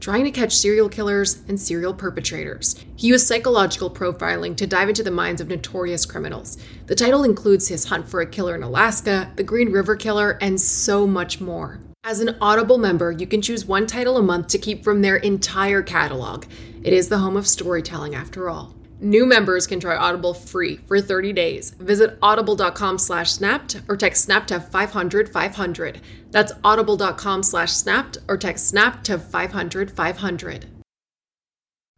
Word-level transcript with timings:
trying 0.00 0.24
to 0.24 0.30
catch 0.30 0.56
serial 0.56 0.88
killers 0.88 1.42
and 1.48 1.58
serial 1.58 1.94
perpetrators. 1.94 2.76
He 2.96 3.08
used 3.08 3.26
psychological 3.26 3.90
profiling 3.90 4.56
to 4.56 4.66
dive 4.66 4.88
into 4.88 5.02
the 5.02 5.10
minds 5.10 5.40
of 5.40 5.48
notorious 5.48 6.06
criminals. 6.06 6.58
The 6.86 6.94
title 6.94 7.24
includes 7.24 7.68
his 7.68 7.86
hunt 7.86 8.08
for 8.08 8.20
a 8.20 8.26
killer 8.26 8.54
in 8.54 8.62
Alaska, 8.62 9.32
the 9.36 9.42
Green 9.42 9.72
River 9.72 9.96
Killer, 9.96 10.38
and 10.40 10.60
so 10.60 11.06
much 11.06 11.40
more. 11.40 11.80
As 12.06 12.20
an 12.20 12.36
Audible 12.40 12.76
member, 12.76 13.10
you 13.10 13.26
can 13.26 13.40
choose 13.40 13.64
one 13.64 13.86
title 13.86 14.18
a 14.18 14.22
month 14.22 14.48
to 14.48 14.58
keep 14.58 14.84
from 14.84 15.00
their 15.00 15.16
entire 15.16 15.82
catalog. 15.82 16.44
It 16.82 16.92
is 16.92 17.08
the 17.08 17.18
home 17.18 17.36
of 17.36 17.46
storytelling 17.46 18.14
after 18.14 18.50
all. 18.50 18.74
New 19.00 19.26
members 19.26 19.66
can 19.66 19.80
try 19.80 19.96
Audible 19.96 20.34
free 20.34 20.76
for 20.86 21.00
30 21.00 21.32
days. 21.32 21.70
Visit 21.70 22.16
audible.com 22.22 22.98
slash 22.98 23.32
snapped 23.32 23.80
or 23.88 23.96
text 23.96 24.24
snap 24.24 24.46
to 24.46 24.60
500 24.60 25.28
500. 25.28 26.00
That's 26.34 26.52
audible.com 26.64 27.44
slash 27.44 27.70
snapped 27.70 28.18
or 28.26 28.36
text 28.36 28.66
snap 28.66 29.04
to 29.04 29.20
500 29.20 29.88
500. 29.92 30.66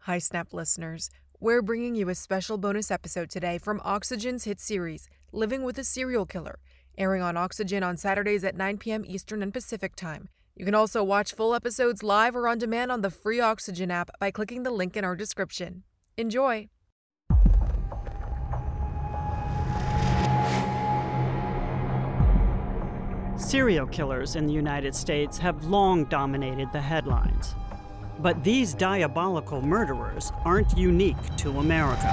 Hi, 0.00 0.18
Snap 0.18 0.52
listeners. 0.52 1.08
We're 1.40 1.62
bringing 1.62 1.94
you 1.94 2.10
a 2.10 2.14
special 2.14 2.58
bonus 2.58 2.90
episode 2.90 3.30
today 3.30 3.56
from 3.56 3.80
Oxygen's 3.82 4.44
hit 4.44 4.60
series, 4.60 5.08
Living 5.32 5.62
with 5.62 5.78
a 5.78 5.84
Serial 5.84 6.26
Killer, 6.26 6.58
airing 6.98 7.22
on 7.22 7.38
Oxygen 7.38 7.82
on 7.82 7.96
Saturdays 7.96 8.44
at 8.44 8.54
9 8.54 8.76
p.m. 8.76 9.04
Eastern 9.06 9.42
and 9.42 9.54
Pacific 9.54 9.96
Time. 9.96 10.28
You 10.54 10.66
can 10.66 10.74
also 10.74 11.02
watch 11.02 11.32
full 11.32 11.54
episodes 11.54 12.02
live 12.02 12.36
or 12.36 12.46
on 12.46 12.58
demand 12.58 12.92
on 12.92 13.00
the 13.00 13.10
free 13.10 13.40
Oxygen 13.40 13.90
app 13.90 14.10
by 14.20 14.30
clicking 14.30 14.64
the 14.64 14.70
link 14.70 14.98
in 14.98 15.04
our 15.04 15.16
description. 15.16 15.82
Enjoy! 16.18 16.68
Serial 23.46 23.86
killers 23.86 24.34
in 24.34 24.48
the 24.48 24.52
United 24.52 24.92
States 24.92 25.38
have 25.38 25.66
long 25.66 26.06
dominated 26.06 26.68
the 26.72 26.80
headlines. 26.80 27.54
But 28.18 28.42
these 28.42 28.74
diabolical 28.74 29.62
murderers 29.62 30.32
aren't 30.44 30.76
unique 30.76 31.36
to 31.36 31.60
America. 31.60 32.10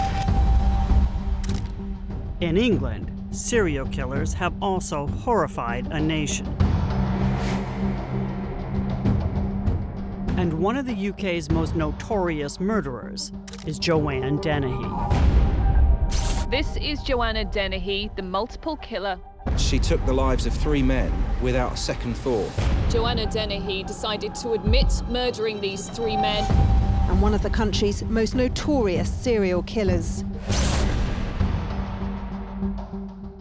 In 2.40 2.56
England, 2.56 3.12
serial 3.32 3.88
killers 3.88 4.32
have 4.36 4.54
also 4.62 5.08
horrified 5.08 5.88
a 5.88 6.00
nation. 6.00 6.46
And 10.38 10.54
one 10.54 10.78
of 10.78 10.86
the 10.86 11.10
UK's 11.10 11.50
most 11.50 11.76
notorious 11.76 12.60
murderers 12.60 13.32
is 13.66 13.80
Joanne 13.80 14.38
Dennehy. 14.38 15.43
This 16.54 16.78
is 16.78 17.02
Joanna 17.02 17.46
Dennehy, 17.46 18.12
the 18.16 18.22
multiple 18.22 18.78
killer. 18.78 19.18
She 19.58 19.80
took 19.80 20.06
the 20.06 20.14
lives 20.14 20.46
of 20.46 20.54
three 20.54 20.84
men 20.84 21.12
without 21.42 21.74
a 21.74 21.78
second 21.78 22.16
thought. 22.18 22.48
Joanna 22.92 23.26
Dennehy 23.26 23.82
decided 23.82 24.36
to 24.36 24.52
admit 24.52 25.02
murdering 25.10 25.60
these 25.60 25.90
three 25.90 26.16
men. 26.16 26.44
And 27.10 27.20
one 27.24 27.34
of 27.34 27.42
the 27.42 27.50
country's 27.50 28.04
most 28.04 28.36
notorious 28.36 29.12
serial 29.12 29.64
killers. 29.64 30.24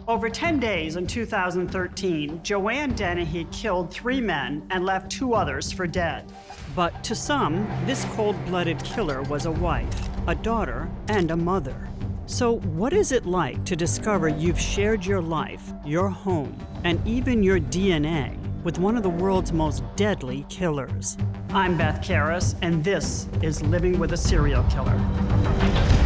Over 0.07 0.27
10 0.27 0.59
days 0.59 0.95
in 0.95 1.05
2013, 1.05 2.41
Joanne 2.41 2.95
Dennehy 2.95 3.45
killed 3.51 3.93
three 3.93 4.21
men 4.21 4.65
and 4.71 4.87
left 4.87 5.11
two 5.11 5.35
others 5.35 5.71
for 5.71 5.85
dead. 5.85 6.25
But 6.75 7.03
to 7.03 7.13
some, 7.13 7.67
this 7.85 8.05
cold 8.15 8.43
blooded 8.45 8.83
killer 8.83 9.21
was 9.21 9.45
a 9.45 9.51
wife, 9.51 10.09
a 10.27 10.33
daughter, 10.33 10.89
and 11.09 11.29
a 11.29 11.37
mother. 11.37 11.92
So, 12.25 12.59
what 12.59 12.93
is 12.93 13.11
it 13.11 13.25
like 13.25 13.65
to 13.65 13.75
discover 13.75 14.29
you've 14.29 14.59
shared 14.59 15.05
your 15.05 15.21
life, 15.21 15.73
your 15.85 16.07
home, 16.07 16.57
and 16.85 17.05
even 17.05 17.43
your 17.43 17.59
DNA 17.59 18.37
with 18.63 18.79
one 18.79 18.95
of 18.95 19.03
the 19.03 19.09
world's 19.09 19.51
most 19.51 19.83
deadly 19.97 20.45
killers? 20.47 21.17
I'm 21.49 21.77
Beth 21.77 21.99
Karas, 21.99 22.55
and 22.61 22.81
this 22.81 23.27
is 23.41 23.61
Living 23.63 23.99
with 23.99 24.13
a 24.13 24.17
Serial 24.17 24.63
Killer. 24.69 26.02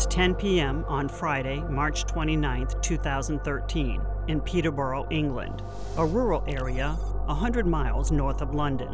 It's 0.00 0.06
10 0.14 0.36
p.m. 0.36 0.86
on 0.88 1.10
Friday, 1.10 1.60
March 1.68 2.06
29, 2.06 2.68
2013, 2.80 4.00
in 4.28 4.40
Peterborough, 4.40 5.06
England, 5.10 5.62
a 5.98 6.06
rural 6.06 6.42
area 6.48 6.92
100 7.26 7.66
miles 7.66 8.10
north 8.10 8.40
of 8.40 8.54
London. 8.54 8.88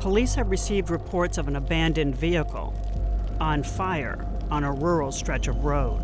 Police 0.00 0.34
have 0.34 0.50
received 0.50 0.90
reports 0.90 1.38
of 1.38 1.48
an 1.48 1.56
abandoned 1.56 2.14
vehicle 2.14 2.74
on 3.40 3.62
fire 3.62 4.22
on 4.50 4.64
a 4.64 4.72
rural 4.72 5.10
stretch 5.10 5.48
of 5.48 5.64
road. 5.64 6.02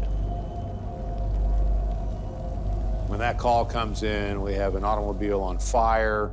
When 3.08 3.18
that 3.18 3.36
call 3.36 3.66
comes 3.66 4.02
in, 4.02 4.40
we 4.40 4.54
have 4.54 4.74
an 4.74 4.84
automobile 4.84 5.42
on 5.42 5.58
fire, 5.58 6.30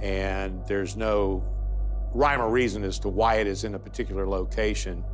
and 0.00 0.64
there's 0.68 0.96
no 0.96 1.42
rhyme 2.14 2.40
or 2.40 2.48
reason 2.48 2.84
as 2.84 2.98
to 3.00 3.08
why 3.08 3.36
it 3.36 3.46
is 3.46 3.64
in 3.64 3.74
a 3.74 3.78
particular 3.78 4.26
location. 4.26 5.04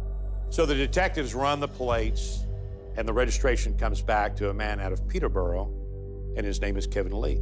So 0.51 0.67
the 0.67 0.75
detectives 0.75 1.35
run 1.35 1.59
the 1.59 1.69
plates, 1.69 2.45
and 2.97 3.09
the 3.09 3.13
registration 3.13 3.77
comes 3.77 4.03
back 4.03 4.37
to 4.37 4.51
a 4.51 4.55
man 4.55 4.81
out 4.81 4.93
of 4.93 5.09
Peterborough, 5.09 5.73
and 6.37 6.45
his 6.45 6.61
name 6.61 6.77
is 6.77 6.87
Kevin 6.87 7.21
Lee. 7.21 7.41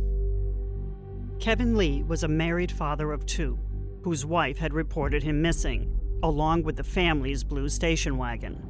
Kevin 1.40 1.76
Lee 1.76 2.02
was 2.02 2.22
a 2.22 2.28
married 2.28 2.70
father 2.70 3.12
of 3.12 3.26
two, 3.26 3.58
whose 4.02 4.24
wife 4.24 4.58
had 4.58 4.72
reported 4.72 5.22
him 5.22 5.42
missing, 5.42 5.92
along 6.22 6.62
with 6.62 6.76
the 6.76 6.84
family's 6.84 7.44
blue 7.44 7.68
station 7.68 8.16
wagon. 8.16 8.62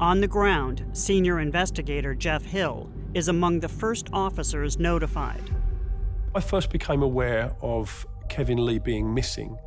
On 0.00 0.20
the 0.20 0.28
ground, 0.28 0.84
senior 0.92 1.40
investigator 1.40 2.14
Jeff 2.14 2.44
Hill 2.44 2.90
is 3.14 3.28
among 3.28 3.60
the 3.60 3.68
first 3.68 4.08
officers 4.12 4.78
notified. 4.78 5.42
I 6.34 6.40
first 6.40 6.70
became 6.70 7.02
aware 7.02 7.52
of 7.60 8.06
Kevin 8.30 8.64
Lee 8.64 8.78
being 8.78 9.12
missing 9.12 9.58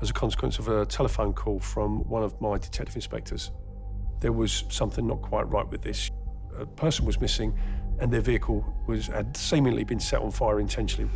as 0.00 0.10
a 0.10 0.12
consequence 0.12 0.58
of 0.58 0.68
a 0.68 0.84
telephone 0.86 1.32
call 1.32 1.60
from 1.60 2.00
one 2.08 2.24
of 2.24 2.40
my 2.40 2.58
detective 2.58 2.96
inspectors. 2.96 3.52
There 4.20 4.32
was 4.32 4.64
something 4.70 5.06
not 5.06 5.22
quite 5.22 5.48
right 5.48 5.68
with 5.68 5.82
this. 5.82 6.10
A 6.58 6.66
person 6.66 7.04
was 7.04 7.20
missing 7.20 7.56
and 8.00 8.10
their 8.12 8.22
vehicle 8.22 8.64
was 8.86 9.06
had 9.06 9.36
seemingly 9.36 9.84
been 9.84 10.00
set 10.00 10.20
on 10.20 10.30
fire 10.30 10.58
intentionally. 10.58 11.10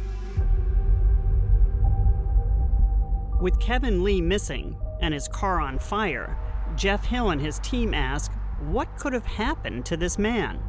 With 3.41 3.59
Kevin 3.59 4.05
Lee 4.05 4.21
missing 4.21 4.77
and 5.01 5.15
his 5.15 5.27
car 5.27 5.61
on 5.61 5.79
fire, 5.79 6.37
Jeff 6.77 7.07
Hill 7.07 7.31
and 7.31 7.41
his 7.41 7.59
team 7.61 7.95
ask 7.95 8.31
what 8.69 8.95
could 8.99 9.15
have 9.15 9.25
happened 9.25 9.87
to 9.87 9.97
this 9.97 10.19
man? 10.19 10.61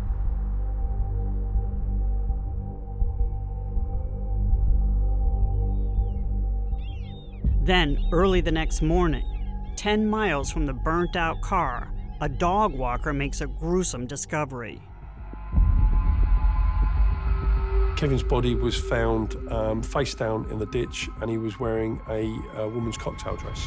Then, 7.71 8.05
early 8.11 8.41
the 8.41 8.51
next 8.51 8.81
morning, 8.81 9.23
10 9.77 10.05
miles 10.05 10.51
from 10.51 10.65
the 10.65 10.73
burnt 10.73 11.15
out 11.15 11.39
car, 11.39 11.89
a 12.19 12.27
dog 12.27 12.73
walker 12.73 13.13
makes 13.13 13.39
a 13.39 13.47
gruesome 13.47 14.07
discovery. 14.07 14.81
Kevin's 17.95 18.23
body 18.23 18.55
was 18.55 18.77
found 18.77 19.37
um, 19.49 19.81
face 19.81 20.13
down 20.13 20.51
in 20.51 20.59
the 20.59 20.65
ditch, 20.65 21.07
and 21.21 21.29
he 21.29 21.37
was 21.37 21.61
wearing 21.61 22.01
a, 22.09 22.37
a 22.57 22.67
woman's 22.67 22.97
cocktail 22.97 23.37
dress. 23.37 23.65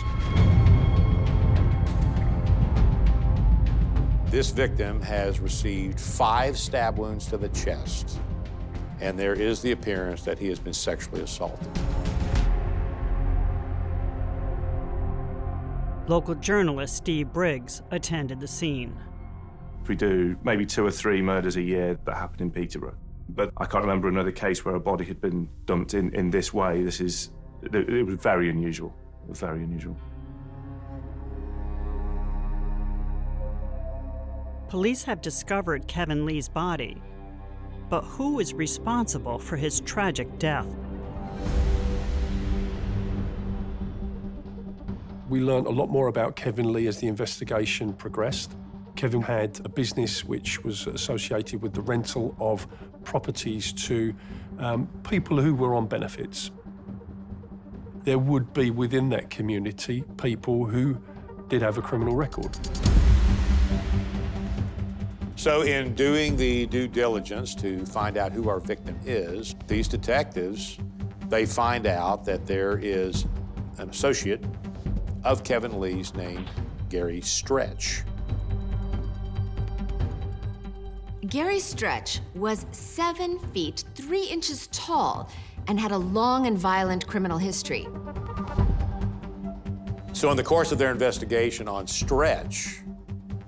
This 4.27 4.51
victim 4.51 5.01
has 5.01 5.41
received 5.41 5.99
five 5.99 6.59
stab 6.59 6.99
wounds 6.99 7.25
to 7.29 7.39
the 7.39 7.49
chest, 7.49 8.19
and 9.01 9.19
there 9.19 9.33
is 9.33 9.63
the 9.63 9.73
appearance 9.73 10.25
that 10.25 10.39
he 10.39 10.49
has 10.49 10.59
been 10.59 10.75
sexually 10.75 11.23
assaulted. 11.23 11.71
Local 16.07 16.35
journalist 16.35 16.97
Steve 16.97 17.33
Briggs 17.33 17.81
attended 17.91 18.39
the 18.39 18.47
scene. 18.47 18.95
We 19.89 19.97
do 19.97 20.37
maybe 20.45 20.67
two 20.67 20.85
or 20.85 20.91
three 20.91 21.23
murders 21.23 21.57
a 21.57 21.63
year 21.63 21.99
that 22.05 22.15
happen 22.15 22.43
in 22.43 22.51
Peterborough. 22.51 22.97
But 23.31 23.53
I 23.57 23.65
can't 23.65 23.83
remember 23.83 24.09
another 24.09 24.33
case 24.33 24.65
where 24.67 24.75
a 24.75 24.81
body 24.81 25.07
had 25.07 25.21
been 25.21 25.49
dumped 25.65 25.95
in, 25.95 26.15
in 26.15 26.31
this 26.31 26.53
way. 26.53 26.83
This 26.83 27.01
is, 27.01 27.31
it, 27.63 27.75
it 27.75 28.03
was 28.03 28.17
very 28.17 28.51
unusual. 28.51 28.95
It 29.25 29.31
was 29.31 29.41
very 29.41 29.63
unusual. 29.63 29.97
Police 34.69 35.05
have 35.05 35.23
discovered 35.23 35.87
Kevin 35.87 36.27
Lee's 36.27 36.49
body, 36.49 37.01
but 37.89 38.03
who 38.03 38.41
is 38.41 38.53
responsible 38.53 39.39
for 39.39 39.57
his 39.57 39.81
tragic 39.81 40.39
death? 40.39 40.67
We 45.29 45.41
learned 45.41 45.67
a 45.67 45.71
lot 45.71 45.89
more 45.89 46.09
about 46.09 46.37
Kevin 46.37 46.73
Lee 46.73 46.87
as 46.87 46.99
the 46.99 47.07
investigation 47.07 47.93
progressed. 47.95 48.53
Kevin 48.97 49.23
had 49.23 49.61
a 49.65 49.69
business 49.69 50.25
which 50.25 50.63
was 50.63 50.87
associated 50.87 51.63
with 51.63 51.73
the 51.73 51.81
rental 51.81 52.37
of 52.39 52.67
properties 53.05 53.73
to 53.73 54.15
um, 54.59 54.87
people 55.09 55.41
who 55.41 55.55
were 55.55 55.75
on 55.75 55.87
benefits. 55.87 56.51
There 58.05 58.19
would 58.19 58.53
be 58.53 58.71
within 58.71 59.09
that 59.11 59.31
community 59.31 60.05
people 60.19 60.67
who 60.67 60.99
did 61.49 61.63
have 61.63 61.79
a 61.79 61.83
criminal 61.83 62.15
record. 62.15 62.57
So, 65.37 65.63
in 65.63 65.95
doing 65.95 66.37
the 66.37 66.67
due 66.67 66.87
diligence 66.87 67.55
to 67.57 67.85
find 67.87 68.17
out 68.17 68.33
who 68.33 68.49
our 68.49 68.61
victim 68.61 68.99
is, 69.05 69.55
these 69.67 69.89
detectives 69.89 70.79
they 71.29 71.47
find 71.47 71.87
out 71.87 72.25
that 72.25 72.47
there 72.47 72.79
is 72.79 73.27
an 73.79 73.89
associate 73.91 74.45
of 75.25 75.43
Kevin 75.43 75.81
Lee's 75.81 76.15
named 76.15 76.49
Gary 76.89 77.21
Stretch. 77.21 78.03
Gary 81.27 81.59
Stretch 81.59 82.21
was 82.35 82.67
seven 82.73 83.39
feet, 83.53 83.85
three 83.95 84.25
inches 84.27 84.67
tall, 84.69 85.31
and 85.67 85.81
had 85.81 85.91
a 85.91 85.99
long 85.99 86.47
and 86.47 86.59
violent 86.59 87.07
criminal 87.07 87.39
history. 87.39 87.89
So, 90.13 90.31
in 90.31 90.37
the 90.37 90.45
course 90.45 90.71
of 90.71 90.79
their 90.79 90.93
investigation 90.93 91.67
on 91.67 91.87
Stretch, 91.87 92.83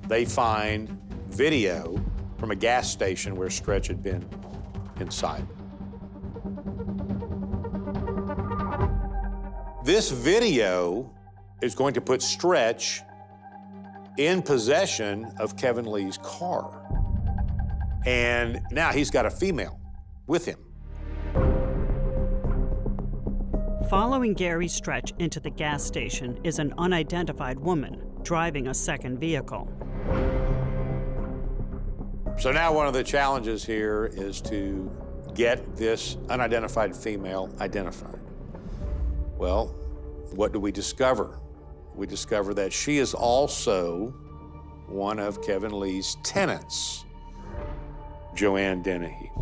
they 0.08 0.24
find 0.24 0.98
video 1.28 2.02
from 2.38 2.50
a 2.50 2.56
gas 2.56 2.90
station 2.90 3.36
where 3.36 3.50
Stretch 3.50 3.86
had 3.86 4.02
been 4.02 4.26
inside. 4.98 5.46
This 9.84 10.10
video 10.10 11.12
is 11.62 11.74
going 11.74 11.94
to 11.94 12.00
put 12.00 12.22
Stretch 12.22 13.02
in 14.18 14.42
possession 14.42 15.32
of 15.38 15.56
Kevin 15.56 15.86
Lee's 15.86 16.18
car. 16.18 16.82
And 18.06 18.60
now 18.70 18.92
he's 18.92 19.10
got 19.10 19.26
a 19.26 19.30
female 19.30 19.80
with 20.26 20.44
him. 20.44 20.58
Following 23.90 24.34
Gary 24.34 24.68
Stretch 24.68 25.12
into 25.18 25.38
the 25.38 25.50
gas 25.50 25.84
station 25.84 26.38
is 26.42 26.58
an 26.58 26.74
unidentified 26.76 27.58
woman 27.58 28.02
driving 28.22 28.68
a 28.68 28.74
second 28.74 29.18
vehicle. 29.18 29.70
So 32.38 32.52
now 32.52 32.72
one 32.72 32.86
of 32.86 32.92
the 32.92 33.04
challenges 33.04 33.64
here 33.64 34.10
is 34.12 34.40
to 34.42 34.90
get 35.34 35.76
this 35.76 36.16
unidentified 36.28 36.96
female 36.96 37.54
identified. 37.60 38.20
Well, 39.38 39.68
what 40.32 40.52
do 40.52 40.58
we 40.58 40.72
discover? 40.72 41.38
We 41.96 42.06
discover 42.06 42.52
that 42.54 42.74
she 42.74 42.98
is 42.98 43.14
also 43.14 44.14
one 44.86 45.18
of 45.18 45.42
Kevin 45.42 45.80
Lee's 45.80 46.18
tenants, 46.22 47.06
Joanne 48.34 48.82
Dennehy. 48.82 49.32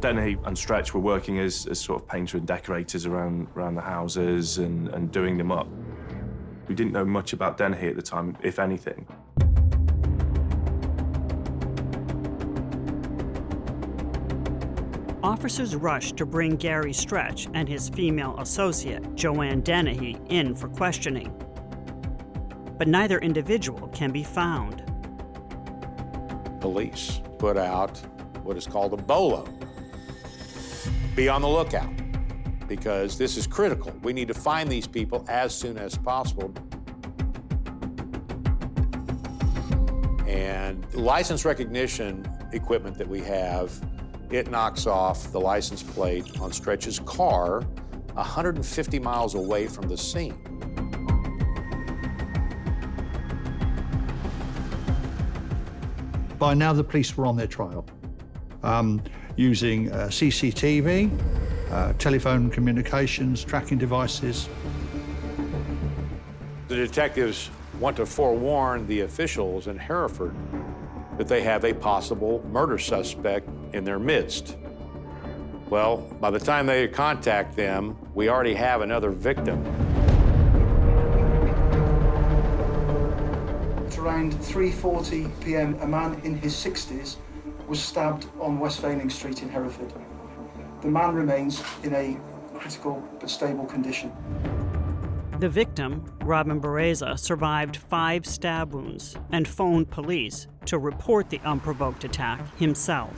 Dennehy 0.00 0.38
and 0.44 0.56
Stretch 0.56 0.94
were 0.94 1.00
working 1.00 1.38
as, 1.38 1.66
as 1.66 1.78
sort 1.78 2.00
of 2.00 2.08
painter 2.08 2.38
and 2.38 2.46
decorators 2.46 3.04
around, 3.04 3.48
around 3.54 3.74
the 3.74 3.82
houses 3.82 4.56
and, 4.56 4.88
and 4.88 5.12
doing 5.12 5.36
them 5.36 5.52
up. 5.52 5.68
We 6.66 6.74
didn't 6.74 6.92
know 6.92 7.04
much 7.04 7.34
about 7.34 7.58
Dennehy 7.58 7.88
at 7.88 7.96
the 7.96 8.02
time, 8.02 8.36
if 8.42 8.58
anything. 8.58 9.06
Officers 15.26 15.74
rushed 15.74 16.16
to 16.18 16.24
bring 16.24 16.54
Gary 16.54 16.92
Stretch 16.92 17.48
and 17.52 17.68
his 17.68 17.88
female 17.88 18.38
associate, 18.38 19.16
Joanne 19.16 19.60
Dennehy, 19.60 20.16
in 20.28 20.54
for 20.54 20.68
questioning. 20.68 21.34
But 22.78 22.86
neither 22.86 23.18
individual 23.18 23.88
can 23.88 24.12
be 24.12 24.22
found. 24.22 24.84
Police 26.60 27.20
put 27.40 27.56
out 27.56 27.98
what 28.44 28.56
is 28.56 28.68
called 28.68 28.92
a 28.92 28.96
BOLO. 28.96 29.48
Be 31.16 31.28
on 31.28 31.42
the 31.42 31.48
lookout 31.48 31.92
because 32.68 33.18
this 33.18 33.36
is 33.36 33.48
critical. 33.48 33.92
We 34.04 34.12
need 34.12 34.28
to 34.28 34.34
find 34.34 34.70
these 34.70 34.86
people 34.86 35.24
as 35.28 35.52
soon 35.52 35.76
as 35.76 35.98
possible. 35.98 36.54
And 40.28 40.86
license 40.94 41.44
recognition 41.44 42.24
equipment 42.52 42.96
that 42.98 43.08
we 43.08 43.22
have 43.22 43.72
it 44.30 44.50
knocks 44.50 44.86
off 44.86 45.30
the 45.32 45.40
license 45.40 45.82
plate 45.82 46.40
on 46.40 46.52
Stretch's 46.52 46.98
car 47.00 47.62
150 48.14 48.98
miles 48.98 49.34
away 49.34 49.66
from 49.66 49.88
the 49.88 49.96
scene. 49.96 50.36
By 56.38 56.54
now, 56.54 56.72
the 56.72 56.84
police 56.84 57.16
were 57.16 57.26
on 57.26 57.36
their 57.36 57.46
trial, 57.46 57.86
um, 58.62 59.02
using 59.36 59.90
uh, 59.90 60.06
CCTV, 60.06 61.10
uh, 61.70 61.92
telephone 61.94 62.50
communications, 62.50 63.44
tracking 63.44 63.78
devices. 63.78 64.48
The 66.68 66.76
detectives 66.76 67.50
want 67.80 67.96
to 67.96 68.06
forewarn 68.06 68.86
the 68.86 69.00
officials 69.02 69.66
in 69.66 69.78
Hereford 69.78 70.34
that 71.16 71.28
they 71.28 71.42
have 71.42 71.64
a 71.64 71.72
possible 71.72 72.44
murder 72.50 72.78
suspect 72.78 73.48
in 73.76 73.84
their 73.84 73.98
midst. 73.98 74.56
Well, 75.68 75.98
by 76.20 76.30
the 76.30 76.38
time 76.38 76.66
they 76.66 76.88
contact 76.88 77.54
them, 77.56 77.96
we 78.14 78.28
already 78.28 78.54
have 78.54 78.80
another 78.80 79.10
victim. 79.10 79.64
At 83.86 83.98
around 83.98 84.32
3:40 84.34 85.30
p.m., 85.40 85.76
a 85.80 85.86
man 85.86 86.20
in 86.24 86.36
his 86.36 86.54
60s 86.54 87.16
was 87.68 87.80
stabbed 87.80 88.26
on 88.40 88.58
Westfaling 88.58 89.10
Street 89.10 89.42
in 89.42 89.48
Hereford. 89.48 89.92
The 90.80 90.88
man 90.88 91.14
remains 91.14 91.62
in 91.82 91.94
a 91.94 92.16
critical 92.54 93.02
but 93.20 93.28
stable 93.28 93.66
condition. 93.66 94.12
The 95.40 95.48
victim, 95.48 96.04
Robin 96.22 96.60
Bereza, 96.60 97.18
survived 97.18 97.76
five 97.76 98.24
stab 98.24 98.72
wounds 98.72 99.16
and 99.32 99.46
phoned 99.46 99.90
police 99.90 100.46
to 100.64 100.78
report 100.78 101.28
the 101.28 101.40
unprovoked 101.44 102.04
attack 102.04 102.40
himself. 102.56 103.12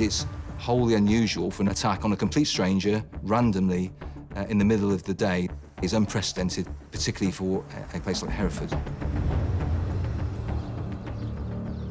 It's 0.00 0.26
wholly 0.58 0.94
unusual 0.94 1.50
for 1.50 1.62
an 1.62 1.68
attack 1.68 2.04
on 2.04 2.12
a 2.12 2.16
complete 2.16 2.46
stranger 2.46 3.04
randomly 3.22 3.92
uh, 4.36 4.46
in 4.48 4.58
the 4.58 4.64
middle 4.64 4.92
of 4.92 5.02
the 5.02 5.14
day. 5.14 5.48
Is 5.80 5.92
unprecedented, 5.92 6.66
particularly 6.90 7.30
for 7.30 7.64
a 7.94 8.00
place 8.00 8.20
like 8.20 8.32
Hereford. 8.32 8.72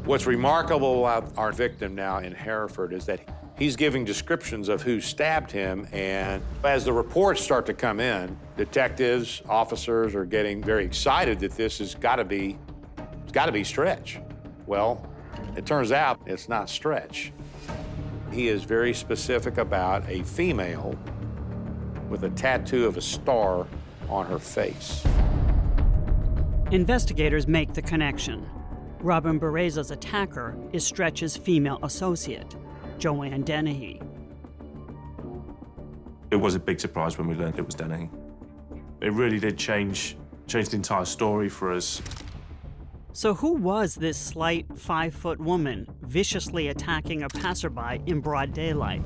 What's 0.03 0.25
remarkable 0.25 1.05
about 1.05 1.37
our 1.37 1.53
victim 1.53 1.95
now 1.95 2.17
in 2.17 2.33
Hereford 2.33 2.91
is 2.91 3.05
that 3.05 3.21
he's 3.57 3.77
giving 3.77 4.03
descriptions 4.03 4.67
of 4.67 4.81
who 4.81 4.99
stabbed 4.99 5.51
him, 5.51 5.87
and 5.93 6.43
as 6.65 6.83
the 6.83 6.91
reports 6.91 7.41
start 7.41 7.65
to 7.67 7.73
come 7.73 8.01
in, 8.01 8.37
detectives, 8.57 9.41
officers 9.47 10.15
are 10.15 10.25
getting 10.25 10.61
very 10.61 10.83
excited 10.83 11.39
that 11.39 11.53
this 11.53 11.79
has 11.79 11.95
got 11.95 12.17
to 12.17 12.25
be, 12.25 12.57
it's 13.23 13.31
got 13.31 13.45
to 13.45 13.53
be 13.53 13.63
Stretch. 13.63 14.19
Well, 14.65 15.09
it 15.55 15.65
turns 15.65 15.93
out 15.93 16.19
it's 16.25 16.49
not 16.49 16.69
Stretch. 16.69 17.31
He 18.31 18.49
is 18.49 18.63
very 18.63 18.93
specific 18.93 19.57
about 19.57 20.07
a 20.09 20.23
female 20.23 20.95
with 22.09 22.23
a 22.23 22.29
tattoo 22.31 22.85
of 22.85 22.97
a 22.97 23.01
star 23.01 23.67
on 24.09 24.25
her 24.25 24.39
face. 24.39 25.05
Investigators 26.71 27.47
make 27.47 27.73
the 27.73 27.81
connection. 27.81 28.47
Robin 28.99 29.39
Bereza's 29.39 29.91
attacker 29.91 30.57
is 30.73 30.85
Stretch's 30.85 31.37
female 31.37 31.79
associate, 31.83 32.55
Joanne 32.97 33.41
Dennehy. 33.43 34.01
It 36.29 36.35
was 36.35 36.55
a 36.55 36.59
big 36.59 36.79
surprise 36.79 37.17
when 37.17 37.27
we 37.27 37.35
learned 37.35 37.57
it 37.57 37.65
was 37.65 37.75
Dennehy. 37.75 38.09
It 38.99 39.13
really 39.13 39.39
did 39.39 39.57
change, 39.57 40.17
change 40.47 40.69
the 40.69 40.75
entire 40.75 41.05
story 41.05 41.47
for 41.47 41.71
us. 41.71 42.01
So, 43.17 43.33
who 43.33 43.53
was 43.53 43.95
this 43.95 44.15
slight 44.15 44.67
five 44.77 45.11
foot 45.11 45.39
woman 45.39 45.87
viciously 46.03 46.67
attacking 46.67 47.23
a 47.23 47.29
passerby 47.29 48.03
in 48.05 48.19
broad 48.19 48.53
daylight? 48.53 49.01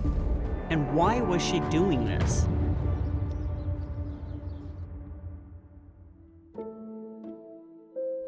And 0.69 0.93
why 0.93 1.21
was 1.21 1.41
she 1.41 1.61
doing 1.69 2.03
this? 2.03 2.45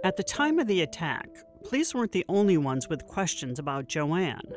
At 0.05 0.15
the 0.15 0.23
time 0.23 0.57
of 0.57 0.67
the 0.67 0.79
attack, 0.79 1.27
police 1.65 1.93
weren't 1.93 2.13
the 2.13 2.23
only 2.29 2.57
ones 2.57 2.87
with 2.87 3.05
questions 3.05 3.59
about 3.59 3.89
Joanne. 3.89 4.53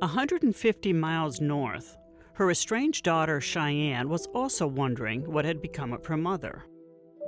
150 0.00 0.92
miles 0.94 1.40
north, 1.40 1.96
her 2.32 2.50
estranged 2.50 3.04
daughter 3.04 3.38
Shianne 3.38 4.08
was 4.08 4.26
also 4.34 4.66
wondering 4.66 5.30
what 5.30 5.44
had 5.44 5.62
become 5.62 5.92
of 5.92 6.06
her 6.06 6.16
mother. 6.16 6.64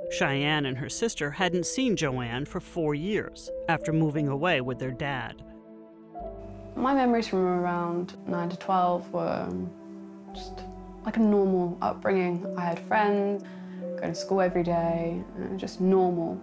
Shianne 0.09 0.67
and 0.67 0.77
her 0.77 0.89
sister 0.89 1.31
hadn't 1.31 1.65
seen 1.65 1.95
Joanne 1.95 2.45
for 2.45 2.59
four 2.59 2.95
years 2.95 3.49
after 3.67 3.91
moving 3.91 4.29
away 4.29 4.61
with 4.61 4.79
their 4.79 4.91
dad. 4.91 5.43
My 6.75 6.93
memories 6.93 7.27
from 7.27 7.39
around 7.39 8.15
9 8.27 8.49
to 8.49 8.57
12 8.57 9.11
were 9.11 9.49
just 10.33 10.61
like 11.05 11.17
a 11.17 11.19
normal 11.19 11.77
upbringing. 11.81 12.55
I 12.57 12.61
had 12.61 12.79
friends, 12.79 13.43
going 13.97 14.13
to 14.13 14.15
school 14.15 14.41
every 14.41 14.63
day, 14.63 15.23
just 15.57 15.81
normal. 15.81 16.35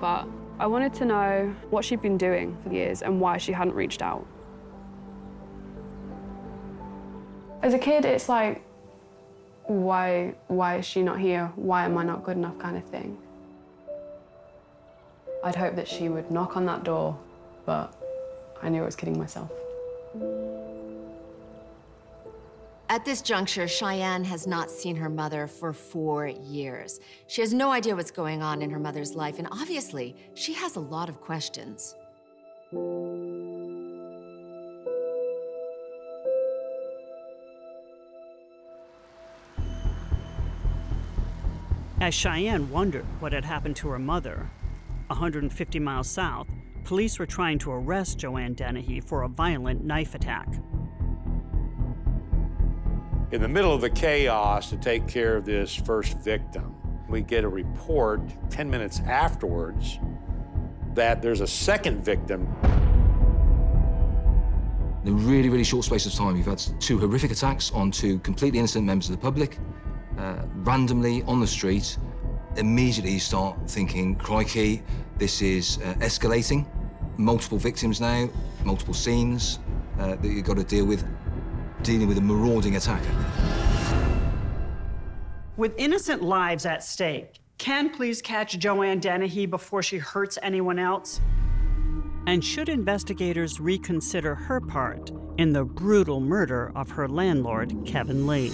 But 0.00 0.26
I 0.58 0.66
wanted 0.66 0.94
to 0.94 1.04
know 1.04 1.54
what 1.70 1.84
she'd 1.84 2.00
been 2.00 2.16
doing 2.16 2.56
for 2.62 2.72
years 2.72 3.02
and 3.02 3.20
why 3.20 3.36
she 3.36 3.52
hadn't 3.52 3.74
reached 3.74 4.00
out. 4.00 4.26
As 7.62 7.74
a 7.74 7.78
kid, 7.78 8.04
it's 8.04 8.28
like, 8.28 8.63
why, 9.66 10.34
why 10.48 10.76
is 10.78 10.84
she 10.84 11.02
not 11.02 11.18
here? 11.18 11.52
Why 11.56 11.84
am 11.84 11.96
I 11.96 12.04
not 12.04 12.24
good 12.24 12.36
enough 12.36 12.58
kind 12.58 12.76
of 12.76 12.84
thing. 12.84 13.18
I'd 15.42 15.54
hope 15.54 15.76
that 15.76 15.88
she 15.88 16.08
would 16.08 16.30
knock 16.30 16.56
on 16.56 16.64
that 16.66 16.84
door, 16.84 17.18
but 17.66 17.94
I 18.62 18.68
knew 18.68 18.82
I 18.82 18.84
was 18.86 18.96
kidding 18.96 19.18
myself. 19.18 19.50
At 22.88 23.04
this 23.04 23.22
juncture, 23.22 23.64
Shianne 23.64 24.24
has 24.24 24.46
not 24.46 24.70
seen 24.70 24.96
her 24.96 25.08
mother 25.08 25.46
for 25.46 25.72
four 25.72 26.26
years. 26.26 27.00
She 27.26 27.40
has 27.40 27.52
no 27.52 27.72
idea 27.72 27.96
what's 27.96 28.10
going 28.10 28.42
on 28.42 28.62
in 28.62 28.70
her 28.70 28.78
mother's 28.78 29.14
life, 29.14 29.38
and 29.38 29.48
obviously, 29.50 30.14
she 30.34 30.52
has 30.54 30.76
a 30.76 30.80
lot 30.80 31.08
of 31.08 31.20
questions. 31.20 31.94
As 42.04 42.12
Shianne 42.12 42.68
wondered 42.68 43.06
what 43.20 43.32
had 43.32 43.46
happened 43.46 43.76
to 43.76 43.88
her 43.88 43.98
mother, 43.98 44.50
150 45.06 45.78
miles 45.78 46.06
south, 46.06 46.46
police 46.84 47.18
were 47.18 47.24
trying 47.24 47.58
to 47.60 47.72
arrest 47.72 48.18
Joanne 48.18 48.52
Dennehy 48.52 49.00
for 49.00 49.22
a 49.22 49.28
violent 49.28 49.82
knife 49.82 50.14
attack. 50.14 50.46
In 53.32 53.40
the 53.40 53.48
middle 53.48 53.72
of 53.72 53.80
the 53.80 53.88
chaos 53.88 54.68
to 54.68 54.76
take 54.76 55.08
care 55.08 55.34
of 55.34 55.46
this 55.46 55.74
first 55.74 56.18
victim, 56.18 56.74
we 57.08 57.22
get 57.22 57.42
a 57.42 57.48
report 57.48 58.20
10 58.50 58.68
minutes 58.68 59.00
afterwards 59.06 59.98
that 60.92 61.22
there's 61.22 61.40
a 61.40 61.46
second 61.46 62.04
victim. 62.04 62.46
In 65.06 65.08
a 65.08 65.12
really, 65.12 65.48
really 65.48 65.64
short 65.64 65.86
space 65.86 66.04
of 66.04 66.12
time, 66.12 66.36
you've 66.36 66.44
had 66.44 66.62
two 66.80 66.98
horrific 66.98 67.30
attacks 67.30 67.72
on 67.72 67.90
two 67.90 68.18
completely 68.18 68.58
innocent 68.58 68.84
members 68.84 69.08
of 69.08 69.16
the 69.16 69.22
public 69.22 69.58
uh, 70.18 70.42
randomly 70.56 71.22
on 71.24 71.40
the 71.40 71.46
street, 71.46 71.96
immediately 72.56 73.12
you 73.12 73.20
start 73.20 73.56
thinking, 73.68 74.14
crikey, 74.16 74.82
this 75.18 75.42
is 75.42 75.78
uh, 75.78 75.94
escalating. 76.00 76.66
Multiple 77.16 77.58
victims 77.58 78.00
now, 78.00 78.28
multiple 78.64 78.94
scenes 78.94 79.58
uh, 79.98 80.16
that 80.16 80.24
you've 80.28 80.44
got 80.44 80.56
to 80.56 80.64
deal 80.64 80.84
with, 80.84 81.04
dealing 81.82 82.08
with 82.08 82.18
a 82.18 82.20
marauding 82.20 82.76
attacker. 82.76 83.14
With 85.56 85.74
innocent 85.78 86.22
lives 86.22 86.66
at 86.66 86.82
stake, 86.82 87.38
can 87.58 87.90
please 87.90 88.20
catch 88.20 88.58
Joanne 88.58 88.98
Dennehy 88.98 89.46
before 89.46 89.82
she 89.82 89.98
hurts 89.98 90.36
anyone 90.42 90.78
else? 90.78 91.20
And 92.26 92.42
should 92.42 92.68
investigators 92.68 93.60
reconsider 93.60 94.34
her 94.34 94.60
part 94.60 95.12
in 95.38 95.52
the 95.52 95.64
brutal 95.64 96.20
murder 96.20 96.72
of 96.74 96.90
her 96.90 97.06
landlord, 97.06 97.76
Kevin 97.86 98.26
Lee? 98.26 98.50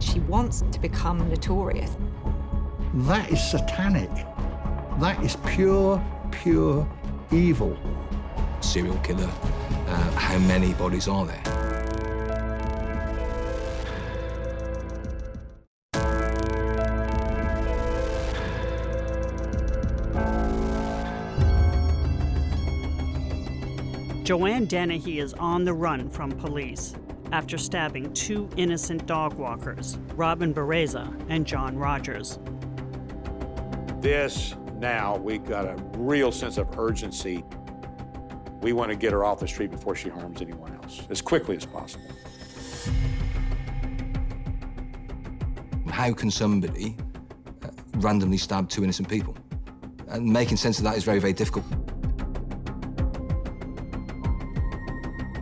She 0.00 0.18
wants 0.20 0.64
to 0.72 0.80
become 0.80 1.28
notorious. 1.28 1.96
That 2.94 3.30
is 3.30 3.40
satanic. 3.40 4.10
That 4.98 5.22
is 5.22 5.36
pure, 5.46 6.02
pure 6.30 6.88
evil. 7.30 7.78
Serial 8.60 8.96
killer, 8.98 9.30
uh, 9.86 10.10
how 10.12 10.38
many 10.40 10.72
bodies 10.74 11.06
are 11.06 11.26
there? 11.26 11.42
Joanne 24.24 24.66
Dennehy 24.66 25.18
is 25.18 25.34
on 25.34 25.64
the 25.64 25.72
run 25.74 26.08
from 26.08 26.30
police 26.30 26.94
after 27.32 27.56
stabbing 27.56 28.12
two 28.12 28.48
innocent 28.56 29.06
dog 29.06 29.34
walkers, 29.34 29.98
Robin 30.14 30.52
Bereza 30.52 31.14
and 31.28 31.46
John 31.46 31.76
Rogers. 31.76 32.38
This, 34.00 34.54
now, 34.76 35.16
we've 35.16 35.44
got 35.44 35.66
a 35.66 35.76
real 35.96 36.32
sense 36.32 36.58
of 36.58 36.78
urgency. 36.78 37.44
We 38.60 38.72
want 38.72 38.90
to 38.90 38.96
get 38.96 39.12
her 39.12 39.24
off 39.24 39.40
the 39.40 39.48
street 39.48 39.70
before 39.70 39.94
she 39.94 40.08
harms 40.08 40.42
anyone 40.42 40.74
else, 40.82 41.06
as 41.10 41.20
quickly 41.20 41.56
as 41.56 41.66
possible. 41.66 42.10
How 45.88 46.12
can 46.12 46.30
somebody 46.30 46.96
uh, 47.62 47.68
randomly 47.96 48.38
stab 48.38 48.68
two 48.68 48.82
innocent 48.82 49.08
people? 49.08 49.36
And 50.08 50.26
making 50.26 50.56
sense 50.56 50.78
of 50.78 50.84
that 50.84 50.96
is 50.96 51.04
very, 51.04 51.18
very 51.18 51.32
difficult. 51.32 51.64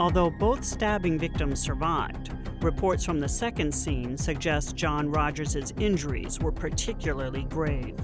Although 0.01 0.31
both 0.31 0.65
stabbing 0.65 1.19
victims 1.19 1.61
survived, 1.61 2.31
reports 2.63 3.05
from 3.05 3.19
the 3.19 3.29
second 3.29 3.73
scene 3.73 4.17
suggest 4.17 4.77
John 4.77 5.11
Rogers' 5.11 5.73
injuries 5.79 6.39
were 6.39 6.53
particularly 6.53 7.43
grave. 7.45 7.97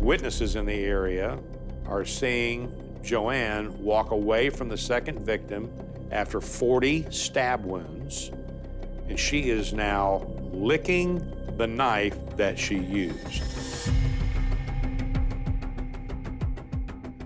Witnesses 0.00 0.54
in 0.54 0.66
the 0.66 0.84
area 0.84 1.38
are 1.86 2.04
seeing 2.04 2.72
Joanne 3.02 3.76
walk 3.82 4.12
away 4.12 4.50
from 4.50 4.68
the 4.68 4.76
second 4.76 5.20
victim 5.20 5.68
after 6.12 6.40
40 6.40 7.06
stab 7.10 7.64
wounds, 7.64 8.30
and 9.08 9.18
she 9.18 9.50
is 9.50 9.72
now 9.72 10.26
licking 10.52 11.18
the 11.56 11.66
knife 11.66 12.16
that 12.36 12.56
she 12.56 12.76
used. 12.78 13.42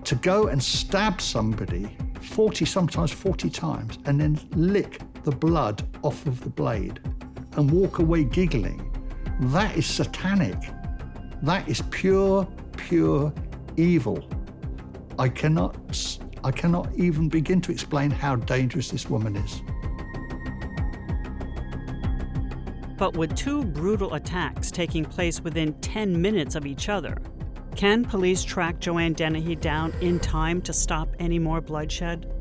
To 0.05 0.15
go 0.15 0.47
and 0.47 0.61
stab 0.61 1.21
somebody 1.21 1.95
40, 2.21 2.65
sometimes 2.65 3.11
40 3.11 3.49
times, 3.49 3.99
and 4.05 4.19
then 4.19 4.39
lick 4.51 5.01
the 5.23 5.31
blood 5.31 5.83
off 6.03 6.25
of 6.25 6.41
the 6.41 6.49
blade 6.49 6.99
and 7.57 7.69
walk 7.69 7.99
away 7.99 8.23
giggling, 8.23 8.89
that 9.39 9.75
is 9.77 9.85
satanic. 9.85 10.57
That 11.41 11.67
is 11.67 11.81
pure, 11.91 12.47
pure 12.77 13.33
evil. 13.77 14.27
I 15.19 15.29
cannot, 15.29 15.75
I 16.43 16.51
cannot 16.51 16.93
even 16.95 17.29
begin 17.29 17.61
to 17.61 17.71
explain 17.71 18.09
how 18.09 18.35
dangerous 18.37 18.89
this 18.89 19.09
woman 19.09 19.35
is. 19.35 19.61
But 22.97 23.17
with 23.17 23.35
two 23.35 23.65
brutal 23.65 24.13
attacks 24.13 24.71
taking 24.71 25.03
place 25.03 25.41
within 25.41 25.73
10 25.81 26.21
minutes 26.21 26.55
of 26.55 26.65
each 26.65 26.89
other, 26.89 27.17
can 27.75 28.05
police 28.05 28.43
track 28.43 28.79
Joanne 28.79 29.13
Dennehy 29.13 29.55
down 29.55 29.93
in 30.01 30.19
time 30.19 30.61
to 30.61 30.73
stop 30.73 31.09
any 31.19 31.39
more 31.39 31.61
bloodshed? 31.61 32.31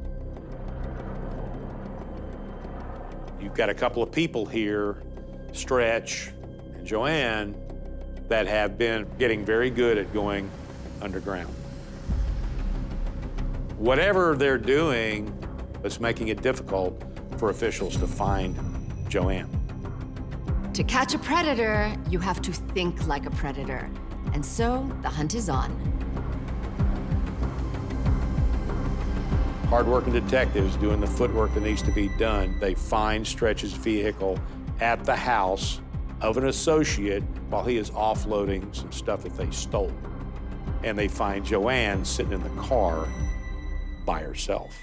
You've 3.41 3.55
got 3.55 3.69
a 3.69 3.75
couple 3.75 4.03
of 4.03 4.13
people 4.13 4.47
here, 4.47 5.03
Stretch 5.53 6.33
and 6.75 6.87
Joanne, 6.87 7.55
that 8.29 8.47
have 8.47 8.79
been 8.79 9.07
getting 9.19 9.45
very 9.45 9.71
good 9.71 9.99
at 9.99 10.13
going 10.13 10.51
underground. 11.01 11.55
Whatever 13.79 14.37
they're 14.37 14.59
doing 14.59 15.37
It's 15.85 15.99
making 15.99 16.29
it 16.29 16.43
difficult 16.43 17.03
for 17.39 17.51
officials 17.51 17.97
to 17.97 18.07
find 18.07 18.57
Joanne. 19.09 19.51
To 20.75 20.85
catch 20.85 21.13
a 21.13 21.19
predator, 21.19 21.93
you 22.09 22.21
have 22.21 22.41
to 22.43 22.53
think 22.53 23.07
like 23.09 23.27
a 23.27 23.31
predator. 23.31 23.91
And 24.33 24.45
so 24.45 24.91
the 25.03 25.09
hunt 25.09 25.35
is 25.35 25.49
on. 25.49 25.71
Hardworking 29.69 30.13
detectives 30.13 30.77
doing 30.77 31.01
the 31.01 31.07
footwork 31.07 31.55
that 31.55 31.63
needs 31.63 31.83
to 31.83 31.93
be 31.93 32.09
done. 32.19 32.59
They 32.61 32.75
find 32.75 33.27
Stretch's 33.27 33.73
vehicle 33.73 34.39
at 34.81 35.05
the 35.05 35.17
house 35.17 35.81
of 36.21 36.37
an 36.37 36.47
associate 36.47 37.23
while 37.49 37.65
he 37.65 37.77
is 37.77 37.91
offloading 37.91 38.75
some 38.75 38.93
stuff 38.93 39.23
that 39.23 39.37
they 39.37 39.51
stole. 39.51 39.93
And 40.85 40.99
they 40.99 41.09
find 41.09 41.45
Joanne 41.45 42.05
sitting 42.05 42.33
in 42.33 42.43
the 42.43 42.63
car 42.63 43.07
by 44.05 44.21
herself. 44.21 44.79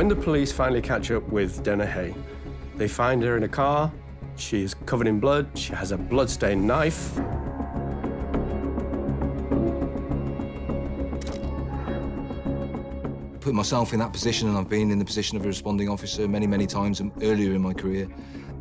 When 0.00 0.08
the 0.08 0.16
police 0.16 0.50
finally 0.50 0.80
catch 0.80 1.10
up 1.10 1.28
with 1.28 1.62
Dennehy, 1.62 2.14
they 2.76 2.88
find 2.88 3.22
her 3.22 3.36
in 3.36 3.42
a 3.42 3.48
car. 3.48 3.92
She 4.36 4.62
is 4.62 4.72
covered 4.72 5.06
in 5.06 5.20
blood. 5.20 5.50
She 5.52 5.74
has 5.74 5.92
a 5.92 5.98
blood-stained 5.98 6.66
knife. 6.66 7.16
Put 13.40 13.52
myself 13.52 13.92
in 13.92 13.98
that 13.98 14.10
position, 14.10 14.48
and 14.48 14.56
I've 14.56 14.70
been 14.70 14.90
in 14.90 14.98
the 14.98 15.04
position 15.04 15.36
of 15.36 15.44
a 15.44 15.48
responding 15.48 15.90
officer 15.90 16.26
many, 16.26 16.46
many 16.46 16.66
times 16.66 17.02
earlier 17.20 17.54
in 17.54 17.60
my 17.60 17.74
career. 17.74 18.08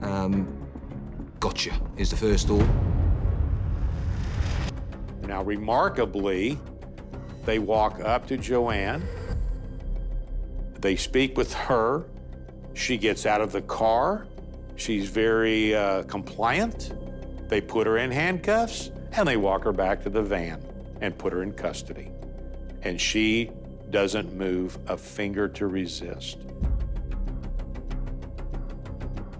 Um, 0.02 0.46
gotcha 1.40 1.72
is 1.96 2.10
the 2.10 2.18
first 2.18 2.50
thought. 2.50 2.68
Now, 5.22 5.42
remarkably, 5.44 6.60
they 7.46 7.60
walk 7.60 8.02
up 8.02 8.28
to 8.28 8.36
Joanne. 8.36 9.08
They 10.80 10.96
speak 10.96 11.38
with 11.38 11.54
her. 11.54 12.06
She 12.74 12.98
gets 12.98 13.26
out 13.26 13.42
of 13.42 13.52
the 13.52 13.62
car. 13.64 14.28
She's 14.76 15.10
very 15.10 15.76
uh, 15.76 16.04
compliant. 16.04 16.94
They 17.50 17.60
put 17.60 17.86
her 17.88 17.98
in 17.98 18.12
handcuffs 18.12 18.92
and 19.14 19.28
they 19.28 19.38
walk 19.38 19.64
her 19.64 19.74
back 19.74 20.04
to 20.04 20.10
the 20.10 20.22
van 20.22 20.64
and 21.02 21.18
put 21.18 21.34
her 21.34 21.44
in 21.44 21.52
custody. 21.54 22.12
And 22.84 23.00
she 23.00 23.52
doesn't 23.90 24.34
move 24.34 24.78
a 24.88 24.96
finger 24.96 25.48
to 25.50 25.68
resist. 25.68 26.38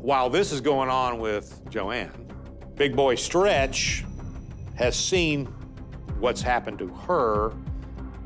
While 0.02 0.30
this 0.30 0.52
is 0.52 0.60
going 0.60 0.90
on 0.90 1.20
with 1.20 1.62
Joanne, 1.70 2.28
Big 2.76 2.96
Boy 2.96 3.16
Stretch 3.16 4.04
has 4.76 4.96
seen 4.96 5.46
what's 6.20 6.42
happened 6.42 6.80
to 6.80 6.88
her, 6.88 7.54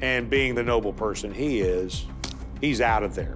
and 0.02 0.30
being 0.30 0.56
the 0.56 0.64
noble 0.64 0.94
person 0.94 1.34
he 1.34 1.62
is, 1.62 2.06
he's 2.64 2.80
out 2.80 3.04
of 3.04 3.14
there. 3.14 3.36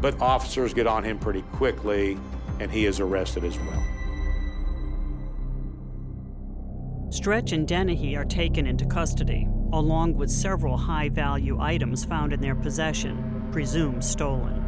But 0.00 0.20
officers 0.20 0.72
get 0.72 0.86
on 0.86 1.02
him 1.02 1.18
pretty 1.18 1.42
quickly, 1.42 2.16
and 2.60 2.70
he 2.70 2.86
is 2.86 3.00
arrested 3.00 3.44
as 3.44 3.58
well. 3.58 3.84
Stretch 7.10 7.50
and 7.50 7.66
Dennehy 7.66 8.16
are 8.16 8.24
taken 8.24 8.66
into 8.66 8.86
custody, 8.86 9.48
along 9.72 10.14
with 10.14 10.30
several 10.30 10.76
high 10.76 11.08
value 11.08 11.58
items 11.60 12.04
found 12.04 12.32
in 12.32 12.40
their 12.40 12.54
possession, 12.54 13.48
presumed 13.50 14.04
stolen. 14.04 14.64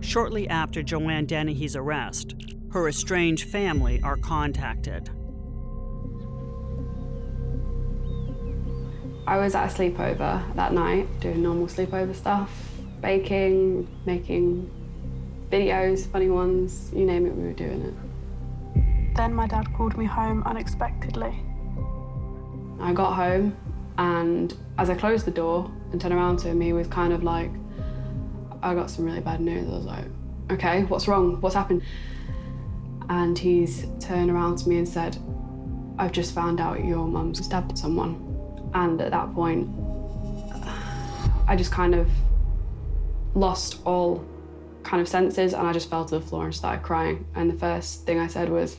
Shortly 0.00 0.48
after 0.48 0.82
Joanne 0.82 1.26
Dennehy's 1.26 1.76
arrest, 1.76 2.34
her 2.72 2.88
estranged 2.88 3.48
family 3.48 4.02
are 4.02 4.16
contacted. 4.16 5.10
I 9.26 9.38
was 9.38 9.54
at 9.54 9.70
a 9.70 9.74
sleepover 9.74 10.54
that 10.54 10.72
night, 10.74 11.08
doing 11.20 11.42
normal 11.42 11.66
sleepover 11.66 12.14
stuff, 12.14 12.50
baking, 13.00 13.88
making 14.04 14.70
videos, 15.50 16.06
funny 16.10 16.28
ones, 16.28 16.90
you 16.92 17.06
name 17.06 17.26
it, 17.26 17.34
we 17.34 17.44
were 17.44 17.52
doing 17.52 17.82
it. 17.82 19.16
Then 19.16 19.32
my 19.32 19.46
dad 19.46 19.72
called 19.74 19.96
me 19.96 20.04
home 20.04 20.42
unexpectedly. 20.44 21.40
I 22.80 22.92
got 22.92 23.14
home, 23.14 23.56
and 23.96 24.54
as 24.76 24.90
I 24.90 24.94
closed 24.94 25.24
the 25.24 25.30
door 25.30 25.70
and 25.92 26.00
turned 26.00 26.12
around 26.12 26.38
to 26.40 26.48
him, 26.48 26.60
he 26.60 26.72
was 26.72 26.86
kind 26.88 27.12
of 27.12 27.22
like, 27.22 27.50
I 28.62 28.74
got 28.74 28.90
some 28.90 29.04
really 29.04 29.20
bad 29.20 29.40
news. 29.40 29.68
I 29.68 29.76
was 29.76 29.84
like, 29.84 30.04
okay, 30.50 30.84
what's 30.84 31.08
wrong? 31.08 31.40
What's 31.40 31.54
happened? 31.54 31.82
And 33.08 33.38
he's 33.38 33.86
turned 34.00 34.30
around 34.30 34.56
to 34.58 34.68
me 34.68 34.78
and 34.78 34.88
said, 34.88 35.16
I've 35.98 36.12
just 36.12 36.34
found 36.34 36.60
out 36.60 36.84
your 36.84 37.06
mum's 37.06 37.44
stabbed 37.44 37.78
someone. 37.78 38.23
And 38.74 39.00
at 39.00 39.12
that 39.12 39.32
point, 39.34 39.68
I 41.46 41.56
just 41.56 41.72
kind 41.72 41.94
of 41.94 42.10
lost 43.34 43.78
all 43.84 44.24
kind 44.82 45.00
of 45.00 45.08
senses 45.08 45.54
and 45.54 45.66
I 45.66 45.72
just 45.72 45.88
fell 45.88 46.04
to 46.04 46.18
the 46.18 46.20
floor 46.20 46.44
and 46.44 46.54
started 46.54 46.82
crying. 46.82 47.26
And 47.34 47.50
the 47.50 47.58
first 47.58 48.04
thing 48.04 48.18
I 48.18 48.26
said 48.26 48.48
was, 48.48 48.76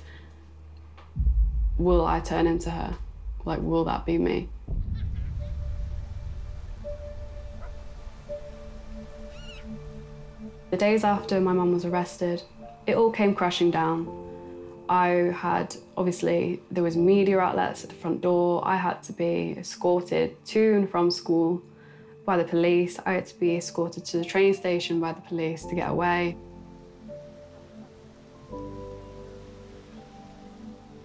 Will 1.78 2.06
I 2.06 2.22
turn 2.22 2.48
into 2.48 2.70
her? 2.70 2.96
Like, 3.44 3.60
will 3.62 3.84
that 3.86 4.06
be 4.06 4.18
me? 4.18 4.48
The 10.72 10.78
days 10.78 11.04
after 11.04 11.40
my 11.40 11.54
mum 11.54 11.74
was 11.74 11.86
arrested, 11.86 12.44
it 12.88 12.96
all 12.96 13.12
came 13.12 13.36
crashing 13.36 13.72
down. 13.72 14.25
I 14.88 15.34
had, 15.36 15.76
obviously, 15.98 16.62
there 16.70 16.84
was 16.84 16.96
media 16.96 17.40
outlets 17.40 17.84
at 17.84 17.90
the 17.90 17.96
front 17.96 18.22
door. 18.22 18.62
I 18.66 18.76
had 18.76 19.02
to 19.04 19.14
be 19.14 19.56
escorted 19.58 20.44
to 20.48 20.74
and 20.74 20.90
from 20.90 21.10
school 21.10 21.62
by 22.26 22.38
the 22.38 22.44
police. 22.44 23.00
I 23.06 23.14
had 23.14 23.26
to 23.28 23.40
be 23.40 23.56
escorted 23.56 24.06
to 24.06 24.18
the 24.18 24.26
train 24.26 24.54
station 24.54 25.00
by 25.00 25.14
the 25.14 25.22
police 25.22 25.66
to 25.66 25.76
get 25.76 25.90
away. 25.90 26.38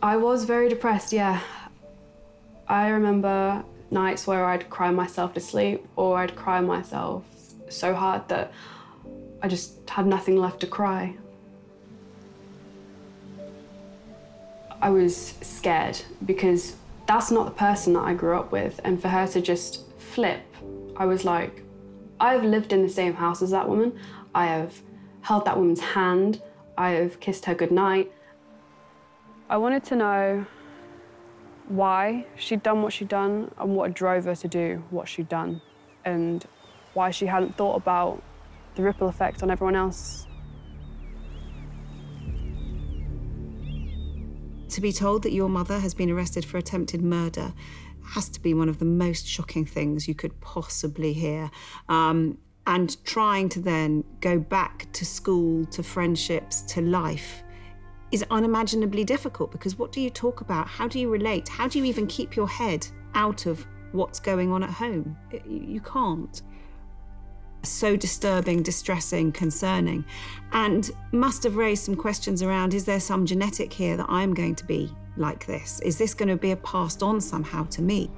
I 0.03 0.17
was 0.17 0.45
very 0.45 0.69
depressed, 0.69 1.13
yeah. 1.13 1.41
I 2.69 2.89
remember 2.89 3.65
nights 3.91 4.27
where 4.27 4.45
I'd 4.45 4.71
cry 4.71 4.91
myself 4.91 5.35
to 5.35 5.41
sleep 5.41 5.87
or 5.97 6.19
I'd 6.19 6.37
cry 6.37 6.61
myself 6.61 7.25
so 7.69 7.95
hard 7.95 8.29
that 8.29 8.53
I 9.43 9.49
just 9.49 9.89
had 9.89 10.07
nothing 10.07 10.37
left 10.37 10.61
to 10.61 10.67
cry. 10.67 11.17
I 14.83 14.91
was 14.91 15.35
scared 15.43 16.01
because 16.25 16.77
that's 17.07 17.31
not 17.31 17.45
the 17.45 17.53
person 17.53 17.93
that 17.95 18.01
I 18.01 18.15
grew 18.15 18.39
up 18.39 18.51
with. 18.51 18.81
And 18.85 19.01
for 19.01 19.09
her 19.09 19.27
to 19.29 19.41
just 19.41 19.85
flip, 19.99 20.43
I 20.97 21.05
was 21.05 21.25
like, 21.25 21.63
I've 22.19 22.45
lived 22.45 22.73
in 22.73 22.83
the 22.83 22.89
same 22.89 23.15
house 23.15 23.43
as 23.43 23.51
that 23.51 23.69
woman. 23.69 23.99
I 24.35 24.47
have 24.47 24.81
held 25.23 25.45
that 25.45 25.57
woman's 25.59 25.81
hand. 25.81 26.43
I 26.79 26.91
have 26.91 27.21
kissed 27.21 27.45
her 27.45 27.55
goodnight. 27.55 28.11
I 29.51 29.57
wanted 29.59 29.85
to 29.85 29.97
know 29.97 30.47
why 31.69 32.27
she'd 32.37 32.63
done 32.63 32.83
what 32.83 32.93
she'd 32.93 33.09
done 33.09 33.53
and 33.59 33.77
what 33.77 33.95
drove 33.95 34.25
her 34.25 34.35
to 34.35 34.49
do 34.49 34.83
what 34.91 35.09
she'd 35.09 35.29
done 35.29 35.61
and 36.05 36.47
why 36.95 37.11
she 37.11 37.27
hadn't 37.27 37.57
thought 37.57 37.77
about 37.77 38.23
the 38.75 38.83
ripple 38.83 39.09
effect 39.09 39.43
on 39.43 39.51
everyone 39.51 39.77
else 39.77 40.27
To 44.71 44.81
be 44.81 44.93
told 44.93 45.25
that 45.25 45.33
your 45.33 45.49
mother 45.49 45.81
has 45.81 45.95
been 45.95 46.11
arrested 46.11 46.45
for 46.45 46.57
attempted 46.57 47.03
murder 47.03 47.53
has 48.05 48.29
to 48.31 48.41
be 48.41 48.55
one 48.55 48.69
of 48.69 48.79
the 48.79 48.85
most 48.85 49.27
shocking 49.27 49.67
things 49.67 50.07
you 50.07 50.15
could 50.15 50.41
possibly 50.41 51.13
hear. 51.13 51.51
Um, 51.89 52.39
and 52.67 53.03
trying 53.05 53.49
to 53.51 53.61
then 53.61 54.05
go 54.21 54.39
back 54.39 54.87
to 54.93 55.05
school, 55.05 55.65
to 55.67 55.83
friendships, 55.83 56.63
to 56.63 56.81
life 56.83 57.43
is 58.13 58.25
unimaginably 58.31 59.05
difficult 59.05 59.51
because 59.51 59.79
what 59.79 59.93
do 59.93 60.01
you 60.01 60.11
talk 60.11 60.41
about? 60.41 60.69
How 60.69 60.87
do 60.87 60.99
you 60.99 61.11
relate? 61.11 61.49
How 61.49 61.69
do 61.69 61.79
you 61.79 61.85
even 61.85 62.07
keep 62.07 62.37
your 62.37 62.49
head 62.49 62.87
out 63.15 63.47
of 63.47 63.67
what's 63.93 64.21
going 64.21 64.53
on 64.53 64.63
at 64.63 64.71
home? 64.71 65.17
You 65.49 65.81
can't 65.81 66.43
so 67.63 67.97
disturbing, 67.97 68.63
distressing, 68.63 69.33
concerning, 69.33 70.05
and 70.53 70.91
must 71.13 71.43
have 71.45 71.57
raised 71.57 71.85
some 71.85 71.97
questions 71.97 72.43
around 72.43 72.75
is 72.75 72.85
there 72.85 73.01
some 73.01 73.27
genetic 73.27 73.73
here 73.73 73.97
that 73.97 74.07
I'm 74.09 74.35
going 74.35 74.55
to 74.57 74.65
be 74.65 74.95
like 75.17 75.47
this? 75.47 75.81
Is 75.81 75.99
this 75.99 76.15
going 76.15 76.29
to 76.29 76.37
be 76.37 76.55
passed 76.55 77.03
on 77.03 77.21
somehow 77.21 77.65
to 77.67 77.83
me? 77.83 78.11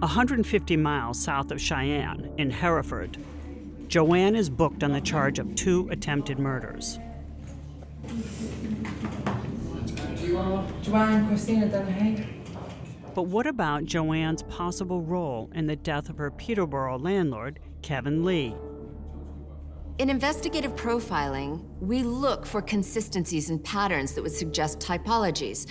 A 0.00 0.06
150 0.06 0.76
miles 0.76 1.20
south 1.20 1.50
of 1.50 1.58
Shianne, 1.58 2.38
in 2.38 2.50
Hereford, 2.50 3.18
Joanne 3.88 4.36
is 4.36 4.48
booked 4.48 4.84
on 4.84 4.92
the 4.92 5.00
charge 5.00 5.40
of 5.40 5.54
two 5.56 5.88
attempted 5.90 6.38
murders. 6.38 7.00
Joanne 10.82 11.26
Christina 11.28 11.68
Dennehy. 11.68 12.26
But 13.14 13.22
what 13.24 13.46
about 13.46 13.84
Joanne's 13.84 14.42
possible 14.44 15.02
role 15.02 15.50
in 15.54 15.66
the 15.66 15.76
death 15.76 16.08
of 16.08 16.18
her 16.18 16.30
Peterborough 16.30 16.98
landlord, 16.98 17.58
Kevin 17.82 18.24
Lee? 18.24 18.54
In 19.98 20.10
investigative 20.10 20.76
profiling, 20.76 21.64
we 21.80 22.04
look 22.04 22.46
for 22.46 22.62
consistencies 22.62 23.50
and 23.50 23.62
patterns 23.64 24.12
that 24.12 24.22
would 24.22 24.32
suggest 24.32 24.78
typologies. 24.78 25.66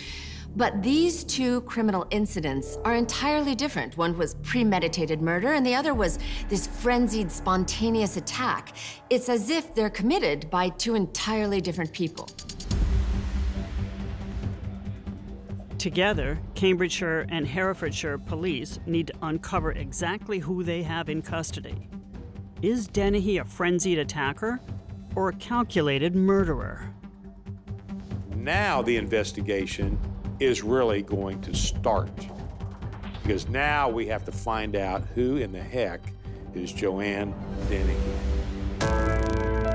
But 0.57 0.81
these 0.83 1.23
two 1.23 1.61
criminal 1.61 2.05
incidents 2.09 2.77
are 2.83 2.95
entirely 2.95 3.55
different. 3.55 3.95
One 3.95 4.17
was 4.17 4.35
premeditated 4.43 5.21
murder, 5.21 5.53
and 5.53 5.65
the 5.65 5.75
other 5.75 5.93
was 5.93 6.19
this 6.49 6.67
frenzied, 6.67 7.31
spontaneous 7.31 8.17
attack. 8.17 8.75
It's 9.09 9.29
as 9.29 9.49
if 9.49 9.73
they're 9.73 9.89
committed 9.89 10.49
by 10.49 10.69
two 10.69 10.95
entirely 10.95 11.61
different 11.61 11.93
people. 11.93 12.27
Together, 15.77 16.39
Cambridgeshire 16.55 17.27
and 17.29 17.47
Herefordshire 17.47 18.17
police 18.17 18.79
need 18.87 19.07
to 19.07 19.13
uncover 19.21 19.73
exactly 19.73 20.39
who 20.39 20.63
they 20.63 20.81
have 20.81 21.07
in 21.07 21.21
custody. 21.21 21.87
Is 22.63 22.87
Dennehy 22.87 23.37
a 23.37 23.45
frenzied 23.45 23.99
attacker 23.99 24.59
or 25.15 25.29
a 25.29 25.33
calculated 25.33 26.15
murderer? 26.15 26.91
Now 28.35 28.81
the 28.81 28.97
investigation 28.97 29.99
is 30.39 30.63
really 30.63 31.03
going 31.03 31.41
to 31.41 31.53
start. 31.53 32.09
Because 33.21 33.47
now 33.47 33.87
we 33.87 34.07
have 34.07 34.25
to 34.25 34.31
find 34.31 34.75
out 34.75 35.03
who 35.13 35.37
in 35.37 35.51
the 35.51 35.61
heck 35.61 36.01
is 36.55 36.71
Joanne 36.71 37.35
Dennehy. 37.69 39.66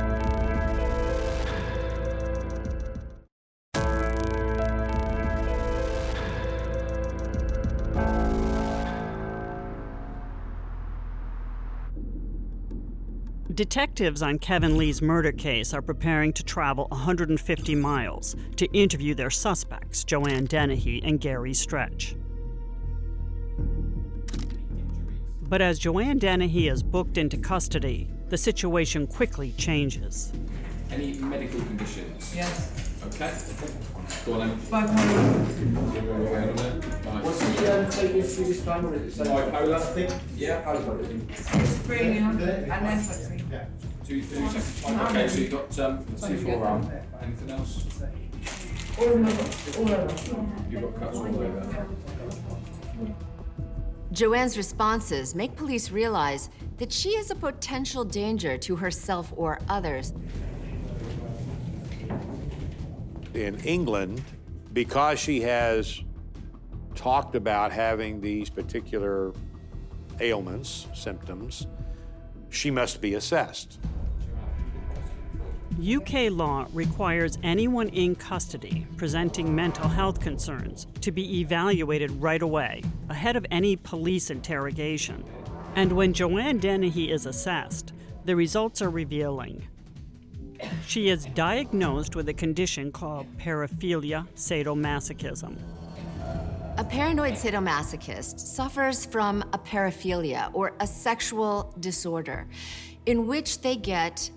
Detectives 13.55 14.23
on 14.23 14.39
Kevin 14.39 14.79
Lee's 14.79 15.03
murder 15.03 15.33
case 15.33 15.75
are 15.75 15.83
preparing 15.83 16.33
to 16.33 16.43
travel 16.43 16.87
150 16.89 17.75
miles 17.75 18.35
to 18.57 18.67
interview 18.73 19.15
their 19.15 19.29
suspects, 19.29 20.05
Joanne 20.05 20.47
Dennehy 20.47 21.03
and 21.05 21.21
Gary 21.21 21.53
Stretch. 21.53 22.17
But 25.43 25.61
as 25.61 25.79
Joanne 25.79 26.19
Dennehy 26.19 26.69
is 26.69 26.83
booked 26.83 27.19
into 27.19 27.37
custody, 27.37 28.09
the 28.29 28.39
situation 28.39 29.07
quickly 29.07 29.53
changes. 29.59 30.33
Any 30.91 31.13
medical 31.15 31.61
conditions? 31.61 32.35
Yes. 32.35 32.99
Okay. 33.05 33.35
Go 34.25 34.35
on 34.35 34.49
then. 34.49 34.59
What's 37.23 37.39
the 37.39 37.85
um, 37.85 37.91
taking 37.91 38.23
through 38.23 38.45
this 38.45 38.65
time? 38.65 38.87
Or 38.87 38.95
is 38.95 39.21
it 39.21 39.27
Bipolar 39.27 39.81
thing? 39.95 40.11
Yeah. 40.37 40.63
Schizophrenia 40.65 42.31
and 42.31 42.43
epilepsy. 42.71 43.45
Two, 44.05 44.23
two 44.23 44.49
seconds. 44.49 44.85
Okay, 44.85 45.29
so 45.29 45.39
you've 45.39 45.51
got 45.51 45.79
um, 45.79 46.05
C4 46.05 46.61
arm. 46.61 46.91
Anything 47.23 47.51
else? 47.51 47.87
All 48.99 49.05
over. 49.05 49.19
All 49.79 49.93
over. 49.93 50.47
You've 50.71 50.83
got 50.83 51.01
cuts 51.01 51.17
all 51.19 51.27
over. 51.27 51.87
Joanne's 54.13 54.59
responses 54.59 55.35
make 55.35 55.57
police 55.57 55.91
realize 55.91 56.51
that 56.77 56.93
she 56.93 57.11
is 57.11 57.31
a 57.31 57.35
potential 57.35 58.05
danger 58.05 58.59
to 58.59 58.77
herself 58.77 59.33
or 59.37 59.59
others. 59.69 60.13
In 63.35 63.59
England, 63.61 64.23
because 64.73 65.19
she 65.19 65.41
has 65.41 66.03
talked 66.95 67.35
about 67.35 67.73
having 67.73 68.21
these 68.21 68.51
particular 68.51 69.33
ailments, 70.21 70.87
symptoms, 70.95 71.67
she 72.51 72.71
must 72.71 73.01
be 73.01 73.15
assessed. 73.15 73.79
UK 75.81 76.31
law 76.31 76.67
requires 76.75 77.39
anyone 77.43 77.89
in 77.89 78.15
custody 78.15 78.87
presenting 78.99 79.55
mental 79.55 79.89
health 79.89 80.21
concerns 80.21 80.87
to 81.01 81.11
be 81.11 81.41
evaluated 81.41 82.11
right 82.23 82.43
away, 82.43 82.83
ahead 83.09 83.37
of 83.37 83.47
any 83.51 83.75
police 83.77 84.29
interrogation. 84.31 85.25
And 85.75 85.93
when 85.93 86.13
Joanne 86.13 86.59
Dennehy 86.59 87.11
is 87.11 87.25
assessed, 87.25 87.95
the 88.27 88.37
results 88.37 88.83
are 88.83 88.91
revealing. 88.91 89.67
She 90.87 91.09
is 91.09 91.27
diagnosed 91.27 92.17
with 92.17 92.29
a 92.29 92.35
condition 92.35 92.93
called 92.93 93.27
paraphilia 93.39 94.27
sadomasochism. 94.35 95.57
A 96.79 96.85
paranoid 96.85 97.35
sadomasochist 97.35 98.41
suffers 98.41 99.07
from 99.07 99.43
a 99.53 99.59
paraphilia 99.59 100.51
or 100.53 100.75
a 100.81 100.87
sexual 100.87 101.75
disorder 101.81 102.47
in 103.07 103.27
which 103.27 103.61
they 103.61 103.77
get 103.77 104.31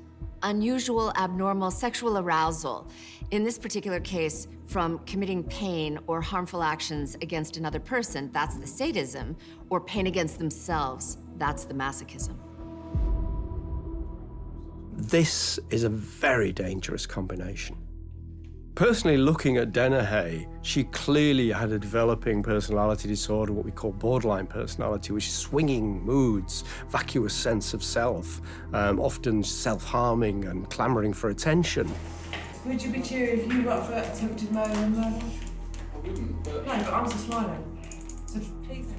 unusual, 0.43 1.11
abnormal 1.17 1.71
sexual 1.71 2.17
arousal. 2.17 2.87
In 3.31 3.43
this 3.43 3.57
particular 3.57 3.99
case, 3.99 4.47
from 4.67 4.99
committing 4.99 5.43
pain 5.43 5.99
or 6.07 6.21
harmful 6.21 6.61
actions 6.61 7.15
against 7.21 7.57
another 7.57 7.79
person, 7.79 8.29
that's 8.31 8.57
the 8.57 8.67
sadism, 8.67 9.35
or 9.69 9.79
pain 9.79 10.07
against 10.07 10.37
themselves, 10.37 11.17
that's 11.37 11.65
the 11.65 11.73
masochism. 11.73 12.35
This 14.97 15.59
is 15.71 15.83
a 15.83 15.89
very 15.89 16.53
dangerous 16.53 17.05
combination. 17.05 17.75
Personally, 18.75 19.17
looking 19.17 19.57
at 19.57 19.73
Dennehy, 19.73 20.47
she 20.61 20.85
clearly 20.85 21.51
had 21.51 21.71
a 21.71 21.79
developing 21.79 22.41
personality 22.41 23.09
disorder, 23.09 23.51
what 23.51 23.65
we 23.65 23.71
call 23.71 23.91
borderline 23.91 24.47
personality, 24.47 25.11
which 25.11 25.27
is 25.27 25.33
swinging 25.33 26.01
moods, 26.03 26.63
vacuous 26.89 27.33
sense 27.33 27.73
of 27.73 27.83
self, 27.83 28.41
um, 28.73 28.99
often 28.99 29.43
self 29.43 29.83
harming 29.83 30.45
and 30.45 30.69
clamoring 30.69 31.11
for 31.11 31.29
attention. 31.29 31.89
Would 32.65 32.81
you 32.81 32.91
be 32.91 33.01
cheery 33.01 33.41
if 33.41 33.53
you 33.53 33.63
got 33.63 33.87
for 33.87 33.93
attempted 33.93 34.51
murder 34.51 34.71
and 34.71 34.95
murder? 34.95 35.25
No, 36.05 36.63
but 36.63 36.93
I'm 36.93 37.09
just 37.09 37.25
smiling. 37.25 37.81
So 38.27 38.39
please. 38.65 38.94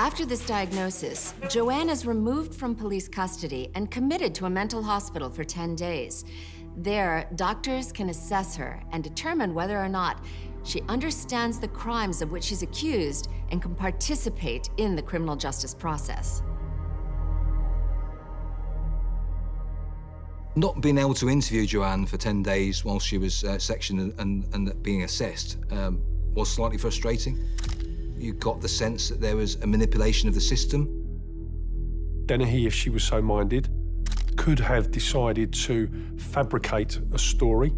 After 0.00 0.24
this 0.24 0.46
diagnosis, 0.46 1.34
Joanne 1.50 1.90
is 1.90 2.06
removed 2.06 2.54
from 2.54 2.74
police 2.74 3.06
custody 3.06 3.70
and 3.74 3.90
committed 3.90 4.34
to 4.36 4.46
a 4.46 4.50
mental 4.50 4.82
hospital 4.82 5.28
for 5.28 5.44
10 5.44 5.74
days. 5.74 6.24
There, 6.74 7.28
doctors 7.34 7.92
can 7.92 8.08
assess 8.08 8.56
her 8.56 8.82
and 8.92 9.04
determine 9.04 9.52
whether 9.52 9.78
or 9.78 9.90
not 9.90 10.24
she 10.64 10.80
understands 10.88 11.60
the 11.60 11.68
crimes 11.68 12.22
of 12.22 12.32
which 12.32 12.44
she's 12.44 12.62
accused 12.62 13.28
and 13.50 13.60
can 13.60 13.74
participate 13.74 14.70
in 14.78 14.96
the 14.96 15.02
criminal 15.02 15.36
justice 15.36 15.74
process. 15.74 16.42
Not 20.56 20.80
being 20.80 20.96
able 20.96 21.12
to 21.12 21.28
interview 21.28 21.66
Joanne 21.66 22.06
for 22.06 22.16
10 22.16 22.42
days 22.42 22.86
while 22.86 23.00
she 23.00 23.18
was 23.18 23.44
uh, 23.44 23.58
sectioned 23.58 24.14
and, 24.18 24.46
and, 24.54 24.82
being 24.82 25.02
assessed 25.02 25.58
um, 25.70 26.00
was 26.32 26.50
slightly 26.50 26.78
frustrating. 26.78 27.38
You 28.20 28.34
got 28.34 28.60
the 28.60 28.68
sense 28.68 29.08
that 29.08 29.18
there 29.18 29.34
was 29.34 29.54
a 29.62 29.66
manipulation 29.66 30.28
of 30.28 30.34
the 30.34 30.42
system. 30.42 30.86
Dennehy, 32.26 32.66
if 32.66 32.74
she 32.74 32.90
was 32.90 33.02
so 33.02 33.22
minded, 33.22 33.70
could 34.36 34.58
have 34.58 34.90
decided 34.90 35.54
to 35.54 35.88
fabricate 36.18 37.00
a 37.14 37.18
story 37.18 37.72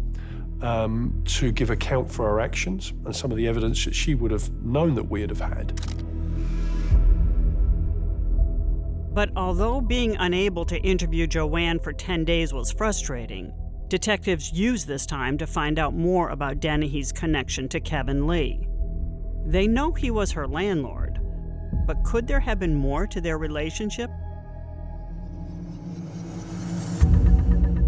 um, 0.61 1.23
to 1.25 1.53
give 1.53 1.69
account 1.69 2.11
for 2.11 2.27
her 2.27 2.41
actions 2.41 2.91
and 3.05 3.15
some 3.15 3.31
of 3.31 3.37
the 3.37 3.47
evidence 3.47 3.85
that 3.85 3.95
she 3.95 4.15
would 4.15 4.31
have 4.31 4.51
known 4.61 4.95
that 4.95 5.03
we'd 5.03 5.29
have 5.29 5.39
had. 5.39 5.79
But 9.13 9.29
although 9.37 9.79
being 9.79 10.17
unable 10.17 10.65
to 10.65 10.77
interview 10.77 11.25
Joanne 11.25 11.79
for 11.79 11.93
10 11.93 12.25
days 12.25 12.53
was 12.53 12.69
frustrating, 12.69 13.53
detectives 13.87 14.51
used 14.51 14.89
this 14.89 15.05
time 15.05 15.37
to 15.37 15.47
find 15.47 15.79
out 15.79 15.93
more 15.93 16.29
about 16.29 16.59
Dennehy's 16.59 17.13
connection 17.13 17.69
to 17.69 17.79
Kevin 17.79 18.27
Lee. 18.27 18.67
They 19.45 19.67
know 19.67 19.91
he 19.91 20.09
was 20.09 20.31
her 20.31 20.47
landlord, 20.47 21.19
but 21.85 22.03
could 22.03 22.27
there 22.27 22.39
have 22.39 22.59
been 22.59 22.75
more 22.75 23.05
to 23.07 23.19
their 23.19 23.37
relationship? 23.37 24.09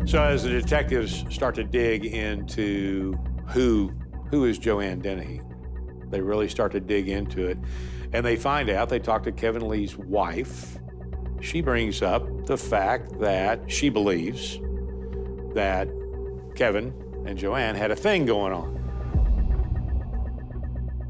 So 0.05 0.21
as 0.21 0.43
the 0.43 0.49
detectives 0.49 1.25
start 1.33 1.55
to 1.55 1.63
dig 1.63 2.05
into 2.05 3.17
who 3.47 3.93
who 4.29 4.45
is 4.45 4.57
Joanne 4.57 4.99
Dennehy, 4.99 5.41
they 6.09 6.21
really 6.21 6.49
start 6.49 6.71
to 6.73 6.79
dig 6.79 7.09
into 7.09 7.47
it, 7.47 7.57
and 8.13 8.25
they 8.25 8.35
find 8.35 8.69
out. 8.69 8.89
They 8.89 8.99
talk 8.99 9.23
to 9.23 9.31
Kevin 9.31 9.67
Lee's 9.67 9.97
wife. 9.97 10.77
She 11.41 11.61
brings 11.61 12.01
up 12.01 12.45
the 12.45 12.57
fact 12.57 13.19
that 13.19 13.71
she 13.71 13.89
believes 13.89 14.59
that 15.53 15.89
Kevin 16.55 16.93
and 17.25 17.37
Joanne 17.37 17.75
had 17.75 17.91
a 17.91 17.95
thing 17.95 18.25
going 18.25 18.53
on. 18.53 18.84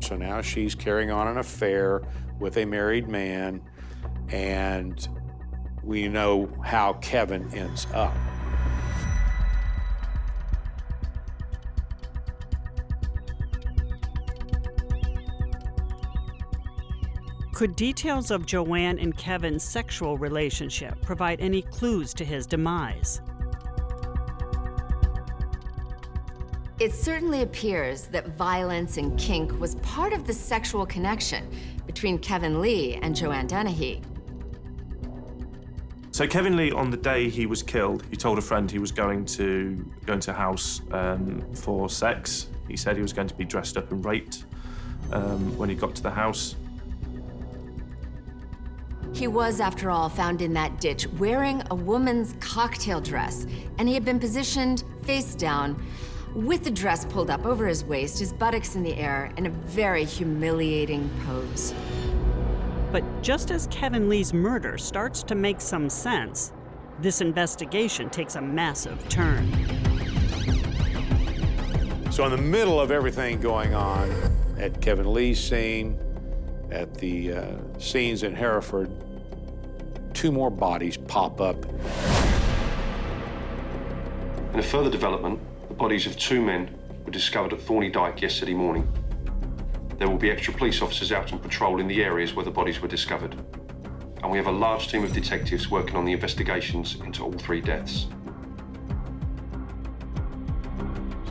So 0.06 0.16
now 0.16 0.40
she's 0.42 0.76
carrying 0.76 1.10
on 1.10 1.28
an 1.28 1.40
affair 1.40 2.04
with 2.40 2.58
a 2.58 2.66
married 2.66 3.08
man, 3.08 3.60
and 4.30 5.08
we 5.84 6.08
know 6.08 6.48
how 6.64 6.94
Kevin 6.94 7.52
ends 7.56 7.88
up. 7.92 8.14
Could 17.56 17.76
details 17.76 18.30
of 18.30 18.46
Joanne 18.46 19.00
and 19.00 19.18
Kevin's 19.18 19.64
sexual 19.64 20.20
relationship 20.20 21.02
provide 21.02 21.42
any 21.42 21.64
clues 21.64 22.14
to 22.14 22.24
his 22.24 22.46
demise? 22.46 23.22
It 26.78 26.94
certainly 26.94 27.42
appears 27.42 28.08
that 28.08 28.36
violence 28.36 28.98
and 28.98 29.18
kink 29.18 29.58
was 29.62 29.76
part 29.76 30.12
of 30.12 30.28
the 30.28 30.34
sexual 30.34 30.86
connection 30.86 31.50
between 31.88 32.20
Kevin 32.20 32.60
Lee 32.62 32.96
and 32.96 33.16
Joanne 33.16 33.48
Dennehy. 33.48 34.02
So 36.12 36.28
Kevin 36.28 36.58
Lee, 36.58 36.72
on 36.72 36.90
the 36.92 36.98
day 36.98 37.30
he 37.30 37.46
was 37.46 37.64
killed, 37.64 38.04
he 38.10 38.18
told 38.18 38.38
a 38.38 38.42
friend 38.42 38.70
he 38.70 38.80
was 38.80 38.92
going 38.92 39.24
to 39.26 39.90
going 40.06 40.20
to 40.22 40.32
a 40.32 40.34
house 40.34 40.82
um, 40.92 41.46
for 41.54 41.90
sex. 41.90 42.48
He 42.68 42.76
said 42.76 42.98
he 42.98 43.02
was 43.02 43.14
going 43.14 43.30
to 43.30 43.36
be 43.36 43.46
dressed 43.46 43.78
up 43.78 43.92
and 43.92 44.04
raped 44.04 44.44
um, 45.14 45.58
when 45.58 45.70
he 45.70 45.76
got 45.76 45.96
to 45.96 46.04
the 46.04 46.12
house. 46.12 46.56
He 49.14 49.28
was, 49.28 49.62
after 49.62 49.90
all, 49.90 50.10
found 50.10 50.42
in 50.42 50.52
that 50.56 50.82
ditch 50.82 51.08
wearing 51.08 51.64
a 51.72 51.76
woman's 51.76 52.36
cocktail 52.42 53.00
dress, 53.00 53.48
and 53.78 53.88
he 53.88 53.94
had 53.94 54.04
been 54.04 54.20
positioned 54.20 54.84
face 55.04 55.36
down, 55.36 55.82
with 56.36 56.66
the 56.66 56.72
dress 56.72 57.06
pulled 57.06 57.30
up 57.30 57.46
over 57.46 57.66
his 57.66 57.86
waist, 57.86 58.20
his 58.20 58.34
buttocks 58.34 58.76
in 58.76 58.84
the 58.84 58.94
air, 58.98 59.32
in 59.38 59.46
a 59.46 59.50
very 59.50 60.04
humiliating 60.04 61.10
pose. 61.26 61.74
But 62.92 63.04
just 63.22 63.52
as 63.52 63.68
Kevin 63.68 64.10
Lee's 64.10 64.34
murder 64.34 64.78
starts 64.78 65.24
to 65.24 65.36
make 65.36 65.62
some 65.62 65.90
sense, 65.90 66.52
this 67.00 67.22
investigation 67.22 68.10
takes 68.10 68.36
a 68.36 68.42
massive 68.42 69.08
turn. 69.08 69.50
So, 72.12 72.26
in 72.26 72.32
the 72.32 72.42
middle 72.42 72.80
of 72.80 72.92
everything 72.92 73.40
going 73.40 73.74
on 73.74 74.10
at 74.58 74.82
Kevin 74.82 75.14
Lee's 75.14 75.42
scene, 75.42 76.00
at 76.70 76.94
the 76.96 77.32
uh, 77.32 77.58
scenes 77.78 78.24
in 78.24 78.34
Hereford, 78.36 78.92
two 80.14 80.32
more 80.32 80.50
bodies 80.50 80.98
pop 80.98 81.40
up. 81.40 81.64
In 84.54 84.60
a 84.60 84.64
further 84.64 84.90
development, 84.90 85.40
the 85.68 85.74
bodies 85.74 86.06
of 86.06 86.18
two 86.18 86.42
men 86.42 86.74
were 87.06 87.12
discovered 87.12 87.54
at 87.54 87.62
Thorney 87.62 87.90
Dyke 87.90 88.22
yesterday 88.22 88.54
morning. 88.54 88.88
There 89.98 90.10
will 90.10 90.18
be 90.18 90.30
extra 90.30 90.54
police 90.54 90.82
officers 90.82 91.12
out 91.12 91.32
on 91.32 91.40
patrol 91.40 91.80
in 91.80 91.88
the 91.88 92.04
areas 92.04 92.34
where 92.34 92.46
the 92.46 92.52
bodies 92.52 92.82
were 92.82 92.88
discovered. 92.88 93.36
And 94.22 94.32
we 94.32 94.38
have 94.38 94.48
a 94.48 94.52
large 94.52 94.90
team 94.90 95.04
of 95.04 95.14
detectives 95.14 95.70
working 95.70 95.96
on 95.96 96.06
the 96.06 96.12
investigations 96.12 96.96
into 97.06 97.24
all 97.24 97.32
three 97.32 97.62
deaths. 97.62 98.08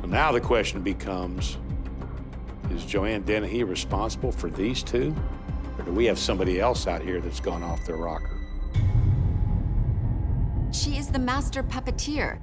So 0.00 0.06
now 0.06 0.32
the 0.32 0.40
question 0.40 0.82
becomes 0.82 1.58
is 2.70 2.84
Joanne 2.84 3.22
Dennehy 3.22 3.62
responsible 3.62 4.32
for 4.32 4.50
these 4.50 4.82
two? 4.82 5.14
Or 5.78 5.84
do 5.84 5.92
we 5.92 6.06
have 6.06 6.18
somebody 6.18 6.60
else 6.60 6.86
out 6.86 7.02
here 7.02 7.20
that's 7.20 7.40
gone 7.40 7.62
off 7.62 7.84
their 7.86 7.96
rocker? 7.96 8.38
She 10.72 10.96
is 10.96 11.08
the 11.08 11.18
master 11.18 11.62
puppeteer. 11.62 12.40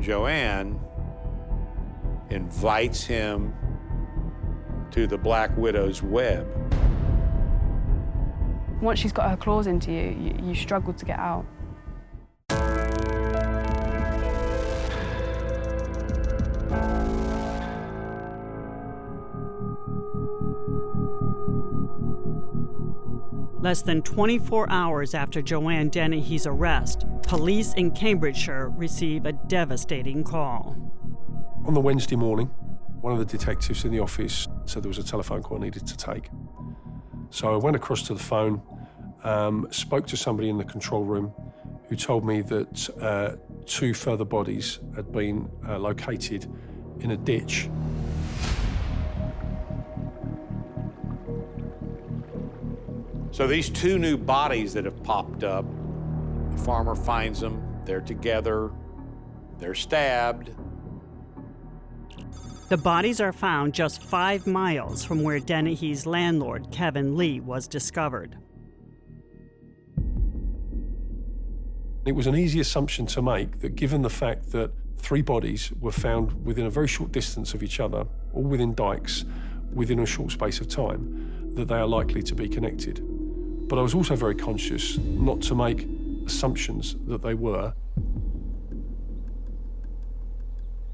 Joanne 0.00 0.80
invites 2.30 3.04
him 3.04 3.54
to 4.90 5.06
the 5.06 5.18
Black 5.18 5.56
Widow's 5.56 6.02
web. 6.02 6.46
Once 8.80 8.98
she's 8.98 9.12
got 9.12 9.30
her 9.30 9.36
claws 9.36 9.66
into 9.66 9.90
you, 9.90 10.10
you, 10.10 10.48
you 10.48 10.54
struggle 10.54 10.92
to 10.92 11.04
get 11.04 11.18
out. 11.18 11.46
Less 23.64 23.80
than 23.80 24.02
24 24.02 24.70
hours 24.70 25.14
after 25.14 25.40
Joanne 25.40 25.88
Dennehy's 25.88 26.46
arrest, 26.46 27.06
police 27.22 27.72
in 27.72 27.92
Cambridgeshire 27.92 28.68
receive 28.76 29.24
a 29.24 29.32
devastating 29.32 30.22
call. 30.22 30.76
On 31.64 31.72
the 31.72 31.80
Wednesday 31.80 32.16
morning, 32.16 32.46
one 33.00 33.12
of 33.12 33.18
the 33.18 33.24
detectives 33.24 33.84
in 33.84 33.90
the 33.90 34.00
office 34.00 34.48
said 34.66 34.82
there 34.82 34.88
was 34.88 34.98
a 34.98 35.04
telephone 35.04 35.42
call 35.42 35.58
I 35.58 35.60
needed 35.62 35.86
to 35.86 35.96
take. 35.96 36.28
So 37.30 37.52
I 37.52 37.56
went 37.56 37.74
across 37.74 38.02
to 38.02 38.14
the 38.14 38.20
phone, 38.20 38.62
um, 39.22 39.66
spoke 39.70 40.06
to 40.08 40.16
somebody 40.16 40.50
in 40.50 40.58
the 40.58 40.64
control 40.64 41.04
room 41.04 41.32
who 41.88 41.96
told 41.96 42.24
me 42.24 42.42
that 42.42 42.90
uh, 43.00 43.36
two 43.66 43.94
further 43.94 44.24
bodies 44.24 44.80
had 44.94 45.10
been 45.10 45.50
uh, 45.66 45.78
located 45.78 46.46
in 47.00 47.12
a 47.12 47.16
ditch 47.16 47.68
So 53.34 53.48
these 53.48 53.68
two 53.68 53.98
new 53.98 54.16
bodies 54.16 54.74
that 54.74 54.84
have 54.84 55.02
popped 55.02 55.42
up, 55.42 55.64
the 56.52 56.58
farmer 56.58 56.94
finds 56.94 57.40
them, 57.40 57.60
they're 57.84 58.00
together, 58.00 58.70
they're 59.58 59.74
stabbed. 59.74 60.52
The 62.74 62.82
bodies 62.82 63.20
are 63.20 63.32
found 63.32 63.72
just 63.72 64.02
five 64.02 64.48
miles 64.48 65.04
from 65.04 65.22
where 65.22 65.38
Dennehy's 65.38 66.06
landlord, 66.06 66.72
Kevin 66.72 67.16
Lee, 67.16 67.38
was 67.38 67.68
discovered. 67.68 68.36
It 72.04 72.16
was 72.16 72.26
an 72.26 72.34
easy 72.34 72.58
assumption 72.58 73.06
to 73.06 73.22
make 73.22 73.60
that 73.60 73.76
given 73.76 74.02
the 74.02 74.10
fact 74.10 74.50
that 74.50 74.72
three 74.96 75.22
bodies 75.22 75.70
were 75.78 75.92
found 75.92 76.44
within 76.44 76.66
a 76.66 76.70
very 76.70 76.88
short 76.88 77.12
distance 77.12 77.54
of 77.54 77.62
each 77.62 77.78
other, 77.78 78.06
all 78.32 78.42
within 78.42 78.74
dikes, 78.74 79.24
within 79.72 80.00
a 80.00 80.06
short 80.06 80.32
space 80.32 80.60
of 80.60 80.66
time, 80.66 81.52
that 81.54 81.68
they 81.68 81.76
are 81.76 81.86
likely 81.86 82.24
to 82.24 82.34
be 82.34 82.48
connected. 82.48 83.00
But 83.68 83.78
I 83.78 83.82
was 83.82 83.94
also 83.94 84.16
very 84.16 84.34
conscious 84.34 84.98
not 84.98 85.40
to 85.42 85.54
make 85.54 85.86
assumptions 86.26 86.96
that 87.06 87.22
they 87.22 87.34
were. 87.34 87.72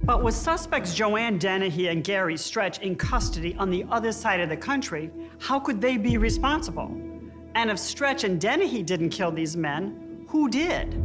But 0.02 0.22
with 0.22 0.34
suspects 0.34 0.94
Joanne 0.94 1.38
Dennehy 1.38 1.88
and 1.88 2.02
Gary 2.02 2.36
Stretch 2.36 2.78
in 2.80 2.96
custody 2.96 3.54
on 3.58 3.70
the 3.70 3.84
other 3.90 4.12
side 4.12 4.40
of 4.40 4.48
the 4.48 4.56
country, 4.56 5.10
how 5.38 5.60
could 5.60 5.80
they 5.80 5.96
be 5.96 6.16
responsible? 6.16 6.90
And 7.54 7.70
if 7.70 7.78
Stretch 7.78 8.24
and 8.24 8.40
Dennehy 8.40 8.82
didn't 8.82 9.10
kill 9.10 9.30
these 9.30 9.56
men, 9.56 10.24
who 10.28 10.48
did? 10.48 11.04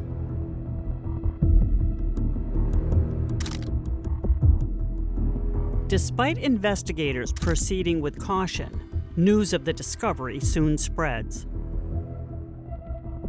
Despite 5.88 6.38
investigators 6.38 7.32
proceeding 7.32 8.02
with 8.02 8.18
caution, 8.18 9.04
news 9.16 9.54
of 9.54 9.66
the 9.66 9.74
discovery 9.74 10.40
soon 10.40 10.78
spreads 10.78 11.46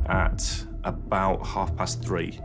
at 0.07 0.65
about 0.85 1.45
half 1.47 1.77
past 1.77 2.03
three, 2.03 2.41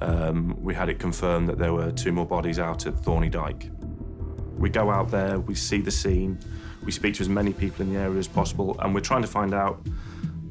um, 0.00 0.56
we 0.62 0.74
had 0.74 0.88
it 0.88 0.98
confirmed 0.98 1.48
that 1.48 1.58
there 1.58 1.72
were 1.72 1.90
two 1.92 2.12
more 2.12 2.26
bodies 2.26 2.58
out 2.58 2.86
at 2.86 2.94
Thorney 2.94 3.30
Dyke. 3.30 3.70
We 4.56 4.70
go 4.70 4.90
out 4.90 5.10
there, 5.10 5.38
we 5.40 5.54
see 5.54 5.80
the 5.80 5.90
scene, 5.90 6.38
we 6.84 6.92
speak 6.92 7.14
to 7.14 7.22
as 7.22 7.28
many 7.28 7.52
people 7.52 7.82
in 7.82 7.92
the 7.92 7.98
area 7.98 8.18
as 8.18 8.28
possible, 8.28 8.76
and 8.80 8.94
we're 8.94 9.00
trying 9.00 9.22
to 9.22 9.28
find 9.28 9.54
out 9.54 9.80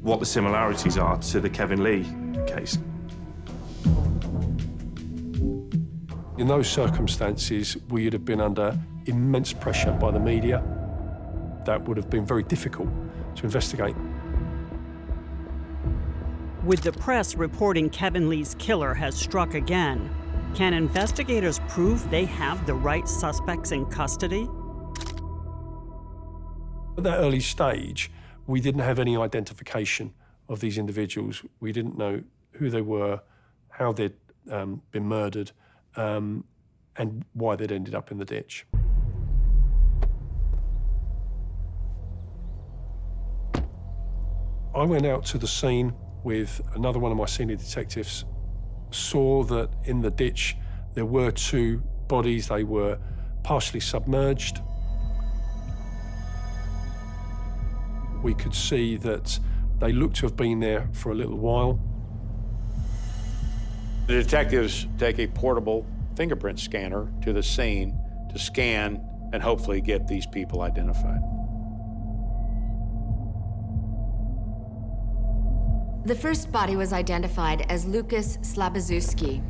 what 0.00 0.20
the 0.20 0.26
similarities 0.26 0.96
are 0.96 1.18
to 1.18 1.40
the 1.40 1.50
Kevin 1.50 1.82
Lee 1.82 2.04
case. 2.46 2.78
In 6.38 6.46
those 6.48 6.70
circumstances, 6.70 7.76
we 7.90 8.04
would 8.04 8.14
have 8.14 8.24
been 8.24 8.40
under 8.40 8.78
immense 9.06 9.52
pressure 9.52 9.92
by 9.92 10.10
the 10.10 10.20
media. 10.20 10.62
That 11.66 11.86
would 11.86 11.96
have 11.98 12.08
been 12.08 12.24
very 12.24 12.42
difficult 12.44 12.88
to 13.36 13.44
investigate. 13.44 13.94
With 16.64 16.82
the 16.82 16.92
press 16.92 17.36
reporting 17.36 17.88
Kevin 17.88 18.28
Lee's 18.28 18.54
killer 18.58 18.92
has 18.92 19.16
struck 19.16 19.54
again, 19.54 20.10
can 20.54 20.74
investigators 20.74 21.58
prove 21.68 22.10
they 22.10 22.26
have 22.26 22.66
the 22.66 22.74
right 22.74 23.08
suspects 23.08 23.72
in 23.72 23.86
custody? 23.86 24.46
At 26.98 27.04
that 27.04 27.16
early 27.16 27.40
stage, 27.40 28.10
we 28.46 28.60
didn't 28.60 28.82
have 28.82 28.98
any 28.98 29.16
identification 29.16 30.12
of 30.50 30.60
these 30.60 30.76
individuals. 30.76 31.42
We 31.60 31.72
didn't 31.72 31.96
know 31.96 32.22
who 32.52 32.68
they 32.68 32.82
were, 32.82 33.22
how 33.70 33.92
they'd 33.92 34.12
um, 34.50 34.82
been 34.90 35.06
murdered, 35.06 35.52
um, 35.96 36.44
and 36.96 37.24
why 37.32 37.56
they'd 37.56 37.72
ended 37.72 37.94
up 37.94 38.10
in 38.10 38.18
the 38.18 38.26
ditch. 38.26 38.66
I 44.74 44.84
went 44.84 45.06
out 45.06 45.24
to 45.26 45.38
the 45.38 45.48
scene 45.48 45.94
with 46.24 46.60
another 46.74 46.98
one 46.98 47.12
of 47.12 47.18
my 47.18 47.26
senior 47.26 47.56
detectives, 47.56 48.24
saw 48.90 49.42
that 49.44 49.70
in 49.84 50.00
the 50.00 50.10
ditch 50.10 50.56
there 50.94 51.06
were 51.06 51.30
two 51.30 51.82
bodies. 52.08 52.48
They 52.48 52.64
were 52.64 52.98
partially 53.42 53.80
submerged. 53.80 54.60
We 58.22 58.34
could 58.34 58.54
see 58.54 58.96
that 58.98 59.38
they 59.78 59.92
looked 59.92 60.16
to 60.16 60.26
have 60.26 60.36
been 60.36 60.60
there 60.60 60.88
for 60.92 61.12
a 61.12 61.14
little 61.14 61.38
while. 61.38 61.80
The 64.06 64.14
detectives 64.14 64.86
take 64.98 65.18
a 65.18 65.26
portable 65.28 65.86
fingerprint 66.16 66.58
scanner 66.58 67.10
to 67.22 67.32
the 67.32 67.42
scene 67.42 67.98
to 68.32 68.38
scan 68.38 69.00
and 69.32 69.42
hopefully 69.42 69.80
get 69.80 70.06
these 70.06 70.26
people 70.26 70.62
identified. 70.62 71.20
The 76.06 76.14
first 76.14 76.50
body 76.50 76.76
was 76.76 76.94
identified 76.94 77.66
as 77.68 77.84
Lucas 77.84 78.38
Slaboszewski. 78.38 79.42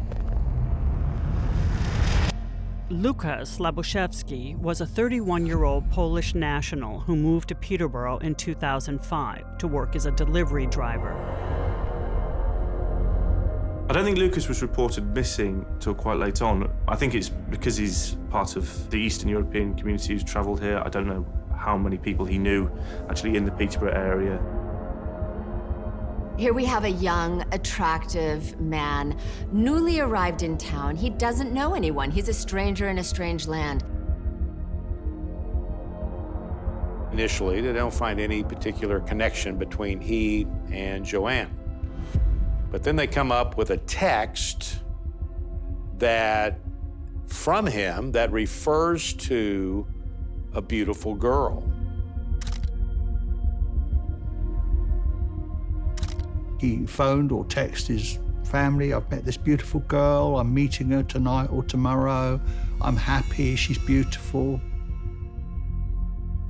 Lukasz 2.90 3.56
Slaboszewski 3.56 4.58
was 4.58 4.80
a 4.80 4.86
31 4.86 5.46
year 5.46 5.62
old 5.62 5.88
Polish 5.92 6.34
national 6.34 6.98
who 6.98 7.14
moved 7.14 7.50
to 7.50 7.54
Peterborough 7.54 8.18
in 8.18 8.34
2005 8.34 9.58
to 9.58 9.68
work 9.68 9.94
as 9.94 10.06
a 10.06 10.10
delivery 10.10 10.66
driver. 10.66 11.14
I 13.88 13.92
don't 13.92 14.04
think 14.04 14.18
Lucas 14.18 14.48
was 14.48 14.60
reported 14.60 15.04
missing 15.14 15.64
till 15.78 15.94
quite 15.94 16.18
late 16.18 16.42
on. 16.42 16.68
I 16.88 16.96
think 16.96 17.14
it's 17.14 17.28
because 17.28 17.76
he's 17.76 18.16
part 18.28 18.56
of 18.56 18.90
the 18.90 18.98
Eastern 18.98 19.28
European 19.28 19.76
community 19.76 20.14
who's 20.14 20.24
travelled 20.24 20.60
here. 20.60 20.82
I 20.84 20.88
don't 20.88 21.06
know 21.06 21.24
how 21.56 21.78
many 21.78 21.96
people 21.96 22.26
he 22.26 22.38
knew 22.38 22.68
actually 23.08 23.36
in 23.36 23.44
the 23.44 23.52
Peterborough 23.52 23.94
area. 23.94 24.59
Here 26.40 26.54
we 26.54 26.64
have 26.64 26.84
a 26.84 26.90
young, 26.90 27.44
attractive 27.52 28.58
man, 28.58 29.20
newly 29.52 30.00
arrived 30.00 30.42
in 30.42 30.56
town. 30.56 30.96
He 30.96 31.10
doesn't 31.10 31.52
know 31.52 31.74
anyone. 31.74 32.10
He's 32.10 32.30
a 32.30 32.32
stranger 32.32 32.88
in 32.88 32.96
a 32.96 33.04
strange 33.04 33.46
land. 33.46 33.84
Initially, 37.12 37.60
they 37.60 37.74
don't 37.74 37.92
find 37.92 38.18
any 38.18 38.42
particular 38.42 39.00
connection 39.00 39.58
between 39.58 40.00
he 40.00 40.46
and 40.72 41.04
Joanne. 41.04 41.54
But 42.70 42.84
then 42.84 42.96
they 42.96 43.06
come 43.06 43.30
up 43.30 43.58
with 43.58 43.68
a 43.68 43.76
text 43.76 44.78
that, 45.98 46.58
from 47.26 47.66
him, 47.66 48.12
that 48.12 48.32
refers 48.32 49.12
to 49.12 49.86
a 50.54 50.62
beautiful 50.62 51.14
girl. 51.14 51.69
He 56.60 56.84
phoned 56.84 57.32
or 57.32 57.46
texted 57.46 57.86
his 57.86 58.18
family, 58.44 58.92
I've 58.92 59.10
met 59.10 59.24
this 59.24 59.38
beautiful 59.38 59.80
girl, 59.80 60.38
I'm 60.38 60.52
meeting 60.52 60.90
her 60.90 61.02
tonight 61.02 61.46
or 61.46 61.62
tomorrow, 61.62 62.38
I'm 62.82 62.96
happy, 62.96 63.56
she's 63.56 63.78
beautiful. 63.78 64.60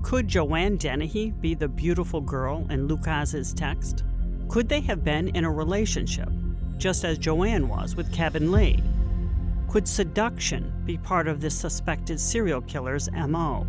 Could 0.02 0.26
Joanne 0.26 0.78
Dennehy 0.78 1.30
be 1.30 1.54
the 1.54 1.68
beautiful 1.68 2.20
girl 2.20 2.66
in 2.70 2.88
Lucas's 2.88 3.54
text? 3.54 4.02
Could 4.48 4.68
they 4.68 4.80
have 4.80 5.04
been 5.04 5.28
in 5.28 5.44
a 5.44 5.52
relationship, 5.52 6.30
just 6.76 7.04
as 7.04 7.16
Joanne 7.16 7.68
was 7.68 7.94
with 7.94 8.12
Kevin 8.12 8.50
Lee? 8.50 8.82
Could 9.68 9.86
seduction 9.86 10.72
be 10.84 10.98
part 10.98 11.28
of 11.28 11.40
this 11.40 11.56
suspected 11.56 12.18
serial 12.18 12.62
killer's 12.62 13.08
MO? 13.12 13.64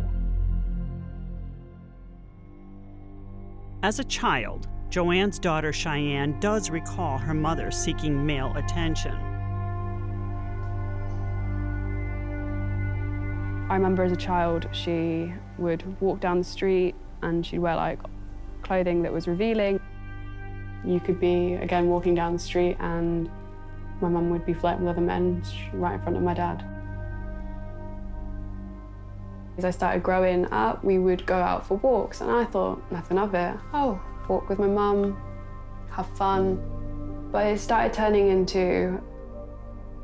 As 3.84 4.00
a 4.00 4.04
child, 4.04 4.66
Joanne's 4.92 5.38
daughter 5.38 5.72
Shianne 5.72 6.38
does 6.38 6.68
recall 6.68 7.16
her 7.16 7.32
mother 7.32 7.70
seeking 7.70 8.26
male 8.26 8.52
attention. 8.56 9.14
I 13.70 13.74
remember 13.74 14.02
as 14.02 14.12
a 14.12 14.16
child, 14.16 14.68
she 14.70 15.32
would 15.56 15.98
walk 16.02 16.20
down 16.20 16.36
the 16.36 16.44
street 16.44 16.94
and 17.22 17.46
she'd 17.46 17.60
wear 17.60 17.74
like 17.74 18.00
clothing 18.60 19.00
that 19.00 19.10
was 19.10 19.26
revealing. 19.26 19.80
You 20.84 21.00
could 21.00 21.18
be, 21.18 21.54
again, 21.54 21.88
walking 21.88 22.14
down 22.14 22.34
the 22.34 22.38
street 22.38 22.76
and 22.78 23.30
my 24.02 24.10
mum 24.10 24.28
would 24.28 24.44
be 24.44 24.52
flirting 24.52 24.84
with 24.84 24.98
other 24.98 25.00
men 25.00 25.42
right 25.72 25.94
in 25.94 26.02
front 26.02 26.18
of 26.18 26.22
my 26.22 26.34
dad. 26.34 26.66
As 29.56 29.64
I 29.64 29.70
started 29.70 30.02
growing 30.02 30.44
up, 30.52 30.84
we 30.84 30.98
would 30.98 31.24
go 31.24 31.36
out 31.36 31.66
for 31.66 31.78
walks 31.78 32.20
and 32.20 32.30
I 32.30 32.44
thought 32.44 32.82
nothing 32.92 33.16
of 33.16 33.34
it. 33.34 33.56
Oh, 33.72 33.98
walk 34.28 34.48
with 34.48 34.58
my 34.58 34.66
mum, 34.66 35.20
have 35.90 36.06
fun. 36.16 36.60
But 37.30 37.46
it 37.46 37.58
started 37.58 37.92
turning 37.92 38.28
into 38.28 39.00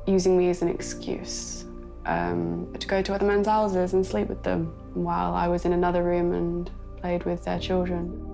using 0.06 0.38
me 0.38 0.48
as 0.48 0.62
an 0.62 0.68
excuse 0.68 1.66
um, 2.06 2.72
to 2.78 2.86
go 2.86 3.02
to 3.02 3.14
other 3.14 3.26
men's 3.26 3.46
houses 3.46 3.92
and 3.92 4.04
sleep 4.04 4.28
with 4.28 4.42
them 4.42 4.72
while 4.94 5.34
I 5.34 5.46
was 5.46 5.66
in 5.66 5.74
another 5.74 6.02
room 6.02 6.32
and 6.32 6.70
played 6.96 7.24
with 7.24 7.44
their 7.44 7.58
children. 7.58 8.24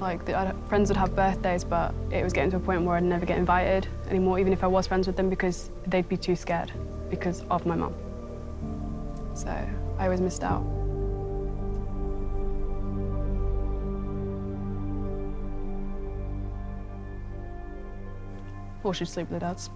Like, 0.00 0.24
the, 0.24 0.54
friends 0.68 0.88
would 0.90 0.96
have 0.96 1.16
birthdays, 1.16 1.64
but 1.64 1.92
it 2.12 2.22
was 2.22 2.32
getting 2.32 2.52
to 2.52 2.58
a 2.58 2.60
point 2.60 2.82
where 2.84 2.96
I'd 2.96 3.02
never 3.02 3.26
get 3.26 3.36
invited 3.36 3.88
anymore, 4.08 4.38
even 4.38 4.52
if 4.52 4.62
I 4.62 4.68
was 4.68 4.86
friends 4.86 5.08
with 5.08 5.16
them, 5.16 5.28
because 5.28 5.70
they'd 5.88 6.08
be 6.08 6.16
too 6.16 6.36
scared 6.36 6.70
because 7.10 7.42
of 7.50 7.66
my 7.66 7.74
mum. 7.74 7.94
So 9.34 9.50
I 9.98 10.04
always 10.04 10.20
missed 10.20 10.44
out. 10.44 10.62
Her 18.88 19.38
dads. 19.38 19.68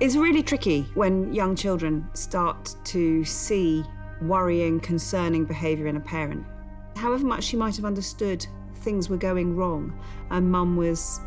It's 0.00 0.16
really 0.16 0.42
tricky 0.42 0.82
when 0.94 1.32
young 1.32 1.56
children 1.56 2.06
start 2.12 2.74
to 2.84 3.24
see 3.24 3.84
worrying, 4.20 4.80
concerning 4.80 5.46
behaviour 5.46 5.86
in 5.86 5.96
a 5.96 6.00
parent. 6.00 6.44
However 6.96 7.24
much 7.24 7.44
she 7.44 7.56
might 7.56 7.76
have 7.76 7.86
understood 7.86 8.46
things 8.76 9.08
were 9.08 9.16
going 9.16 9.56
wrong 9.56 9.98
and 10.30 10.50
mum 10.50 10.76
was 10.76 11.20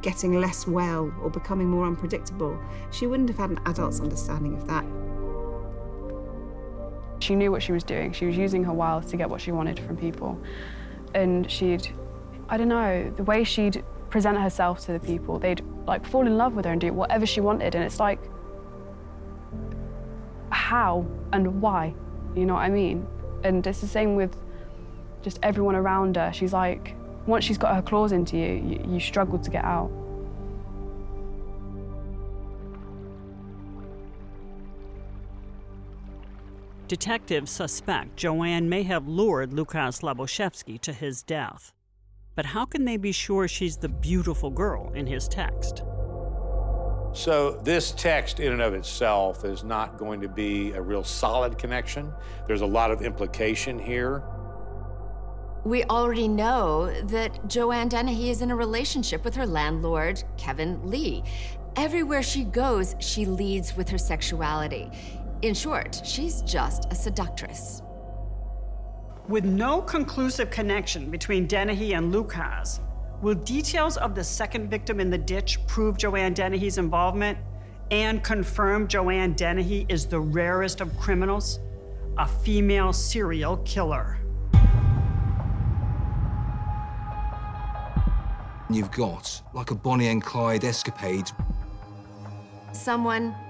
getting 0.00 0.40
less 0.40 0.66
well 0.66 1.12
or 1.22 1.30
becoming 1.30 1.68
more 1.68 1.86
unpredictable, 1.86 2.58
she 2.90 3.06
wouldn't 3.06 3.28
have 3.28 3.38
had 3.38 3.50
an 3.50 3.60
adult's 3.66 4.00
understanding 4.00 4.54
of 4.54 4.66
that. 4.66 4.84
She 7.22 7.34
knew 7.36 7.50
what 7.52 7.62
she 7.62 7.72
was 7.72 7.84
doing. 7.84 8.12
She 8.12 8.26
was 8.26 8.36
using 8.36 8.64
her 8.64 8.72
wiles 8.72 9.06
to 9.10 9.16
get 9.16 9.30
what 9.30 9.40
she 9.40 9.52
wanted 9.52 9.78
from 9.78 9.96
people. 9.96 10.40
And 11.14 11.50
she'd, 11.50 11.88
I 12.48 12.56
don't 12.56 12.68
know, 12.68 13.10
the 13.16 13.22
way 13.22 13.44
she'd 13.44 13.84
present 14.10 14.38
herself 14.38 14.84
to 14.86 14.92
the 14.92 15.00
people, 15.00 15.38
they'd 15.38 15.62
like 15.86 16.04
fall 16.04 16.26
in 16.26 16.36
love 16.36 16.54
with 16.54 16.64
her 16.64 16.72
and 16.72 16.80
do 16.80 16.92
whatever 16.92 17.24
she 17.24 17.40
wanted. 17.40 17.74
And 17.74 17.84
it's 17.84 18.00
like, 18.00 18.18
how 20.50 21.06
and 21.32 21.62
why? 21.62 21.94
You 22.34 22.44
know 22.44 22.54
what 22.54 22.62
I 22.62 22.70
mean? 22.70 23.06
And 23.44 23.64
it's 23.66 23.80
the 23.80 23.86
same 23.86 24.16
with 24.16 24.36
just 25.22 25.38
everyone 25.42 25.76
around 25.76 26.16
her. 26.16 26.32
She's 26.32 26.52
like, 26.52 26.96
once 27.26 27.44
she's 27.44 27.58
got 27.58 27.74
her 27.76 27.82
claws 27.82 28.10
into 28.10 28.36
you, 28.36 28.54
you, 28.54 28.94
you 28.94 29.00
struggle 29.00 29.38
to 29.38 29.50
get 29.50 29.64
out. 29.64 29.90
Detectives 36.92 37.50
suspect 37.50 38.18
Joanne 38.18 38.68
may 38.68 38.82
have 38.82 39.08
lured 39.08 39.52
Lukasz 39.52 40.02
Slaboszewski 40.02 40.78
to 40.82 40.92
his 40.92 41.22
death. 41.22 41.72
But 42.34 42.44
how 42.44 42.66
can 42.66 42.84
they 42.84 42.98
be 42.98 43.12
sure 43.12 43.48
she's 43.48 43.78
the 43.78 43.88
beautiful 43.88 44.50
girl 44.50 44.92
in 44.92 45.06
his 45.06 45.26
text? 45.26 45.84
So, 47.14 47.58
this 47.64 47.92
text, 47.92 48.40
in 48.40 48.52
and 48.52 48.60
of 48.60 48.74
itself, 48.74 49.42
is 49.46 49.64
not 49.64 49.96
going 49.96 50.20
to 50.20 50.28
be 50.28 50.72
a 50.72 50.82
real 50.82 51.02
solid 51.02 51.56
connection. 51.56 52.12
There's 52.46 52.60
a 52.60 52.66
lot 52.66 52.90
of 52.90 53.00
implication 53.00 53.78
here. 53.78 54.22
We 55.64 55.84
already 55.84 56.28
know 56.28 56.92
that 57.04 57.48
Joanne 57.48 57.88
Dennehy 57.88 58.28
is 58.28 58.42
in 58.42 58.50
a 58.50 58.56
relationship 58.56 59.24
with 59.24 59.34
her 59.36 59.46
landlord, 59.46 60.22
Kevin 60.36 60.90
Lee. 60.90 61.24
Everywhere 61.74 62.22
she 62.22 62.44
goes, 62.44 62.94
she 62.98 63.24
leads 63.24 63.78
with 63.78 63.88
her 63.88 63.96
sexuality. 63.96 64.90
In 65.42 65.54
short, 65.54 66.00
she's 66.04 66.40
just 66.42 66.86
a 66.92 66.94
seductress. 66.94 67.82
With 69.26 69.44
no 69.44 69.82
conclusive 69.82 70.50
connection 70.50 71.10
between 71.10 71.48
Dennehy 71.48 71.94
and 71.94 72.14
Lukasz, 72.14 72.78
will 73.20 73.34
details 73.34 73.96
of 73.96 74.14
the 74.14 74.22
second 74.22 74.70
victim 74.70 75.00
in 75.00 75.10
the 75.10 75.18
ditch 75.18 75.58
prove 75.66 75.98
Joanne 75.98 76.32
Dennehy's 76.32 76.78
involvement 76.78 77.38
and 77.90 78.22
confirm 78.22 78.86
Joanne 78.86 79.32
Dennehy 79.32 79.84
is 79.88 80.06
the 80.06 80.20
rarest 80.20 80.80
of 80.80 80.96
criminals? 80.96 81.58
A 82.18 82.28
female 82.28 82.92
serial 82.92 83.56
killer. 83.58 84.18
You've 88.70 88.92
got 88.92 89.42
like 89.54 89.72
a 89.72 89.74
Bonnie 89.74 90.06
and 90.06 90.22
Clyde 90.22 90.62
escapade. 90.62 91.28
Someone 92.72 93.34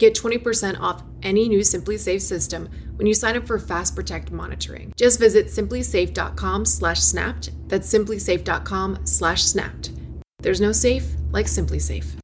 Get 0.00 0.14
20% 0.14 0.80
off 0.80 1.02
any 1.22 1.46
new 1.46 1.58
SimpliSafe 1.58 2.22
system 2.22 2.70
when 2.96 3.06
you 3.06 3.12
sign 3.12 3.36
up 3.36 3.46
for 3.46 3.58
Fast 3.58 3.94
Protect 3.94 4.32
monitoring. 4.32 4.94
Just 4.96 5.20
visit 5.20 5.48
simplisafe.com/snapped. 5.48 7.50
That's 7.68 7.92
simplisafe.com/snapped. 7.92 9.90
There's 10.38 10.60
no 10.62 10.72
safe 10.72 11.04
like 11.32 11.46
SimpliSafe. 11.46 12.16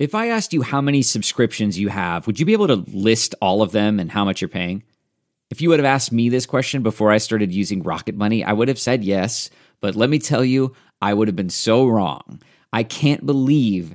If 0.00 0.12
I 0.12 0.26
asked 0.26 0.52
you 0.52 0.62
how 0.62 0.80
many 0.80 1.02
subscriptions 1.02 1.78
you 1.78 1.88
have, 1.88 2.26
would 2.26 2.40
you 2.40 2.46
be 2.46 2.52
able 2.52 2.66
to 2.66 2.84
list 2.92 3.36
all 3.40 3.62
of 3.62 3.70
them 3.70 4.00
and 4.00 4.10
how 4.10 4.24
much 4.24 4.40
you're 4.40 4.48
paying? 4.48 4.82
If 5.50 5.60
you 5.60 5.68
would 5.68 5.78
have 5.78 5.86
asked 5.86 6.10
me 6.10 6.28
this 6.28 6.46
question 6.46 6.82
before 6.82 7.12
I 7.12 7.18
started 7.18 7.52
using 7.52 7.84
Rocket 7.84 8.16
Money, 8.16 8.42
I 8.42 8.54
would 8.54 8.66
have 8.66 8.80
said 8.80 9.04
yes, 9.04 9.50
but 9.80 9.94
let 9.94 10.10
me 10.10 10.18
tell 10.18 10.44
you, 10.44 10.72
I 11.00 11.14
would 11.14 11.28
have 11.28 11.36
been 11.36 11.48
so 11.48 11.86
wrong. 11.86 12.42
I 12.72 12.82
can't 12.82 13.24
believe 13.24 13.94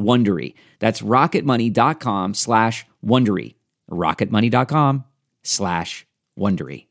Wondery. 0.00 0.54
That's 0.78 1.02
rocketmoney.com 1.02 2.34
slash 2.34 2.86
Wondery. 3.04 3.54
rocketmoney.com 3.90 5.04
slash 5.42 6.06
Wondery. 6.38 6.86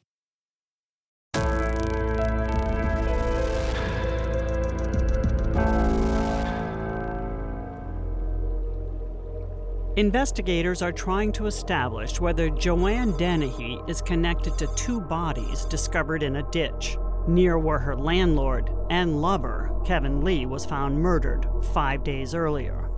Investigators 9.99 10.81
are 10.81 10.93
trying 10.93 11.33
to 11.33 11.47
establish 11.47 12.21
whether 12.21 12.49
Joanne 12.49 13.17
Dennehy 13.17 13.81
is 13.85 14.01
connected 14.01 14.57
to 14.57 14.73
two 14.77 15.01
bodies 15.01 15.65
discovered 15.65 16.23
in 16.23 16.37
a 16.37 16.51
ditch 16.51 16.97
near 17.27 17.59
where 17.59 17.79
her 17.79 17.97
landlord 17.97 18.69
and 18.89 19.21
lover, 19.21 19.69
Kevin 19.85 20.21
Lee, 20.21 20.45
was 20.45 20.65
found 20.65 20.97
murdered 20.97 21.45
five 21.73 22.05
days 22.05 22.33
earlier. 22.33 22.88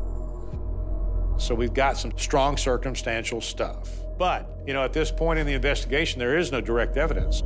So 1.42 1.56
we've 1.56 1.74
got 1.74 1.98
some 1.98 2.16
strong 2.18 2.56
circumstantial 2.56 3.42
stuff. 3.42 3.90
But, 4.20 4.48
you 4.68 4.74
know, 4.74 4.84
at 4.84 4.94
this 4.94 5.12
point 5.12 5.40
in 5.40 5.48
the 5.48 5.54
investigation, 5.54 6.20
there 6.20 6.38
is 6.38 6.52
no 6.52 6.62
direct 6.62 6.98
evidence. 6.98 7.42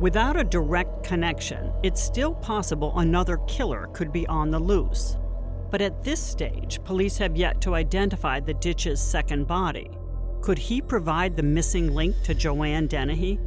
Without 0.00 0.40
a 0.40 0.44
direct 0.44 1.04
connection, 1.04 1.70
it's 1.82 2.02
still 2.02 2.34
possible 2.34 2.98
another 2.98 3.36
killer 3.46 3.88
could 3.92 4.10
be 4.10 4.26
on 4.26 4.50
the 4.50 4.58
loose. 4.58 5.18
But 5.70 5.82
at 5.82 6.02
this 6.02 6.22
stage, 6.22 6.82
police 6.84 7.18
have 7.18 7.36
yet 7.36 7.60
to 7.60 7.74
identify 7.74 8.40
the 8.40 8.54
ditch's 8.54 9.02
second 9.02 9.46
body. 9.46 9.90
Could 10.40 10.58
he 10.58 10.80
provide 10.80 11.36
the 11.36 11.42
missing 11.42 11.94
link 11.94 12.16
to 12.22 12.34
Joanne 12.34 12.86
Dennehy? 12.86 13.38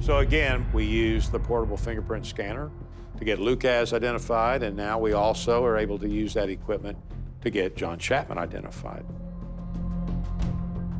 So 0.00 0.18
again, 0.18 0.66
we 0.72 0.84
use 0.84 1.28
the 1.28 1.38
portable 1.38 1.76
fingerprint 1.76 2.26
scanner 2.26 2.72
to 3.18 3.24
get 3.24 3.40
Lucas 3.40 3.92
identified, 3.92 4.62
and 4.62 4.76
now 4.76 4.98
we 4.98 5.12
also 5.12 5.64
are 5.64 5.76
able 5.76 5.98
to 5.98 6.08
use 6.08 6.34
that 6.34 6.48
equipment 6.48 6.96
to 7.42 7.50
get 7.50 7.76
John 7.76 7.98
Chapman 7.98 8.38
identified. 8.38 9.04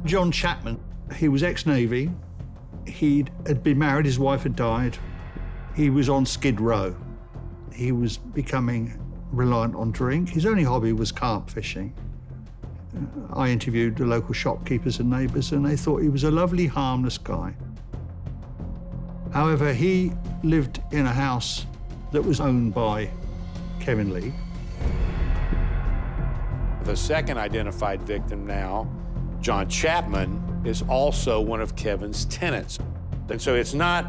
John 0.04 0.32
Chapman, 0.32 0.80
he 1.16 1.28
was 1.28 1.42
ex-Navy. 1.42 2.10
He 2.86 3.24
had 3.46 3.62
been 3.62 3.78
married, 3.78 4.06
his 4.06 4.18
wife 4.18 4.42
had 4.42 4.56
died. 4.56 4.98
He 5.76 5.90
was 5.90 6.08
on 6.08 6.26
Skid 6.26 6.60
Row. 6.60 6.96
He 7.72 7.92
was 7.92 8.16
becoming 8.18 8.98
reliant 9.30 9.76
on 9.76 9.92
drink. 9.92 10.30
His 10.30 10.46
only 10.46 10.64
hobby 10.64 10.92
was 10.92 11.12
carp 11.12 11.50
fishing. 11.50 11.94
I 13.32 13.50
interviewed 13.50 13.96
the 13.96 14.06
local 14.06 14.34
shopkeepers 14.34 14.98
and 14.98 15.08
neighbours, 15.10 15.52
and 15.52 15.64
they 15.64 15.76
thought 15.76 16.02
he 16.02 16.08
was 16.08 16.24
a 16.24 16.30
lovely, 16.30 16.66
harmless 16.66 17.18
guy. 17.18 17.54
However, 19.32 19.72
he 19.72 20.10
lived 20.42 20.80
in 20.90 21.06
a 21.06 21.12
house 21.12 21.66
that 22.12 22.22
was 22.22 22.40
owned 22.40 22.74
by 22.74 23.10
Kevin 23.80 24.12
Lee. 24.12 24.32
The 26.84 26.96
second 26.96 27.38
identified 27.38 28.02
victim 28.02 28.46
now, 28.46 28.90
John 29.40 29.68
Chapman, 29.68 30.62
is 30.64 30.82
also 30.88 31.40
one 31.40 31.60
of 31.60 31.76
Kevin's 31.76 32.24
tenants. 32.26 32.78
And 33.28 33.40
so 33.40 33.54
it's 33.54 33.74
not 33.74 34.06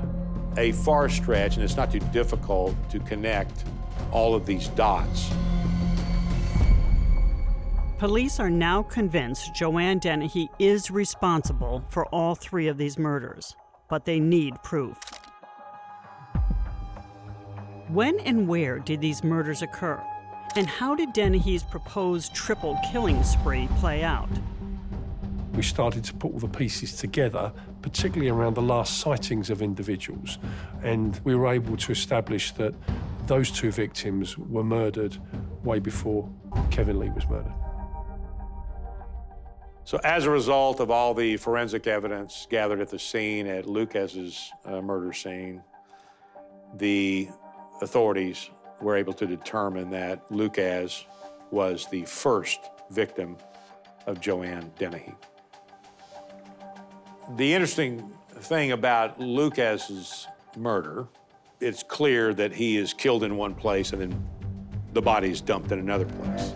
a 0.57 0.71
far 0.71 1.09
stretch 1.09 1.55
and 1.55 1.63
it's 1.63 1.75
not 1.75 1.91
too 1.91 1.99
difficult 2.11 2.75
to 2.89 2.99
connect 3.01 3.65
all 4.11 4.33
of 4.33 4.45
these 4.45 4.69
dots. 4.69 5.29
Police 7.97 8.39
are 8.39 8.49
now 8.49 8.81
convinced 8.81 9.53
Joanne 9.53 9.99
Dennehy 9.99 10.49
is 10.57 10.89
responsible 10.89 11.83
for 11.89 12.05
all 12.07 12.33
three 12.33 12.69
of 12.69 12.77
these 12.77 12.97
murders, 12.97 13.57
but 13.89 14.05
they 14.05 14.21
need 14.21 14.55
proof. 14.63 14.97
When 17.89 18.19
and 18.19 18.47
where 18.47 18.77
did 18.77 19.01
these 19.01 19.23
murders 19.23 19.63
occur? 19.63 19.99
And 20.55 20.67
how 20.67 20.93
did 20.93 21.11
Dennehy's 21.11 21.63
proposed 21.63 22.35
triple 22.35 22.77
killing 22.91 23.23
spree 23.23 23.67
play 23.77 24.03
out? 24.03 24.29
We 25.55 25.63
started 25.63 26.03
to 26.03 26.13
put 26.13 26.31
all 26.31 26.37
the 26.37 26.47
pieces 26.47 26.95
together, 26.95 27.51
particularly 27.81 28.29
around 28.29 28.53
the 28.53 28.61
last 28.61 28.99
sightings 28.99 29.49
of 29.49 29.63
individuals, 29.63 30.37
and 30.83 31.19
we 31.23 31.33
were 31.35 31.51
able 31.51 31.77
to 31.77 31.91
establish 31.91 32.51
that 32.53 32.75
those 33.25 33.49
two 33.49 33.71
victims 33.71 34.37
were 34.37 34.63
murdered 34.63 35.17
way 35.63 35.79
before 35.79 36.29
Kevin 36.69 36.99
Lee 36.99 37.09
was 37.09 37.27
murdered. 37.27 37.53
So 39.83 39.99
as 40.03 40.25
a 40.25 40.29
result 40.29 40.79
of 40.79 40.91
all 40.91 41.15
the 41.15 41.37
forensic 41.37 41.87
evidence 41.87 42.45
gathered 42.51 42.81
at 42.81 42.89
the 42.89 42.99
scene, 42.99 43.47
at 43.47 43.65
Lucas's 43.65 44.51
uh, 44.63 44.79
murder 44.79 45.11
scene, 45.11 45.63
the 46.77 47.29
authorities 47.81 48.49
were 48.81 48.95
able 48.95 49.13
to 49.13 49.25
determine 49.25 49.89
that 49.91 50.31
Lucas 50.31 51.05
was 51.51 51.87
the 51.91 52.05
first 52.05 52.59
victim 52.91 53.37
of 54.05 54.19
Joanne 54.21 54.71
Dennehy. 54.77 55.13
The 57.35 57.53
interesting 57.53 58.11
thing 58.31 58.71
about 58.71 59.19
Lucas's 59.19 60.27
murder, 60.57 61.07
it's 61.59 61.83
clear 61.83 62.33
that 62.33 62.53
he 62.53 62.77
is 62.77 62.93
killed 62.93 63.23
in 63.23 63.37
one 63.37 63.53
place 63.53 63.91
and 63.93 64.01
then 64.01 64.29
the 64.93 65.01
body 65.01 65.29
is 65.29 65.41
dumped 65.41 65.71
in 65.71 65.79
another 65.79 66.05
place. 66.05 66.53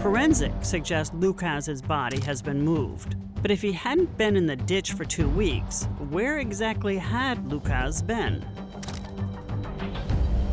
Forensics 0.00 0.68
suggest 0.68 1.14
Lucas's 1.14 1.80
body 1.80 2.20
has 2.20 2.42
been 2.42 2.60
moved. 2.60 3.16
But 3.40 3.50
if 3.50 3.60
he 3.60 3.72
hadn't 3.72 4.16
been 4.16 4.36
in 4.36 4.46
the 4.46 4.56
ditch 4.56 4.92
for 4.92 5.04
two 5.04 5.28
weeks, 5.28 5.88
where 6.10 6.38
exactly 6.38 6.96
had 6.98 7.50
Lucas 7.50 8.02
been? 8.02 8.44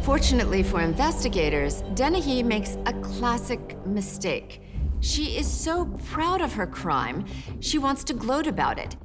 Fortunately 0.01 0.63
for 0.63 0.81
investigators, 0.81 1.83
Dennehy 1.93 2.43
makes 2.43 2.77
a 2.85 2.93
classic 3.01 3.77
mistake. 3.85 4.61
She 4.99 5.37
is 5.37 5.49
so 5.49 5.85
proud 6.05 6.41
of 6.41 6.53
her 6.53 6.67
crime, 6.67 7.25
she 7.59 7.77
wants 7.77 8.03
to 8.05 8.13
gloat 8.13 8.47
about 8.47 8.79
it. 8.79 8.95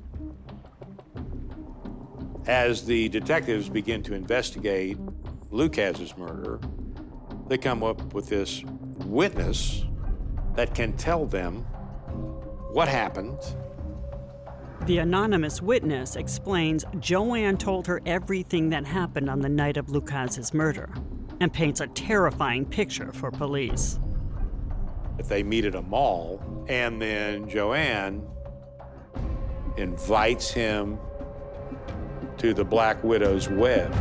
As 2.46 2.84
the 2.84 3.08
detectives 3.08 3.68
begin 3.68 4.02
to 4.04 4.14
investigate 4.14 4.98
Lucas's 5.50 6.16
murder, 6.16 6.60
they 7.48 7.58
come 7.58 7.82
up 7.82 8.14
with 8.14 8.28
this 8.28 8.62
witness 9.04 9.84
that 10.54 10.74
can 10.74 10.96
tell 10.96 11.26
them 11.26 11.64
what 12.72 12.88
happened. 12.88 13.38
The 14.84 14.98
anonymous 14.98 15.60
witness 15.60 16.14
explains 16.14 16.84
Joanne 17.00 17.56
told 17.56 17.88
her 17.88 18.00
everything 18.06 18.70
that 18.70 18.86
happened 18.86 19.28
on 19.28 19.40
the 19.40 19.48
night 19.48 19.76
of 19.76 19.90
Lucas's 19.90 20.54
murder 20.54 20.88
and 21.40 21.52
paints 21.52 21.80
a 21.80 21.88
terrifying 21.88 22.64
picture 22.64 23.10
for 23.12 23.32
police. 23.32 23.98
If 25.18 25.28
they 25.28 25.42
meet 25.42 25.64
at 25.64 25.74
a 25.74 25.82
mall, 25.82 26.40
and 26.68 27.02
then 27.02 27.48
Joanne 27.48 28.22
invites 29.76 30.50
him 30.50 30.98
to 32.38 32.54
the 32.54 32.64
Black 32.64 33.02
Widow's 33.02 33.48
web. 33.48 33.92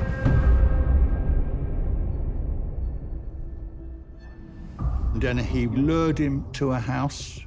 And 5.14 5.22
then 5.22 5.38
he 5.38 5.68
lured 5.68 6.20
him 6.20 6.46
to 6.54 6.74
a 6.74 6.80
house 6.80 7.40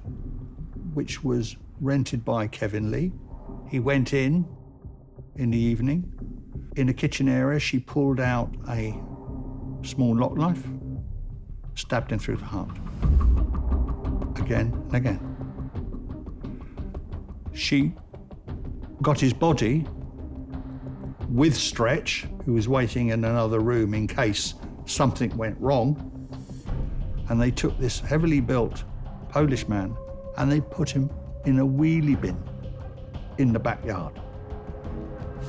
which 0.95 1.23
was 1.23 1.57
rented 1.81 2.25
by 2.25 2.47
Kevin 2.47 2.91
Lee. 2.91 3.13
He 3.69 3.81
went 3.81 4.13
in 4.13 4.47
in 5.37 5.51
the 5.51 5.59
evening. 5.59 6.13
In 6.77 6.87
the 6.87 6.95
kitchen 6.95 7.29
area, 7.29 7.59
she 7.59 7.79
pulled 7.79 8.21
out 8.21 8.55
a 8.69 8.99
small 9.83 10.17
lock 10.17 10.37
knife, 10.37 10.63
stabbed 11.75 12.13
him 12.13 12.19
through 12.19 12.37
the 12.37 12.45
heart. 12.45 12.77
Again 14.39 14.73
and 14.87 14.95
again. 14.95 15.21
She 17.53 17.93
got 19.03 19.21
his 19.21 19.33
body 19.33 19.87
with 21.29 21.57
Stretch, 21.57 22.27
who 22.45 22.55
was 22.55 22.69
waiting 22.69 23.09
in 23.09 23.25
another 23.25 23.61
room 23.61 23.95
in 23.95 24.07
case 24.07 24.55
something 24.87 25.37
went 25.37 25.59
wrong. 25.61 26.05
And 27.29 27.41
they 27.41 27.51
took 27.51 27.79
this 27.79 28.01
heavily 28.01 28.41
built 28.41 28.85
Polish 29.29 29.69
man 29.69 29.95
and 30.39 30.51
they 30.51 30.61
put 30.61 30.89
him 30.89 31.11
in 31.45 31.61
a 31.61 31.67
wheelie 31.67 32.21
bin 32.21 32.37
in 33.39 33.53
the 33.53 33.59
backyard 33.59 34.21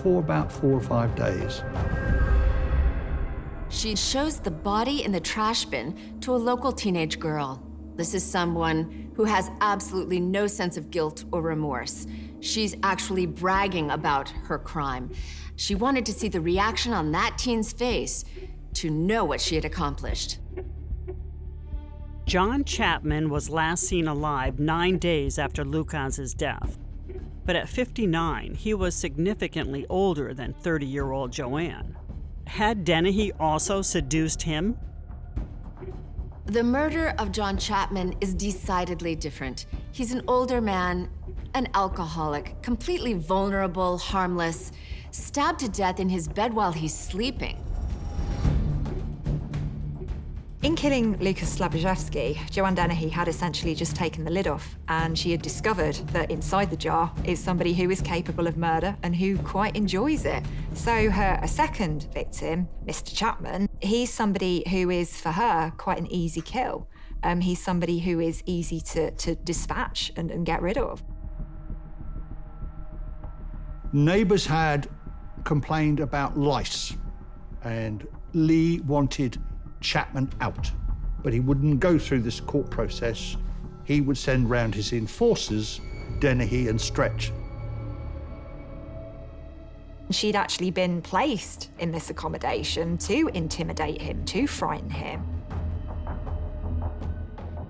for 0.02 0.20
about 0.20 0.52
four 0.52 0.74
or 0.74 0.82
five 0.82 1.16
days. 1.16 1.64
She 3.70 3.96
shows 3.96 4.40
the 4.40 4.52
body 4.52 5.04
in 5.04 5.12
the 5.12 5.20
trash 5.20 5.66
bin 5.66 6.20
to 6.22 6.34
a 6.34 6.38
local 6.38 6.72
teenage 6.72 7.20
girl. 7.20 7.62
This 7.96 8.14
is 8.14 8.24
someone 8.24 9.12
who 9.16 9.26
has 9.26 9.52
absolutely 9.62 10.20
no 10.20 10.48
sense 10.48 10.78
of 10.78 10.90
guilt 10.90 11.26
or 11.32 11.42
remorse. 11.42 12.08
She's 12.40 12.76
actually 12.84 13.26
bragging 13.26 13.92
about 13.92 14.30
her 14.30 14.58
crime. 14.58 15.12
She 15.56 15.76
wanted 15.76 16.06
to 16.06 16.14
see 16.14 16.30
the 16.30 16.40
reaction 16.40 16.94
on 16.94 17.12
that 17.12 17.38
teen's 17.38 17.74
face 17.74 18.24
to 18.76 18.90
know 18.90 19.26
what 19.26 19.42
she 19.42 19.56
had 19.56 19.66
accomplished. 19.66 20.40
John 22.30 22.64
Chapman 22.64 23.32
was 23.32 23.50
last 23.50 23.86
seen 23.86 24.08
alive 24.08 24.60
nine 24.60 25.00
days 25.00 25.40
after 25.40 25.66
Lucas's 25.66 26.36
death. 26.36 26.78
But 27.44 27.56
at 27.56 27.68
59, 27.68 28.54
he 28.54 28.76
was 28.76 28.94
significantly 28.94 29.88
older 29.90 30.36
than 30.36 30.54
30 30.54 30.86
year 30.86 31.12
old 31.12 31.32
Joanne. 31.32 31.98
Had 32.46 32.86
Dennehy 32.86 33.32
also 33.40 33.82
seduced 33.82 34.44
him? 34.44 34.78
The 36.46 36.62
murder 36.62 37.16
of 37.18 37.32
John 37.32 37.58
Chapman 37.58 38.14
is 38.22 38.36
decidedly 38.36 39.16
different. 39.16 39.66
He's 39.92 40.12
an 40.12 40.22
older 40.28 40.62
man, 40.62 41.10
an 41.56 41.68
alcoholic, 41.74 42.62
completely 42.62 43.16
vulnerable, 43.16 43.98
harmless, 43.98 44.72
stabbed 45.10 45.62
to 45.62 45.68
death 45.68 46.00
in 46.00 46.10
his 46.10 46.28
bed 46.28 46.54
while 46.54 46.74
he's 46.74 46.94
sleeping. 46.94 47.58
In 50.62 50.76
killing 50.76 51.18
Lucas 51.20 51.58
Slaboszewski, 51.58 52.38
Joanne 52.52 52.76
Dennehy 52.76 53.08
had 53.08 53.30
essentially 53.30 53.74
just 53.74 53.96
taken 53.96 54.26
the 54.26 54.30
lid 54.30 54.46
off, 54.46 54.78
and 54.90 55.18
she 55.18 55.32
had 55.32 55.42
discovered 55.42 55.96
that 56.12 56.30
inside 56.30 56.70
the 56.70 56.76
jar 56.76 57.14
is 57.24 57.40
somebody 57.40 57.74
who 57.74 57.90
is 57.90 58.02
capable 58.02 58.46
of 58.46 58.58
murder 58.58 58.94
and 59.02 59.16
who 59.16 59.38
quite 59.38 59.78
enjoys 59.78 60.26
it. 60.26 60.44
So 60.74 61.12
her 61.12 61.40
second 61.48 62.10
victim, 62.14 62.68
Mr. 62.86 63.16
Chapman, 63.16 63.70
he's 63.80 64.14
somebody 64.14 64.66
who 64.70 64.90
is, 64.90 65.16
for 65.22 65.32
her, 65.32 65.72
quite 65.78 65.98
an 65.98 66.12
easy 66.12 66.42
kill. 66.42 66.90
Um, 67.24 67.40
he's 67.40 67.64
somebody 67.64 68.00
who 68.00 68.20
is 68.20 68.44
easy 68.46 68.82
to, 68.82 69.12
to 69.12 69.36
dispatch 69.36 70.12
and, 70.18 70.30
and 70.30 70.46
get 70.46 70.62
rid 70.62 70.78
of. 70.78 71.02
Neighbours 73.94 74.46
had 74.46 74.90
complained 75.46 76.02
about 76.02 76.38
lice, 76.38 76.98
and 77.64 78.06
Lee 78.34 78.82
wanted 78.82 79.42
Chapman 79.82 80.32
out. 80.42 80.72
But 81.24 81.34
he 81.34 81.40
wouldn't 81.40 81.80
go 81.80 81.98
through 81.98 82.22
this 82.22 82.40
court 82.40 82.70
process. 82.70 83.36
He 83.84 84.02
would 84.02 84.18
send 84.18 84.50
round 84.50 84.76
his 84.76 84.94
enforcers, 84.94 85.82
Dennehy 86.20 86.68
and 86.68 86.80
Stretch. 86.80 87.32
She'd 90.12 90.36
actually 90.36 90.72
been 90.72 91.02
placed 91.02 91.70
in 91.78 91.92
this 91.92 92.10
accommodation 92.10 92.98
to 93.00 93.30
intimidate 93.34 94.02
him, 94.02 94.26
to 94.26 94.48
frighten 94.48 94.90
him. 94.90 95.22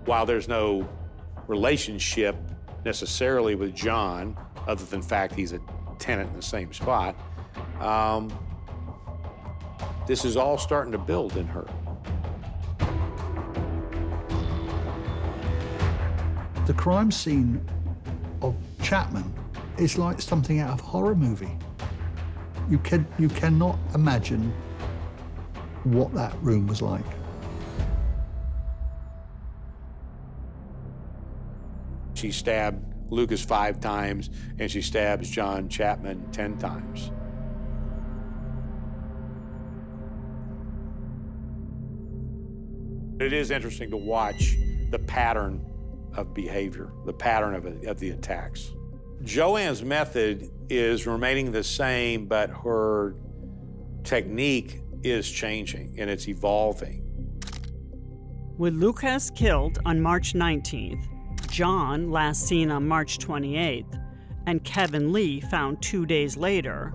While 0.06 0.26
there's 0.26 0.48
no 0.48 0.88
relationship 1.48 2.36
necessarily 2.86 3.56
with 3.56 3.76
John, 3.76 4.38
other 4.68 4.86
than 4.86 5.02
the 5.02 5.08
fact 5.08 5.34
he's 5.34 5.52
a 5.52 5.60
tenant 5.98 6.30
in 6.30 6.36
the 6.36 6.42
same 6.42 6.72
spot, 6.72 7.16
um, 7.82 8.32
this 10.08 10.24
is 10.24 10.38
all 10.38 10.58
starting 10.58 10.92
to 10.94 10.98
build 10.98 11.36
in 11.36 11.46
her. 11.46 11.68
The 16.70 16.76
crime 16.76 17.10
scene 17.10 17.68
of 18.44 18.56
Chapman 18.84 19.34
is 19.80 19.98
like 19.98 20.22
something 20.22 20.60
out 20.60 20.74
of 20.74 20.80
a 20.80 20.84
horror 20.84 21.16
movie. 21.16 21.58
You, 22.70 22.78
can, 22.78 23.08
you 23.18 23.28
cannot 23.28 23.80
imagine 23.96 24.54
what 25.84 26.14
that 26.14 26.36
room 26.44 26.68
was 26.68 26.84
like. 26.84 27.04
She 32.14 32.32
stabbed 32.32 32.86
Lucas 33.12 33.44
five 33.44 33.80
times, 33.80 34.30
and 34.60 34.70
she 34.70 34.84
stabs 34.84 35.28
John 35.28 35.70
Chapman 35.70 36.24
10 36.32 36.60
times. 36.60 37.10
It 43.20 43.34
is 43.34 43.50
interesting 43.50 43.90
to 43.90 43.98
watch 43.98 44.56
the 44.92 45.00
pattern 45.00 45.66
of 46.16 46.34
behavior, 46.34 46.92
the 47.06 47.14
pattern 47.14 47.56
of, 47.56 47.66
of 47.86 48.00
the 48.00 48.12
attacks. 48.12 48.72
Joanne's 49.24 49.84
method 49.84 50.50
is 50.70 51.06
remaining 51.06 51.52
the 51.52 51.64
same, 51.64 52.26
but 52.26 52.50
her 52.50 53.16
technique 54.04 54.82
is 55.04 55.30
changing 55.30 55.96
and 56.00 56.10
it's 56.10 56.28
evolving. 56.28 57.06
With 58.58 58.74
Lucas 58.76 59.30
killed 59.30 59.80
on 59.86 60.02
March 60.02 60.34
19th, 60.34 61.06
John 61.50 62.12
last 62.12 62.46
seen 62.48 62.72
on 62.72 62.88
March 62.88 63.18
28th, 63.18 64.02
and 64.46 64.64
Kevin 64.64 65.12
Lee 65.12 65.42
found 65.42 65.82
two 65.82 66.06
days 66.06 66.36
later, 66.38 66.94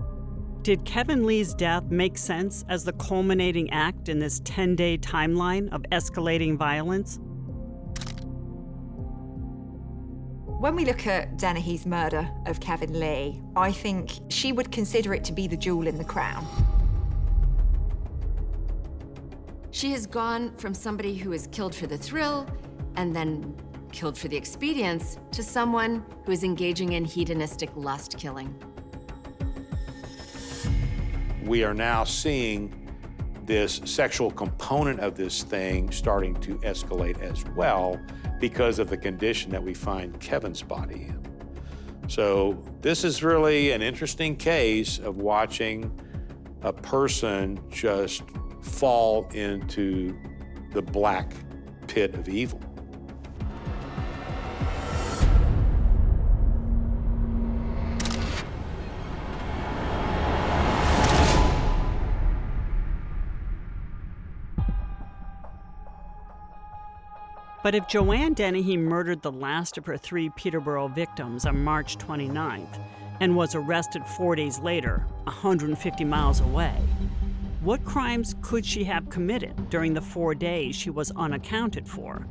did 0.61 0.83
Kevin 0.83 1.25
Lee's 1.25 1.53
death 1.53 1.83
make 1.91 2.17
sense 2.17 2.65
as 2.69 2.83
the 2.83 2.93
culminating 2.93 3.69
act 3.69 4.09
in 4.09 4.17
this 4.17 4.41
10 4.45 4.75
day 4.75 4.97
timeline 4.97 5.71
of 5.71 5.83
escalating 5.91 6.57
violence? 6.57 7.19
When 10.65 10.75
we 10.75 10.83
look 10.83 11.05
at 11.05 11.37
Dennehy's 11.37 11.85
murder 11.85 12.27
of 12.47 12.59
Kevin 12.59 12.99
Lee, 12.99 13.39
I 13.55 13.71
think 13.71 14.13
she 14.29 14.51
would 14.51 14.71
consider 14.71 15.13
it 15.13 15.23
to 15.25 15.31
be 15.31 15.45
the 15.45 15.55
jewel 15.55 15.85
in 15.85 15.95
the 15.95 16.03
crown. 16.03 16.43
She 19.69 19.91
has 19.91 20.07
gone 20.07 20.55
from 20.57 20.73
somebody 20.73 21.13
who 21.13 21.33
is 21.33 21.45
killed 21.51 21.75
for 21.75 21.85
the 21.85 21.99
thrill 21.99 22.49
and 22.95 23.15
then 23.15 23.55
killed 23.91 24.17
for 24.17 24.27
the 24.27 24.35
expedience 24.35 25.19
to 25.33 25.43
someone 25.43 26.03
who 26.25 26.31
is 26.31 26.43
engaging 26.43 26.93
in 26.93 27.05
hedonistic 27.05 27.69
lust 27.75 28.17
killing. 28.17 28.51
We 31.43 31.63
are 31.63 31.75
now 31.75 32.05
seeing 32.05 32.73
this 33.45 33.81
sexual 33.85 34.31
component 34.31 34.99
of 34.99 35.15
this 35.15 35.43
thing 35.43 35.91
starting 35.91 36.33
to 36.41 36.57
escalate 36.61 37.21
as 37.21 37.45
well 37.55 37.99
because 38.49 38.77
of 38.77 38.91
the 38.91 38.97
condition 38.97 39.49
that 39.49 39.63
we 39.63 39.73
find 39.73 40.19
Kevin's 40.19 40.61
body 40.61 41.07
in. 41.09 41.19
So, 42.07 42.63
this 42.81 43.03
is 43.03 43.23
really 43.23 43.71
an 43.71 43.81
interesting 43.81 44.35
case 44.35 44.99
of 44.99 45.17
watching 45.17 45.91
a 46.61 46.71
person 46.71 47.59
just 47.71 48.21
fall 48.61 49.27
into 49.33 50.15
the 50.73 50.81
black 50.83 51.33
pit 51.87 52.13
of 52.13 52.29
evil. 52.29 52.61
But 67.65 67.73
if 67.73 67.87
Joanne 67.87 68.35
Dennehy 68.35 68.77
murdered 68.77 69.23
the 69.23 69.31
last 69.31 69.79
of 69.79 69.87
her 69.87 69.97
three 69.97 70.29
Peterborough 70.35 70.87
victims 70.87 71.47
on 71.47 71.63
March 71.63 71.97
29th 71.97 72.79
and 73.21 73.35
was 73.35 73.55
arrested 73.55 74.05
four 74.05 74.35
days 74.35 74.59
later, 74.59 75.03
150 75.23 76.03
miles 76.03 76.41
away, 76.41 76.75
what 77.61 77.83
crimes 77.83 78.35
could 78.43 78.63
she 78.63 78.83
have 78.83 79.09
committed 79.09 79.71
during 79.71 79.95
the 79.95 80.01
four 80.01 80.35
days 80.35 80.75
she 80.75 80.91
was 80.91 81.09
unaccounted 81.15 81.87
for? 81.87 82.27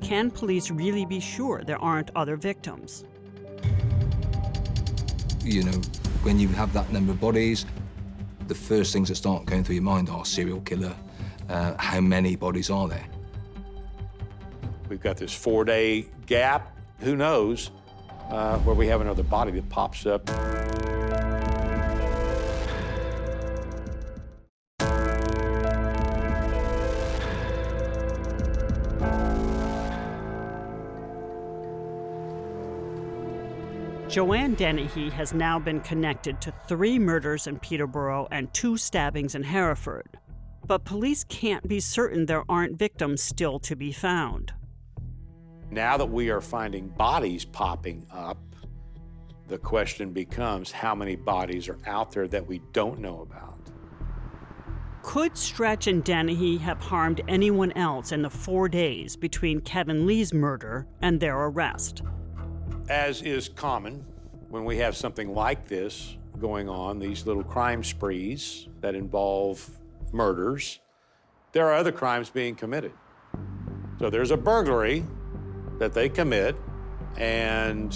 can 0.00 0.32
police 0.32 0.68
really 0.68 1.06
be 1.06 1.20
sure 1.20 1.62
there 1.62 1.80
aren't 1.80 2.10
other 2.16 2.34
victims? 2.34 3.04
You 5.44 5.62
know, 5.62 5.80
when 6.22 6.40
you 6.40 6.48
have 6.48 6.72
that 6.72 6.92
number 6.92 7.12
of 7.12 7.20
bodies, 7.20 7.66
the 8.48 8.54
first 8.56 8.92
things 8.92 9.10
that 9.10 9.14
start 9.14 9.44
going 9.46 9.62
through 9.62 9.76
your 9.76 9.84
mind 9.84 10.10
are 10.10 10.24
serial 10.24 10.60
killer. 10.62 10.94
Uh, 11.48 11.76
how 11.78 12.00
many 12.00 12.34
bodies 12.34 12.68
are 12.68 12.88
there? 12.88 13.06
We've 14.88 15.02
got 15.02 15.16
this 15.16 15.34
four-day 15.34 16.06
gap. 16.26 16.76
Who 17.00 17.16
knows 17.16 17.70
uh, 18.30 18.58
where 18.58 18.74
we 18.74 18.86
have 18.88 19.00
another 19.00 19.22
body 19.22 19.52
that 19.52 19.68
pops 19.68 20.06
up. 20.06 20.30
Joanne 34.08 34.54
Dennehy 34.54 35.10
has 35.10 35.34
now 35.34 35.58
been 35.58 35.80
connected 35.80 36.40
to 36.40 36.50
three 36.66 36.98
murders 36.98 37.46
in 37.46 37.58
Peterborough 37.58 38.28
and 38.30 38.50
two 38.54 38.78
stabbings 38.78 39.34
in 39.34 39.42
Hereford. 39.42 40.18
But 40.66 40.86
police 40.86 41.22
can't 41.24 41.68
be 41.68 41.80
certain 41.80 42.24
there 42.24 42.44
aren't 42.48 42.78
victims 42.78 43.22
still 43.22 43.58
to 43.58 43.76
be 43.76 43.92
found. 43.92 44.54
Now 45.70 45.96
that 45.96 46.06
we 46.06 46.30
are 46.30 46.40
finding 46.40 46.88
bodies 46.88 47.44
popping 47.44 48.06
up, 48.12 48.38
the 49.48 49.58
question 49.58 50.12
becomes 50.12 50.70
how 50.72 50.94
many 50.94 51.16
bodies 51.16 51.68
are 51.68 51.78
out 51.86 52.12
there 52.12 52.28
that 52.28 52.46
we 52.46 52.60
don't 52.72 53.00
know 53.00 53.20
about? 53.20 53.58
Could 55.02 55.36
Stretch 55.36 55.86
and 55.86 56.02
Dennehy 56.02 56.56
have 56.58 56.80
harmed 56.80 57.20
anyone 57.28 57.72
else 57.72 58.10
in 58.10 58.22
the 58.22 58.30
four 58.30 58.68
days 58.68 59.16
between 59.16 59.60
Kevin 59.60 60.06
Lee's 60.06 60.34
murder 60.34 60.86
and 61.00 61.20
their 61.20 61.36
arrest? 61.36 62.02
As 62.88 63.22
is 63.22 63.48
common 63.48 64.04
when 64.48 64.64
we 64.64 64.76
have 64.78 64.96
something 64.96 65.32
like 65.32 65.66
this 65.68 66.16
going 66.38 66.68
on, 66.68 66.98
these 66.98 67.26
little 67.26 67.44
crime 67.44 67.82
sprees 67.82 68.68
that 68.80 68.94
involve 68.94 69.68
murders, 70.12 70.80
there 71.52 71.66
are 71.68 71.74
other 71.74 71.92
crimes 71.92 72.30
being 72.30 72.54
committed. 72.54 72.92
So 73.98 74.10
there's 74.10 74.30
a 74.30 74.36
burglary 74.36 75.04
that 75.78 75.92
they 75.92 76.08
commit, 76.08 76.56
and 77.16 77.94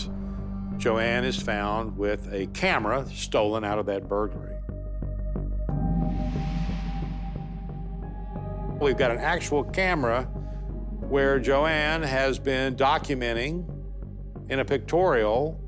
Joanne 0.78 1.24
is 1.24 1.40
found 1.40 1.96
with 1.96 2.32
a 2.32 2.46
camera 2.48 3.06
stolen 3.12 3.64
out 3.64 3.78
of 3.78 3.86
that 3.86 4.08
burglary. 4.08 4.56
We've 8.80 8.96
got 8.96 9.10
an 9.10 9.18
actual 9.18 9.62
camera 9.62 10.24
where 11.00 11.38
Joanne 11.38 12.02
has 12.02 12.38
been 12.38 12.76
documenting 12.76 13.68
in 14.48 14.60
a 14.60 14.64
pictorial 14.64 15.60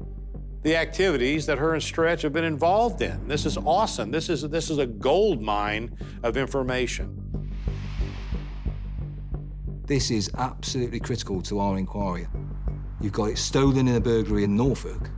the 0.62 0.76
activities 0.76 1.46
that 1.46 1.58
her 1.58 1.74
and 1.74 1.82
Stretch 1.82 2.22
have 2.22 2.32
been 2.32 2.44
involved 2.44 3.02
in. 3.02 3.26
This 3.26 3.44
is 3.44 3.56
awesome. 3.58 4.12
This 4.12 4.28
is, 4.28 4.42
this 4.42 4.70
is 4.70 4.78
a 4.78 4.86
gold 4.86 5.42
mine 5.42 5.96
of 6.22 6.36
information. 6.36 7.31
This 9.86 10.10
is 10.10 10.30
absolutely 10.38 11.00
critical 11.00 11.42
to 11.42 11.58
our 11.58 11.78
inquiry. 11.78 12.26
You've 13.00 13.12
got 13.12 13.30
it 13.30 13.38
stolen 13.38 13.88
in 13.88 13.96
a 13.96 14.00
burglary 14.00 14.44
in 14.44 14.56
Norfolk. 14.56 15.10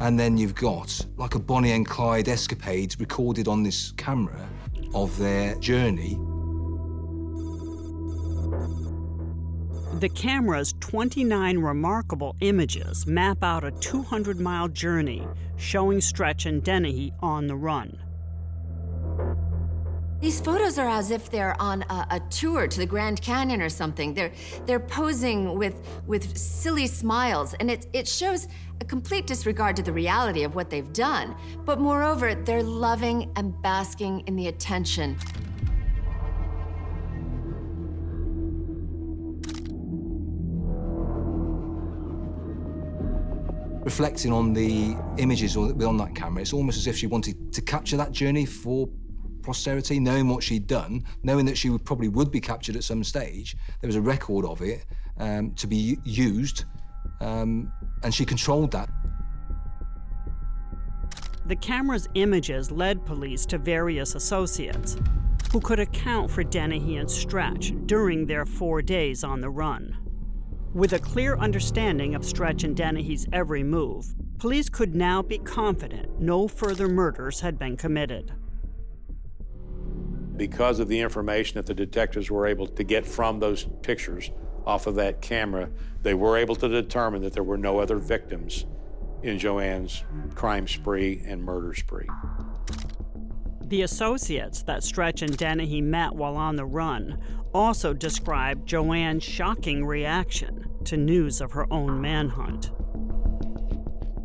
And 0.00 0.18
then 0.18 0.36
you've 0.36 0.54
got 0.54 1.06
like 1.16 1.34
a 1.34 1.38
Bonnie 1.38 1.72
and 1.72 1.86
Clyde 1.86 2.28
escapade 2.28 2.98
recorded 2.98 3.48
on 3.48 3.62
this 3.62 3.92
camera 3.92 4.48
of 4.94 5.16
their 5.18 5.54
journey 5.56 6.18
The 9.98 10.08
camera's 10.08 10.74
29 10.78 11.58
remarkable 11.58 12.36
images 12.38 13.04
map 13.08 13.42
out 13.42 13.64
a 13.64 13.72
200 13.72 14.38
mile 14.38 14.68
journey 14.68 15.26
showing 15.56 16.00
Stretch 16.00 16.46
and 16.46 16.62
Dennehy 16.62 17.12
on 17.18 17.48
the 17.48 17.56
run. 17.56 17.98
These 20.20 20.40
photos 20.40 20.80
are 20.80 20.88
as 20.88 21.12
if 21.12 21.30
they're 21.30 21.54
on 21.62 21.82
a, 21.82 22.06
a, 22.10 22.20
tour 22.28 22.66
to 22.66 22.78
the 22.80 22.86
Grand 22.86 23.22
Canyon 23.22 23.62
or 23.62 23.68
something. 23.68 24.14
They're 24.14 24.32
they're 24.66 24.80
posing 24.80 25.56
with 25.56 25.80
with 26.08 26.36
silly 26.36 26.88
smiles, 26.88 27.54
and 27.54 27.70
it 27.70 27.86
it 27.92 28.08
shows 28.08 28.48
a 28.80 28.84
complete 28.84 29.28
disregard 29.28 29.76
to 29.76 29.82
the 29.82 29.92
reality 29.92 30.42
of 30.42 30.56
what 30.56 30.70
they've 30.70 30.92
done. 30.92 31.36
But 31.64 31.78
moreover, 31.78 32.34
they're 32.34 32.64
loving 32.64 33.30
and 33.36 33.54
basking 33.62 34.24
in 34.26 34.34
the 34.34 34.48
attention 34.48 35.16
reflecting 43.84 44.34
on 44.34 44.52
the 44.52 44.94
images 45.16 45.56
on 45.56 45.96
that 45.96 46.14
camera, 46.14 46.42
it's 46.42 46.52
almost 46.52 46.76
as 46.76 46.86
if 46.86 46.94
she 46.94 47.06
wanted 47.06 47.50
to 47.50 47.62
capture 47.62 47.96
that 47.96 48.12
journey 48.12 48.44
for 48.44 48.86
posterity, 49.48 49.98
knowing 49.98 50.28
what 50.28 50.42
she'd 50.42 50.66
done, 50.66 51.02
knowing 51.22 51.46
that 51.46 51.56
she 51.56 51.70
would 51.70 51.82
probably 51.82 52.08
would 52.08 52.30
be 52.30 52.38
captured 52.40 52.76
at 52.76 52.84
some 52.84 53.02
stage. 53.02 53.56
There 53.80 53.88
was 53.88 53.96
a 53.96 54.00
record 54.00 54.44
of 54.44 54.60
it 54.60 54.84
um, 55.16 55.52
to 55.54 55.66
be 55.66 55.98
used, 56.04 56.64
um, 57.22 57.72
and 58.02 58.14
she 58.14 58.26
controlled 58.26 58.72
that. 58.72 58.90
The 61.46 61.56
camera's 61.56 62.10
images 62.12 62.70
led 62.70 63.06
police 63.06 63.46
to 63.46 63.56
various 63.56 64.14
associates 64.14 64.98
who 65.50 65.60
could 65.60 65.80
account 65.80 66.30
for 66.30 66.44
Dennehy 66.44 66.96
and 66.96 67.10
Stretch 67.10 67.72
during 67.86 68.26
their 68.26 68.44
four 68.44 68.82
days 68.82 69.24
on 69.24 69.40
the 69.40 69.48
run. 69.48 69.96
With 70.74 70.92
a 70.92 70.98
clear 70.98 71.38
understanding 71.38 72.14
of 72.14 72.22
Stretch 72.22 72.64
and 72.64 72.76
Dennehy's 72.76 73.26
every 73.32 73.62
move, 73.62 74.14
police 74.38 74.68
could 74.68 74.94
now 74.94 75.22
be 75.22 75.38
confident 75.38 76.20
no 76.20 76.48
further 76.48 76.86
murders 76.86 77.40
had 77.40 77.58
been 77.58 77.78
committed. 77.78 78.34
Because 80.38 80.78
of 80.78 80.88
the 80.88 81.00
information 81.00 81.56
that 81.56 81.66
the 81.66 81.74
detectives 81.74 82.30
were 82.30 82.46
able 82.46 82.68
to 82.68 82.84
get 82.84 83.06
from 83.06 83.40
those 83.40 83.66
pictures 83.82 84.30
off 84.64 84.86
of 84.86 84.94
that 84.94 85.20
camera, 85.20 85.68
they 86.02 86.14
were 86.14 86.38
able 86.38 86.54
to 86.56 86.68
determine 86.68 87.22
that 87.22 87.32
there 87.32 87.42
were 87.42 87.58
no 87.58 87.80
other 87.80 87.96
victims 87.96 88.64
in 89.22 89.38
Joanne's 89.38 90.04
crime 90.36 90.68
spree 90.68 91.22
and 91.26 91.42
murder 91.42 91.74
spree. 91.74 92.06
The 93.64 93.82
associates 93.82 94.62
that 94.62 94.84
Stretch 94.84 95.22
and 95.22 95.36
Dennehy 95.36 95.82
met 95.82 96.14
while 96.14 96.36
on 96.36 96.56
the 96.56 96.64
run 96.64 97.20
also 97.52 97.92
described 97.92 98.66
Joanne's 98.66 99.24
shocking 99.24 99.84
reaction 99.84 100.68
to 100.84 100.96
news 100.96 101.40
of 101.40 101.52
her 101.52 101.70
own 101.72 102.00
manhunt. 102.00 102.70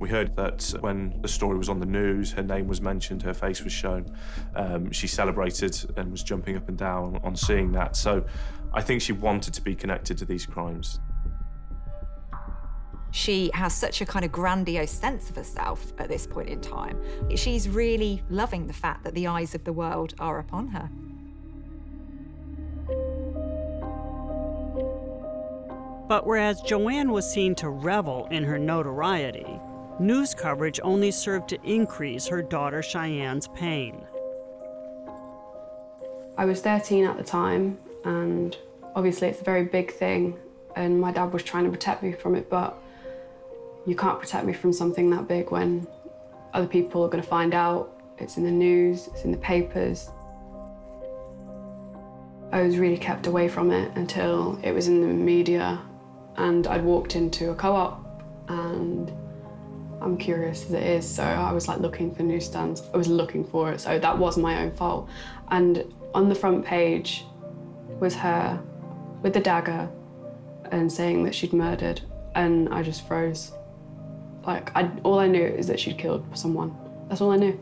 We 0.04 0.10
heard 0.10 0.36
that 0.36 0.74
when 0.82 1.22
the 1.22 1.30
story 1.30 1.58
was 1.58 1.70
on 1.70 1.80
the 1.80 1.86
news, 1.86 2.34
her 2.34 2.44
name 2.44 2.68
was 2.68 2.82
mentioned, 2.82 3.22
her 3.22 3.34
face 3.34 3.64
was 3.64 3.72
shown. 3.72 4.14
Um, 4.54 4.92
she 4.92 5.08
celebrated 5.08 5.78
and 5.96 6.12
was 6.12 6.24
jumping 6.24 6.58
up 6.58 6.68
and 6.68 6.78
down 6.78 7.22
on 7.24 7.38
seeing 7.38 7.72
that. 7.72 7.96
So 7.96 8.26
I 8.74 8.82
think 8.82 9.02
she 9.02 9.14
wanted 9.14 9.54
to 9.54 9.62
be 9.62 9.76
connected 9.76 10.18
to 10.18 10.26
these 10.26 10.46
crimes. 10.46 11.00
She 13.12 13.50
has 13.54 13.74
such 13.74 14.02
a 14.02 14.06
kind 14.06 14.26
of 14.26 14.32
grandiose 14.34 14.92
sense 14.92 15.30
of 15.30 15.38
herself 15.38 15.94
at 15.98 16.10
this 16.10 16.28
point 16.28 16.50
in 16.50 16.60
time. 16.60 17.02
She's 17.38 17.70
really 17.70 18.24
loving 18.30 18.68
the 18.68 18.74
fact 18.74 19.06
that 19.06 19.14
the 19.14 19.28
eyes 19.28 19.56
of 19.56 19.64
the 19.64 19.72
world 19.72 20.16
are 20.20 20.40
upon 20.40 20.68
her. 20.68 20.90
But 26.10 26.28
whereas 26.28 26.60
Joanne 26.60 27.14
was 27.14 27.26
seen 27.32 27.56
to 27.56 27.70
revel 27.70 28.28
in 28.32 28.44
her 28.44 28.60
notoriety, 28.60 29.62
news 30.00 30.34
coverage 30.34 30.80
only 30.84 31.12
served 31.12 31.50
to 31.50 31.62
increase 31.64 32.28
her 32.28 32.42
daughter 32.42 32.82
Shianne's 32.82 33.48
pain. 33.50 34.06
I 36.38 36.46
was 36.46 36.62
13 36.62 37.06
at 37.06 37.18
the 37.18 37.24
time, 37.24 37.78
and 38.04 38.58
obviously 38.96 39.28
it's 39.28 39.42
a 39.42 39.44
very 39.44 39.64
big 39.64 39.94
thing, 39.94 40.38
and 40.76 41.00
my 41.00 41.12
dad 41.12 41.32
was 41.32 41.44
trying 41.44 41.66
to 41.66 41.70
protect 41.70 42.02
me 42.02 42.12
from 42.12 42.36
it, 42.36 42.50
but 42.50 42.76
you 43.86 43.96
can't 43.96 44.20
protect 44.20 44.46
me 44.46 44.54
from 44.54 44.74
something 44.74 45.10
that 45.12 45.28
big 45.28 45.52
when 45.52 45.88
other 46.54 46.68
people 46.68 47.04
are 47.04 47.10
going 47.10 47.22
to 47.22 47.30
find 47.30 47.54
out. 47.54 48.02
It's 48.18 48.38
in 48.38 48.44
the 48.44 48.52
news, 48.52 49.08
it's 49.08 49.24
in 49.24 49.32
the 49.32 49.38
papers. 49.38 50.10
I 52.52 52.62
was 52.62 52.78
really 52.78 52.98
kept 52.98 53.28
away 53.28 53.48
from 53.48 53.72
it 53.72 53.92
until 53.96 54.60
it 54.64 54.72
was 54.72 54.88
in 54.88 55.02
the 55.02 55.08
media 55.08 55.82
and 56.38 56.68
I'd 56.68 56.84
walked 56.84 57.16
into 57.16 57.52
a 57.52 57.56
co-op 57.56 58.22
and 58.48 59.12
I'm 60.04 60.18
curious 60.18 60.66
as 60.66 60.74
it 60.74 60.84
is, 60.84 61.08
so 61.08 61.24
I 61.24 61.52
was 61.52 61.68
like 61.68 61.80
looking 61.80 62.14
for 62.14 62.24
newsstands. 62.24 62.84
I 62.94 62.98
was 62.98 63.08
looking 63.08 63.44
for 63.46 63.72
it, 63.72 63.80
so 63.80 63.98
that 63.98 64.18
was 64.18 64.38
my 64.38 64.62
own 64.62 64.72
fault. 64.72 65.10
And 65.50 65.94
on 66.14 66.30
the 66.30 66.36
front 66.36 66.66
page 66.66 67.26
was 68.00 68.16
her 68.16 68.62
with 69.22 69.34
the 69.34 69.40
dagger 69.40 69.90
and 70.72 70.92
saying 70.92 71.24
that 71.24 71.34
she'd 71.34 71.54
murdered, 71.54 72.02
and 72.36 72.70
I 72.74 72.84
just 72.84 73.08
froze. 73.08 73.52
Like, 74.46 74.76
I, 74.76 74.92
all 75.04 75.20
I 75.20 75.28
knew 75.28 75.46
is 75.46 75.68
that 75.68 75.80
she'd 75.80 75.98
killed 75.98 76.26
someone. 76.38 76.76
That's 77.08 77.22
all 77.22 77.32
I 77.32 77.38
knew. 77.38 77.58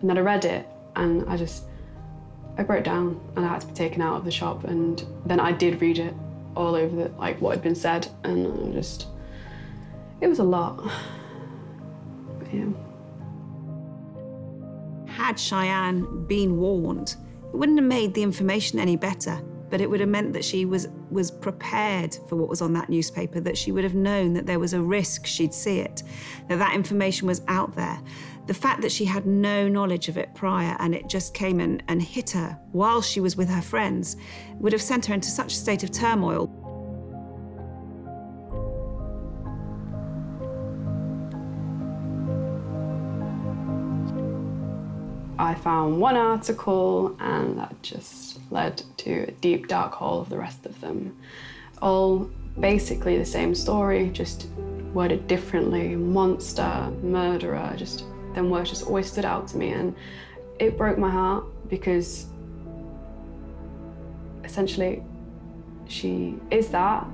And 0.00 0.08
then 0.08 0.16
I 0.16 0.22
read 0.22 0.44
it, 0.44 0.66
and 0.96 1.28
I 1.28 1.36
just, 1.36 1.64
I 2.56 2.62
broke 2.62 2.84
down, 2.84 3.20
and 3.36 3.44
I 3.44 3.48
had 3.48 3.60
to 3.60 3.66
be 3.66 3.74
taken 3.74 4.00
out 4.00 4.16
of 4.16 4.24
the 4.24 4.30
shop. 4.30 4.64
And 4.64 5.04
then 5.26 5.40
I 5.40 5.52
did 5.52 5.80
read 5.80 5.98
it, 5.98 6.14
all 6.54 6.74
over 6.74 6.94
the, 6.94 7.08
like 7.18 7.40
what 7.40 7.56
had 7.56 7.62
been 7.62 7.74
said, 7.74 8.08
and 8.24 8.70
I 8.70 8.72
just 8.72 9.06
it 10.20 10.28
was 10.28 10.38
a 10.38 10.44
lot. 10.44 10.90
Yeah. 12.52 12.66
Had 15.06 15.36
Shianne 15.36 16.26
been 16.26 16.58
warned, 16.58 17.16
it 17.52 17.56
wouldn't 17.56 17.78
have 17.78 17.88
made 17.88 18.14
the 18.14 18.22
information 18.22 18.78
any 18.78 18.96
better, 18.96 19.40
but 19.70 19.80
it 19.80 19.88
would 19.88 20.00
have 20.00 20.08
meant 20.08 20.32
that 20.34 20.44
she 20.44 20.64
was, 20.64 20.88
was 21.10 21.30
prepared 21.30 22.16
for 22.28 22.36
what 22.36 22.48
was 22.48 22.60
on 22.60 22.72
that 22.74 22.88
newspaper, 22.88 23.40
that 23.40 23.56
she 23.56 23.72
would 23.72 23.84
have 23.84 23.94
known 23.94 24.34
that 24.34 24.46
there 24.46 24.58
was 24.58 24.74
a 24.74 24.82
risk 24.82 25.26
she'd 25.26 25.54
see 25.54 25.78
it, 25.78 26.02
that 26.48 26.58
that 26.58 26.74
information 26.74 27.26
was 27.26 27.40
out 27.48 27.74
there. 27.74 27.98
The 28.46 28.54
fact 28.54 28.82
that 28.82 28.92
she 28.92 29.04
had 29.04 29.24
no 29.24 29.68
knowledge 29.68 30.08
of 30.08 30.18
it 30.18 30.34
prior 30.34 30.76
and 30.80 30.94
it 30.94 31.08
just 31.08 31.32
came 31.32 31.60
and, 31.60 31.82
and 31.88 32.02
hit 32.02 32.30
her 32.30 32.58
while 32.72 33.00
she 33.00 33.20
was 33.20 33.36
with 33.36 33.48
her 33.48 33.62
friends 33.62 34.16
would 34.56 34.72
have 34.72 34.82
sent 34.82 35.06
her 35.06 35.14
into 35.14 35.30
such 35.30 35.52
a 35.52 35.56
state 35.56 35.84
of 35.84 35.90
turmoil. 35.90 36.51
I 45.52 45.54
found 45.54 46.00
one 46.00 46.16
article, 46.16 47.14
and 47.20 47.58
that 47.58 47.74
just 47.82 48.40
led 48.50 48.82
to 48.96 49.24
a 49.28 49.30
deep, 49.32 49.68
dark 49.68 49.92
hole 49.92 50.22
of 50.22 50.30
the 50.30 50.38
rest 50.38 50.64
of 50.64 50.80
them. 50.80 51.14
All 51.82 52.30
basically 52.58 53.18
the 53.18 53.26
same 53.26 53.54
story, 53.54 54.08
just 54.08 54.46
worded 54.94 55.28
differently 55.28 55.94
monster, 55.94 56.90
murderer, 57.02 57.74
just 57.76 58.06
them 58.32 58.48
words 58.48 58.70
just 58.70 58.86
always 58.86 59.12
stood 59.12 59.26
out 59.26 59.46
to 59.48 59.58
me. 59.58 59.72
And 59.72 59.94
it 60.58 60.78
broke 60.78 60.96
my 60.96 61.10
heart 61.10 61.44
because 61.68 62.24
essentially 64.44 65.02
she 65.86 66.34
is 66.50 66.68
that, 66.68 67.06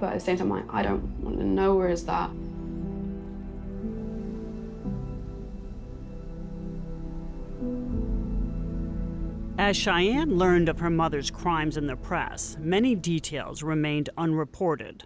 but 0.00 0.08
at 0.08 0.14
the 0.16 0.20
same 0.20 0.36
time, 0.36 0.52
I 0.68 0.82
don't 0.82 1.02
want 1.24 1.38
to 1.38 1.44
know 1.44 1.78
her 1.78 1.88
as 1.88 2.04
that. 2.04 2.28
As 9.56 9.76
Shianne 9.76 10.36
learned 10.36 10.68
of 10.68 10.80
her 10.80 10.90
mother's 10.90 11.30
crimes 11.30 11.76
in 11.76 11.86
the 11.86 11.94
press, 11.94 12.56
many 12.58 12.96
details 12.96 13.62
remained 13.62 14.10
unreported. 14.18 15.04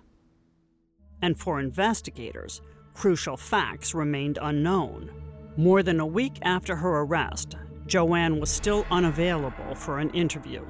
And 1.20 1.38
for 1.38 1.60
investigators, 1.60 2.62
crucial 2.94 3.36
facts 3.36 3.94
remained 3.94 4.38
unknown. 4.40 5.10
More 5.58 5.82
than 5.82 6.00
a 6.00 6.06
week 6.06 6.38
after 6.40 6.76
her 6.76 7.00
arrest, 7.00 7.56
Joanne 7.86 8.40
was 8.40 8.50
still 8.50 8.86
unavailable 8.90 9.74
for 9.74 9.98
an 9.98 10.08
interview. 10.10 10.64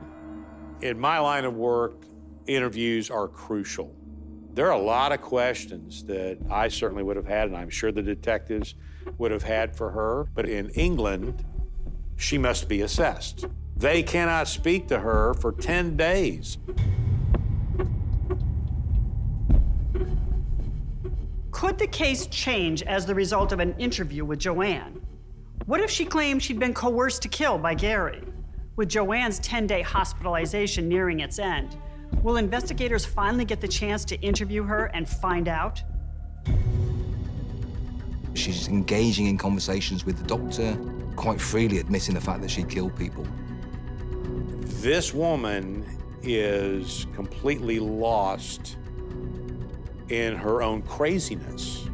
In 0.80 0.98
my 0.98 1.20
line 1.20 1.44
of 1.44 1.54
work, 1.54 2.04
interviews 2.48 3.12
are 3.12 3.28
crucial. 3.28 3.94
There 4.54 4.66
are 4.66 4.72
a 4.72 4.82
lot 4.82 5.12
of 5.12 5.20
questions 5.20 6.02
that 6.04 6.38
I 6.50 6.66
certainly 6.66 7.04
would 7.04 7.16
have 7.16 7.26
had, 7.26 7.46
and 7.46 7.56
I'm 7.56 7.70
sure 7.70 7.92
the 7.92 8.02
detectives 8.02 8.74
would 9.18 9.30
have 9.30 9.44
had 9.44 9.76
for 9.76 9.92
her. 9.92 10.26
But 10.34 10.48
in 10.48 10.70
England, 10.70 11.44
she 12.16 12.38
must 12.38 12.68
be 12.68 12.80
assessed. 12.80 13.46
They 13.78 14.02
cannot 14.02 14.48
speak 14.48 14.88
to 14.88 14.98
her 14.98 15.34
for 15.34 15.52
10 15.52 15.96
days. 15.96 16.58
Could 21.52 21.78
the 21.78 21.86
case 21.86 22.26
change 22.26 22.82
as 22.82 23.06
the 23.06 23.14
result 23.14 23.52
of 23.52 23.60
an 23.60 23.76
interview 23.78 24.24
with 24.24 24.40
Joanne? 24.40 25.00
What 25.66 25.80
if 25.80 25.90
she 25.90 26.04
claimed 26.04 26.42
she'd 26.42 26.58
been 26.58 26.74
coerced 26.74 27.22
to 27.22 27.28
kill 27.28 27.56
by 27.56 27.74
Gary? 27.74 28.24
With 28.74 28.88
Joanne's 28.88 29.38
10 29.40 29.68
day 29.68 29.82
hospitalization 29.82 30.88
nearing 30.88 31.20
its 31.20 31.38
end, 31.38 31.76
will 32.22 32.36
investigators 32.36 33.04
finally 33.04 33.44
get 33.44 33.60
the 33.60 33.68
chance 33.68 34.04
to 34.06 34.16
interview 34.22 34.64
her 34.64 34.86
and 34.86 35.08
find 35.08 35.46
out? 35.46 35.82
She's 38.34 38.66
engaging 38.66 39.26
in 39.26 39.38
conversations 39.38 40.04
with 40.04 40.18
the 40.18 40.24
doctor, 40.24 40.76
quite 41.14 41.40
freely 41.40 41.78
admitting 41.78 42.14
the 42.14 42.20
fact 42.20 42.40
that 42.42 42.50
she 42.50 42.64
killed 42.64 42.96
people. 42.96 43.26
This 44.80 45.12
woman 45.12 45.84
is 46.22 47.08
completely 47.12 47.80
lost 47.80 48.76
in 50.08 50.36
her 50.36 50.62
own 50.62 50.82
craziness. 50.82 51.88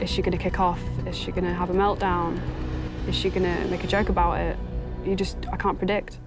Is 0.00 0.10
she 0.10 0.22
going 0.22 0.36
to 0.36 0.42
kick 0.42 0.58
off? 0.58 0.80
Is 1.06 1.16
she 1.16 1.30
going 1.30 1.44
to 1.44 1.54
have 1.54 1.70
a 1.70 1.72
meltdown? 1.72 2.40
Is 3.06 3.14
she 3.14 3.30
going 3.30 3.44
to 3.44 3.70
make 3.70 3.84
a 3.84 3.86
joke 3.86 4.08
about 4.08 4.40
it? 4.40 4.58
You 5.04 5.14
just, 5.14 5.36
I 5.52 5.56
can't 5.56 5.78
predict. 5.78 6.18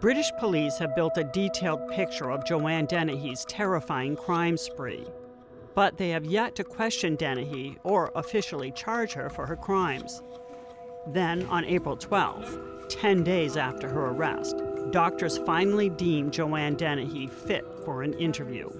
British 0.00 0.32
police 0.40 0.76
have 0.78 0.96
built 0.96 1.16
a 1.18 1.24
detailed 1.32 1.88
picture 1.88 2.32
of 2.32 2.44
Joanne 2.44 2.86
Dennehy's 2.86 3.44
terrifying 3.44 4.16
crime 4.16 4.56
spree. 4.56 5.06
But 5.74 5.96
they 5.96 6.10
have 6.10 6.24
yet 6.24 6.54
to 6.56 6.64
question 6.64 7.16
Dennehy 7.16 7.78
or 7.82 8.12
officially 8.14 8.70
charge 8.72 9.12
her 9.14 9.28
for 9.28 9.46
her 9.46 9.56
crimes. 9.56 10.22
Then, 11.08 11.44
on 11.46 11.64
April 11.64 11.96
12, 11.96 12.88
10 12.88 13.24
days 13.24 13.56
after 13.56 13.88
her 13.88 14.06
arrest, 14.06 14.62
doctors 14.90 15.38
finally 15.38 15.88
deemed 15.90 16.32
Joanne 16.32 16.76
Dennehy 16.76 17.26
fit 17.26 17.64
for 17.84 18.02
an 18.02 18.14
interview. 18.14 18.70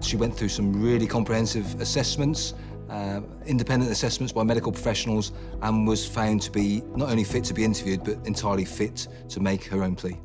She 0.00 0.16
went 0.16 0.36
through 0.36 0.50
some 0.50 0.82
really 0.82 1.06
comprehensive 1.06 1.80
assessments, 1.80 2.54
uh, 2.90 3.20
independent 3.46 3.90
assessments 3.90 4.32
by 4.32 4.44
medical 4.44 4.70
professionals, 4.70 5.32
and 5.62 5.86
was 5.86 6.06
found 6.06 6.42
to 6.42 6.50
be 6.50 6.82
not 6.94 7.10
only 7.10 7.24
fit 7.24 7.44
to 7.44 7.54
be 7.54 7.64
interviewed, 7.64 8.04
but 8.04 8.18
entirely 8.26 8.64
fit 8.64 9.08
to 9.30 9.40
make 9.40 9.64
her 9.64 9.82
own 9.82 9.96
plea. 9.96 10.20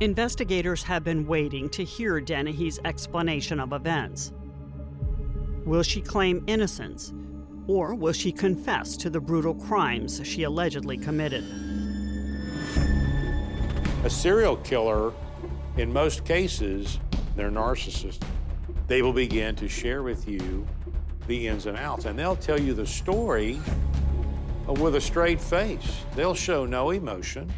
Investigators 0.00 0.82
have 0.82 1.04
been 1.04 1.26
waiting 1.26 1.68
to 1.68 1.84
hear 1.84 2.22
Dennehy's 2.22 2.80
explanation 2.86 3.60
of 3.60 3.74
events. 3.74 4.32
Will 5.66 5.82
she 5.82 6.00
claim 6.00 6.42
innocence, 6.46 7.12
or 7.66 7.94
will 7.94 8.14
she 8.14 8.32
confess 8.32 8.96
to 8.96 9.10
the 9.10 9.20
brutal 9.20 9.54
crimes 9.54 10.18
she 10.24 10.44
allegedly 10.44 10.96
committed? 10.96 11.44
A 14.02 14.08
serial 14.08 14.56
killer, 14.56 15.12
in 15.76 15.92
most 15.92 16.24
cases, 16.24 16.98
they're 17.36 17.50
narcissists. 17.50 18.26
They 18.86 19.02
will 19.02 19.12
begin 19.12 19.54
to 19.56 19.68
share 19.68 20.02
with 20.02 20.26
you 20.26 20.66
the 21.26 21.46
ins 21.46 21.66
and 21.66 21.76
outs, 21.76 22.06
and 22.06 22.18
they'll 22.18 22.36
tell 22.36 22.58
you 22.58 22.72
the 22.72 22.86
story 22.86 23.60
with 24.66 24.94
a 24.94 25.00
straight 25.00 25.42
face. 25.42 26.04
They'll 26.16 26.34
show 26.34 26.64
no 26.64 26.88
emotion. 26.90 27.52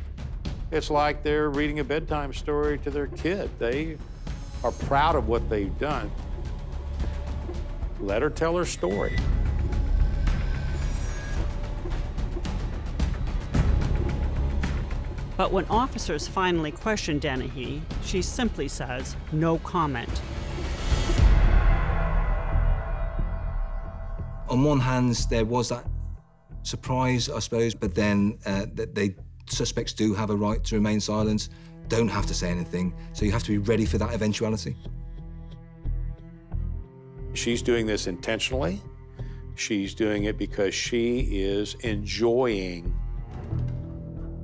It's 0.73 0.89
like 0.89 1.23
they're 1.23 1.51
reading 1.51 1.81
a 1.81 1.85
bedtime 1.85 2.33
story 2.33 2.79
to 2.79 2.91
their 2.91 3.09
kid. 3.09 3.51
They 3.59 3.99
are 4.65 4.73
proud 4.73 5.17
of 5.17 5.29
what 5.29 5.51
they've 5.51 5.79
done. 5.79 6.11
Let 8.01 8.23
her 8.23 8.31
tell 8.31 8.57
her 8.57 8.65
story. 8.65 9.15
But 15.37 15.53
when 15.53 15.67
officers 15.67 16.27
finally 16.27 16.71
question 16.71 17.19
Dennehy, 17.19 17.83
she 18.03 18.23
simply 18.23 18.69
says, 18.69 19.15
no 19.31 19.59
comment. 19.59 20.23
On 24.49 24.65
one 24.65 24.81
hand, 24.81 25.15
there 25.29 25.45
was 25.45 25.69
that 25.69 25.85
surprise, 26.63 27.29
I 27.29 27.41
suppose, 27.41 27.75
but 27.75 27.95
then 27.95 28.39
uh, 28.47 28.65
they 28.73 29.17
suspects 29.47 29.93
do 29.93 30.15
have 30.15 30.31
a 30.31 30.37
right 30.37 30.63
to 30.65 30.75
remain 30.75 31.01
silent, 31.01 31.49
don't 31.89 32.09
have 32.09 32.27
to 32.27 32.35
say 32.35 32.51
anything, 32.51 32.95
so 33.13 33.25
you 33.25 33.33
have 33.33 33.43
to 33.45 33.51
be 33.51 33.59
ready 33.59 33.85
for 33.85 33.99
that 33.99 34.13
eventuality. 34.13 34.77
She's 37.35 37.63
doing 37.63 37.87
this 37.87 38.07
intentionally. 38.07 38.81
She's 39.55 39.95
doing 39.95 40.25
it 40.25 40.39
because 40.39 40.75
she 40.75 41.21
is 41.21 41.75
enjoying 41.81 42.95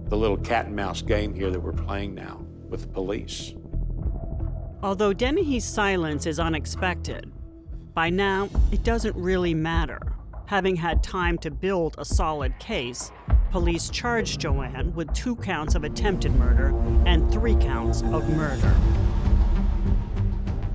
the 0.09 0.17
little 0.17 0.37
cat 0.39 0.67
and 0.67 0.77
mouse 0.77 1.03
game 1.03 1.35
here 1.35 1.51
that 1.51 1.61
we're 1.61 1.73
playing 1.73 2.15
now 2.15 2.45
with 2.69 2.83
the 2.83 2.89
police. 2.89 3.55
Although 4.83 5.13
Dennehy's 5.13 5.65
silence 5.65 6.27
is 6.27 6.39
unexpected, 6.39 7.33
by 7.95 8.11
now 8.11 8.49
it 8.71 8.85
doesn't 8.85 9.17
really 9.17 9.55
matter. 9.55 10.01
Having 10.47 10.77
had 10.77 11.03
time 11.03 11.37
to 11.39 11.51
build 11.51 11.95
a 11.99 12.05
solid 12.05 12.59
case, 12.59 13.11
police 13.51 13.89
charged 13.91 14.41
Joanne 14.41 14.95
with 14.95 15.13
two 15.15 15.37
counts 15.37 15.75
of 15.75 15.85
attempted 15.85 16.35
murder 16.35 16.75
and 17.07 17.31
three 17.33 17.57
counts 17.57 18.03
of 18.03 18.29
murder. 18.31 18.75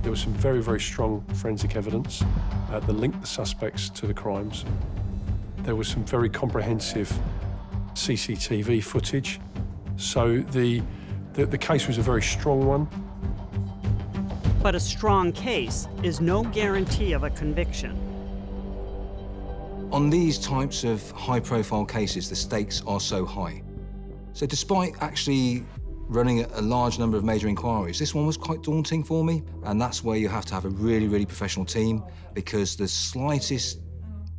There 0.02 0.10
was 0.10 0.20
some 0.20 0.34
very, 0.34 0.60
very 0.60 0.80
strong 0.80 1.24
forensic 1.34 1.76
evidence 1.76 2.22
uh, 2.70 2.80
that 2.80 2.92
linked 2.92 3.20
the 3.20 3.26
suspects 3.26 3.88
to 3.90 4.06
the 4.06 4.14
crimes. 4.14 4.64
There 5.58 5.76
was 5.76 5.88
some 5.88 6.04
very 6.04 6.28
comprehensive 6.28 7.10
CCTV 7.94 8.82
footage. 8.82 9.40
So 9.96 10.38
the, 10.38 10.82
the, 11.32 11.46
the 11.46 11.58
case 11.58 11.86
was 11.86 11.98
a 11.98 12.02
very 12.02 12.22
strong 12.22 12.66
one. 12.66 12.88
But 14.62 14.74
a 14.74 14.80
strong 14.80 15.32
case 15.32 15.88
is 16.02 16.20
no 16.20 16.42
guarantee 16.42 17.12
of 17.12 17.22
a 17.22 17.30
conviction. 17.30 18.03
On 19.92 20.10
these 20.10 20.38
types 20.38 20.84
of 20.84 21.10
high 21.12 21.40
profile 21.40 21.84
cases, 21.84 22.28
the 22.28 22.36
stakes 22.36 22.82
are 22.86 23.00
so 23.00 23.24
high. 23.24 23.62
So, 24.32 24.46
despite 24.46 24.94
actually 25.00 25.64
running 26.08 26.44
a 26.44 26.60
large 26.60 26.98
number 26.98 27.16
of 27.16 27.24
major 27.24 27.48
inquiries, 27.48 27.98
this 27.98 28.14
one 28.14 28.26
was 28.26 28.36
quite 28.36 28.62
daunting 28.62 29.04
for 29.04 29.24
me. 29.24 29.42
And 29.64 29.80
that's 29.80 30.02
where 30.02 30.16
you 30.16 30.28
have 30.28 30.44
to 30.46 30.54
have 30.54 30.64
a 30.64 30.68
really, 30.68 31.08
really 31.08 31.26
professional 31.26 31.64
team 31.64 32.02
because 32.34 32.76
the 32.76 32.88
slightest 32.88 33.80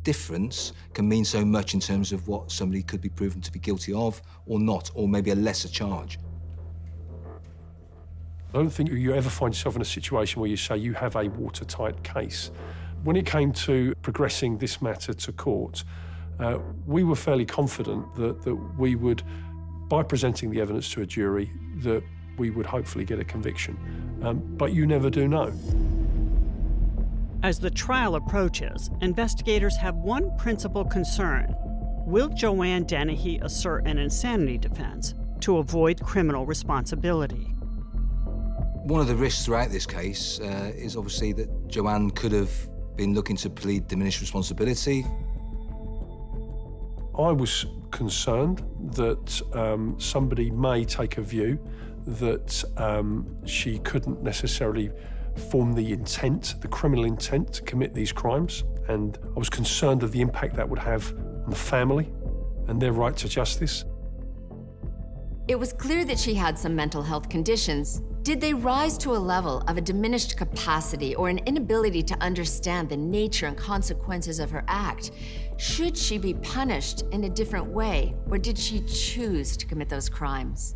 difference 0.02 0.72
can 0.94 1.08
mean 1.08 1.24
so 1.24 1.44
much 1.44 1.74
in 1.74 1.80
terms 1.80 2.12
of 2.12 2.28
what 2.28 2.52
somebody 2.52 2.82
could 2.82 3.00
be 3.00 3.08
proven 3.08 3.40
to 3.40 3.50
be 3.50 3.58
guilty 3.58 3.92
of 3.92 4.22
or 4.46 4.60
not, 4.60 4.90
or 4.94 5.08
maybe 5.08 5.30
a 5.30 5.34
lesser 5.34 5.68
charge. 5.68 6.18
I 8.54 8.58
don't 8.58 8.70
think 8.70 8.90
you 8.90 9.14
ever 9.14 9.28
find 9.28 9.52
yourself 9.52 9.76
in 9.76 9.82
a 9.82 9.84
situation 9.84 10.40
where 10.40 10.48
you 10.48 10.56
say 10.56 10.76
you 10.76 10.94
have 10.94 11.16
a 11.16 11.28
watertight 11.28 12.02
case. 12.04 12.50
When 13.06 13.14
it 13.14 13.24
came 13.24 13.52
to 13.52 13.94
progressing 14.02 14.58
this 14.58 14.82
matter 14.82 15.14
to 15.14 15.32
court, 15.32 15.84
uh, 16.40 16.58
we 16.88 17.04
were 17.04 17.14
fairly 17.14 17.46
confident 17.46 18.12
that, 18.16 18.42
that 18.42 18.56
we 18.76 18.96
would, 18.96 19.22
by 19.86 20.02
presenting 20.02 20.50
the 20.50 20.60
evidence 20.60 20.90
to 20.94 21.02
a 21.02 21.06
jury, 21.06 21.52
that 21.84 22.02
we 22.36 22.50
would 22.50 22.66
hopefully 22.66 23.04
get 23.04 23.20
a 23.20 23.24
conviction. 23.24 23.78
Um, 24.24 24.42
but 24.56 24.72
you 24.72 24.86
never 24.86 25.08
do 25.08 25.28
know. 25.28 25.52
As 27.44 27.60
the 27.60 27.70
trial 27.70 28.16
approaches, 28.16 28.90
investigators 29.00 29.76
have 29.76 29.94
one 29.94 30.36
principal 30.36 30.84
concern. 30.84 31.54
Will 32.06 32.28
Joanne 32.30 32.86
Dennehy 32.86 33.38
assert 33.38 33.86
an 33.86 33.98
insanity 33.98 34.58
defense 34.58 35.14
to 35.42 35.58
avoid 35.58 36.00
criminal 36.00 36.44
responsibility? 36.44 37.44
One 38.82 39.00
of 39.00 39.06
the 39.06 39.14
risks 39.14 39.44
throughout 39.44 39.70
this 39.70 39.86
case 39.86 40.40
uh, 40.40 40.72
is 40.74 40.96
obviously 40.96 41.32
that 41.34 41.68
Joanne 41.68 42.10
could 42.10 42.32
have 42.32 42.68
been 42.96 43.14
looking 43.14 43.36
to 43.36 43.50
plead 43.50 43.86
diminished 43.88 44.20
responsibility. 44.20 45.06
I 47.18 47.32
was 47.32 47.66
concerned 47.90 48.62
that 48.92 49.42
um, 49.54 49.98
somebody 49.98 50.50
may 50.50 50.84
take 50.84 51.18
a 51.18 51.22
view 51.22 51.58
that 52.06 52.62
um, 52.76 53.26
she 53.46 53.78
couldn't 53.80 54.22
necessarily 54.22 54.90
form 55.50 55.72
the 55.72 55.92
intent, 55.92 56.54
the 56.60 56.68
criminal 56.68 57.04
intent 57.04 57.52
to 57.54 57.62
commit 57.62 57.94
these 57.94 58.12
crimes. 58.12 58.64
And 58.88 59.18
I 59.24 59.38
was 59.38 59.50
concerned 59.50 60.02
of 60.02 60.12
the 60.12 60.20
impact 60.20 60.56
that 60.56 60.68
would 60.68 60.78
have 60.78 61.12
on 61.44 61.50
the 61.50 61.56
family 61.56 62.12
and 62.68 62.80
their 62.80 62.92
right 62.92 63.16
to 63.16 63.28
justice. 63.28 63.84
It 65.48 65.58
was 65.58 65.72
clear 65.72 66.04
that 66.04 66.18
she 66.18 66.34
had 66.34 66.58
some 66.58 66.74
mental 66.74 67.02
health 67.02 67.28
conditions. 67.28 68.02
Did 68.26 68.40
they 68.40 68.54
rise 68.54 68.98
to 68.98 69.14
a 69.14 69.18
level 69.18 69.62
of 69.68 69.76
a 69.76 69.80
diminished 69.80 70.36
capacity 70.36 71.14
or 71.14 71.28
an 71.28 71.38
inability 71.46 72.02
to 72.02 72.20
understand 72.20 72.88
the 72.88 72.96
nature 72.96 73.46
and 73.46 73.56
consequences 73.56 74.40
of 74.40 74.50
her 74.50 74.64
act? 74.66 75.12
Should 75.58 75.96
she 75.96 76.18
be 76.18 76.34
punished 76.34 77.04
in 77.12 77.22
a 77.22 77.28
different 77.28 77.66
way, 77.66 78.16
or 78.28 78.36
did 78.36 78.58
she 78.58 78.80
choose 78.80 79.56
to 79.56 79.64
commit 79.64 79.88
those 79.88 80.08
crimes? 80.08 80.74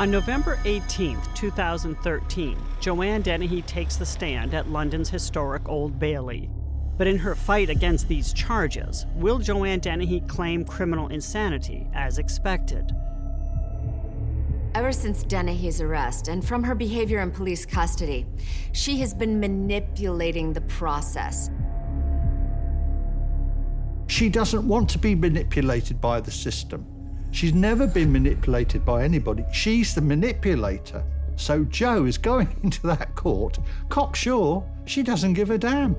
On 0.00 0.10
November 0.10 0.58
18, 0.64 1.16
2013, 1.36 2.58
Joanne 2.80 3.22
Dennehy 3.22 3.62
takes 3.62 3.94
the 3.94 4.04
stand 4.04 4.52
at 4.52 4.68
London's 4.68 5.10
historic 5.10 5.68
Old 5.68 6.00
Bailey. 6.00 6.50
But 6.98 7.06
in 7.06 7.18
her 7.18 7.36
fight 7.36 7.70
against 7.70 8.08
these 8.08 8.32
charges, 8.32 9.06
will 9.14 9.38
Joanne 9.38 9.78
Dennehy 9.78 10.22
claim 10.22 10.64
criminal 10.64 11.06
insanity 11.06 11.86
as 11.94 12.18
expected? 12.18 12.90
Ever 14.74 14.90
since 14.90 15.22
Dennehy's 15.22 15.80
arrest 15.80 16.26
and 16.26 16.44
from 16.44 16.64
her 16.64 16.74
behavior 16.74 17.20
in 17.20 17.30
police 17.30 17.64
custody, 17.64 18.26
she 18.72 18.96
has 18.96 19.14
been 19.14 19.38
manipulating 19.38 20.52
the 20.52 20.62
process. 20.62 21.48
She 24.08 24.28
doesn't 24.28 24.66
want 24.66 24.90
to 24.90 24.98
be 24.98 25.14
manipulated 25.14 26.00
by 26.00 26.20
the 26.20 26.32
system. 26.32 26.84
She's 27.30 27.54
never 27.54 27.86
been 27.86 28.10
manipulated 28.10 28.84
by 28.84 29.04
anybody. 29.04 29.44
She's 29.52 29.94
the 29.94 30.00
manipulator. 30.00 31.04
So 31.36 31.62
Joe 31.64 32.04
is 32.06 32.18
going 32.18 32.48
into 32.64 32.84
that 32.88 33.14
court 33.14 33.60
cocksure 33.88 34.64
she 34.86 35.04
doesn't 35.04 35.34
give 35.34 35.50
a 35.50 35.58
damn. 35.58 35.94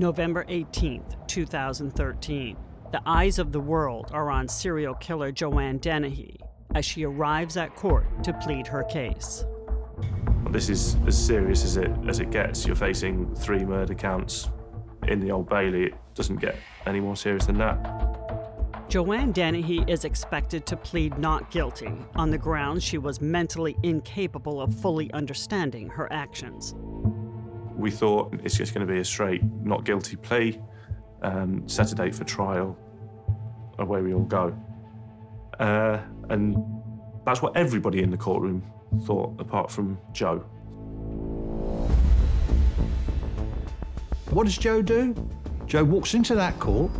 November 0.00 0.46
18th, 0.48 1.28
2013. 1.28 2.56
The 2.90 3.02
eyes 3.04 3.38
of 3.38 3.52
the 3.52 3.60
world 3.60 4.08
are 4.14 4.30
on 4.30 4.48
serial 4.48 4.94
killer 4.94 5.30
Joanne 5.30 5.76
Dennehy 5.76 6.40
as 6.74 6.86
she 6.86 7.04
arrives 7.04 7.58
at 7.58 7.76
court 7.76 8.06
to 8.24 8.32
plead 8.32 8.66
her 8.66 8.82
case. 8.82 9.44
This 10.48 10.70
is 10.70 10.96
as 11.06 11.22
serious 11.22 11.64
as 11.64 11.76
it 11.76 11.90
as 12.08 12.18
it 12.18 12.30
gets. 12.30 12.66
You're 12.66 12.76
facing 12.76 13.34
three 13.34 13.62
murder 13.62 13.94
counts 13.94 14.48
in 15.06 15.20
the 15.20 15.30
Old 15.32 15.50
Bailey. 15.50 15.88
It 15.88 15.94
doesn't 16.14 16.40
get 16.40 16.56
any 16.86 17.00
more 17.00 17.14
serious 17.14 17.44
than 17.44 17.58
that. 17.58 18.88
Joanne 18.88 19.32
Dennehy 19.32 19.84
is 19.86 20.06
expected 20.06 20.64
to 20.64 20.78
plead 20.78 21.18
not 21.18 21.50
guilty 21.50 21.92
on 22.16 22.30
the 22.30 22.38
grounds 22.38 22.82
she 22.82 22.96
was 22.96 23.20
mentally 23.20 23.76
incapable 23.82 24.62
of 24.62 24.74
fully 24.80 25.12
understanding 25.12 25.90
her 25.90 26.10
actions. 26.10 26.74
We 27.80 27.90
thought 27.90 28.34
it's 28.44 28.56
just 28.56 28.74
going 28.74 28.86
to 28.86 28.92
be 28.92 29.00
a 29.00 29.04
straight 29.04 29.42
not 29.64 29.84
guilty 29.84 30.16
plea 30.16 30.60
um, 31.22 31.66
set 31.68 31.90
a 31.92 31.94
date 31.94 32.14
for 32.14 32.24
trial, 32.24 32.76
away 33.78 34.02
we 34.02 34.14
all 34.14 34.24
go. 34.24 34.56
Uh, 35.58 35.98
and 36.28 36.56
that's 37.24 37.42
what 37.42 37.56
everybody 37.56 38.02
in 38.02 38.10
the 38.10 38.16
courtroom 38.16 38.62
thought, 39.04 39.38
apart 39.40 39.70
from 39.70 39.98
Joe. 40.12 40.38
What 44.30 44.44
does 44.44 44.58
Joe 44.58 44.82
do? 44.82 45.14
Joe 45.66 45.84
walks 45.84 46.14
into 46.14 46.34
that 46.34 46.58
court, 46.58 46.90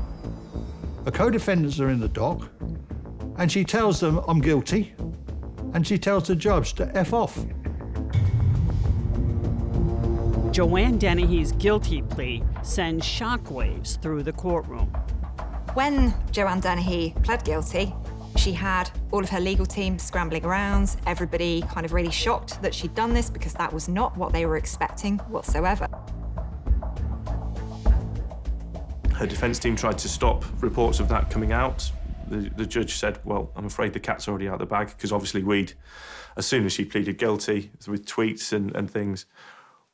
the 1.05 1.13
co 1.13 1.31
defendants 1.31 1.81
are 1.81 1.91
in 1.91 2.01
the 2.01 2.09
dock, 2.09 2.49
and 3.37 3.51
she 3.51 3.65
tells 3.65 4.01
them, 4.01 4.21
I'm 4.29 4.41
guilty, 4.41 4.95
and 5.75 5.87
she 5.87 5.99
tells 5.99 6.29
the 6.29 6.37
judge 6.37 6.75
to 6.75 6.97
F 6.97 7.13
off. 7.13 7.39
Joanne 10.53 10.99
Dennehy's 10.99 11.53
guilty 11.53 12.03
plea 12.03 12.43
sends 12.63 13.07
shockwaves 13.07 14.03
through 14.03 14.25
the 14.25 14.33
courtroom. 14.33 14.87
When 15.75 16.13
Joanne 16.33 16.59
Dennehy 16.59 17.15
pled 17.23 17.45
guilty, 17.45 17.95
she 18.37 18.51
had 18.53 18.91
all 19.13 19.23
of 19.23 19.31
her 19.31 19.39
legal 19.39 19.65
team 19.65 19.97
scrambling 19.97 20.45
around, 20.45 20.97
everybody 21.07 21.63
kind 21.63 21.87
of 21.87 21.93
really 21.93 22.11
shocked 22.11 22.61
that 22.63 22.75
she'd 22.75 22.97
done 22.97 23.15
this 23.15 23.31
because 23.31 23.55
that 23.55 23.73
was 23.73 23.89
not 23.89 24.17
what 24.17 24.33
they 24.33 24.45
were 24.45 24.57
expecting 24.57 25.19
whatsoever. 25.29 25.87
Her 29.15 29.27
defence 29.27 29.61
team 29.61 29.77
tried 29.77 29.99
to 29.99 30.09
stop 30.09 30.45
reports 30.61 30.99
of 30.99 31.09
that 31.11 31.31
coming 31.31 31.53
out. 31.53 31.89
The, 32.27 32.51
the 32.57 32.67
judge 32.67 32.95
said, 32.95 33.21
Well, 33.25 33.53
I'm 33.55 33.67
afraid 33.67 33.93
the 33.93 34.01
cat's 34.01 34.27
already 34.27 34.49
out 34.49 34.55
of 34.55 34.61
the 34.61 34.67
bag, 34.67 34.89
because 34.89 35.13
obviously 35.13 35.45
we'd, 35.45 35.75
as 36.37 36.45
soon 36.45 36.67
as 36.67 36.73
she 36.73 36.85
pleaded 36.85 37.19
guilty 37.19 37.71
with 37.87 38.05
tweets 38.05 38.53
and, 38.53 38.75
and 38.75 38.91
things, 38.91 39.27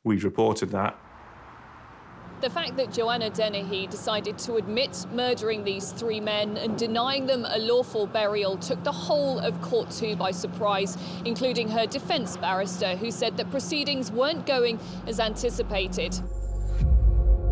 we'd 0.07 0.23
reported 0.23 0.71
that. 0.71 0.97
The 2.39 2.49
fact 2.51 2.77
that 2.77 2.93
Joanna 2.93 3.31
Dennehy 3.31 3.87
decided 3.87 4.37
to 4.39 4.55
admit 4.57 5.07
murdering 5.11 5.63
these 5.63 5.91
three 5.91 6.19
men 6.19 6.55
and 6.57 6.77
denying 6.77 7.25
them 7.25 7.45
a 7.47 7.57
lawful 7.57 8.05
burial 8.05 8.57
took 8.57 8.83
the 8.83 8.91
whole 8.91 9.39
of 9.39 9.59
Court 9.61 9.89
2 9.89 10.15
by 10.15 10.29
surprise, 10.29 10.97
including 11.25 11.67
her 11.69 11.87
defence 11.87 12.37
barrister, 12.37 12.95
who 12.95 13.09
said 13.09 13.37
that 13.37 13.49
proceedings 13.49 14.11
weren't 14.11 14.45
going 14.45 14.79
as 15.07 15.19
anticipated. 15.19 16.15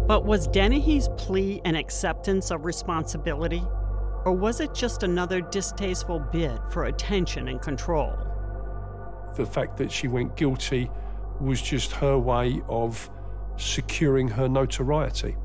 But 0.08 0.24
was 0.24 0.48
Dennehy's 0.48 1.10
plea 1.18 1.62
an 1.66 1.76
acceptance 1.76 2.52
of 2.52 2.64
responsibility? 2.64 3.64
Or 4.24 4.34
was 4.34 4.60
it 4.60 4.76
just 4.76 5.02
another 5.02 5.42
distasteful 5.42 6.20
bid 6.20 6.60
for 6.70 6.86
attention 6.86 7.48
and 7.48 7.60
control? 7.60 8.14
The 9.36 9.48
fact 9.48 9.78
that 9.78 9.92
she 9.92 10.08
went 10.08 10.38
guilty 10.38 10.92
was 11.40 11.62
just 11.62 11.92
her 11.94 12.18
way 12.18 12.62
of 12.70 13.10
securing 13.58 14.28
her 14.28 14.48
notoriety. 14.48 15.36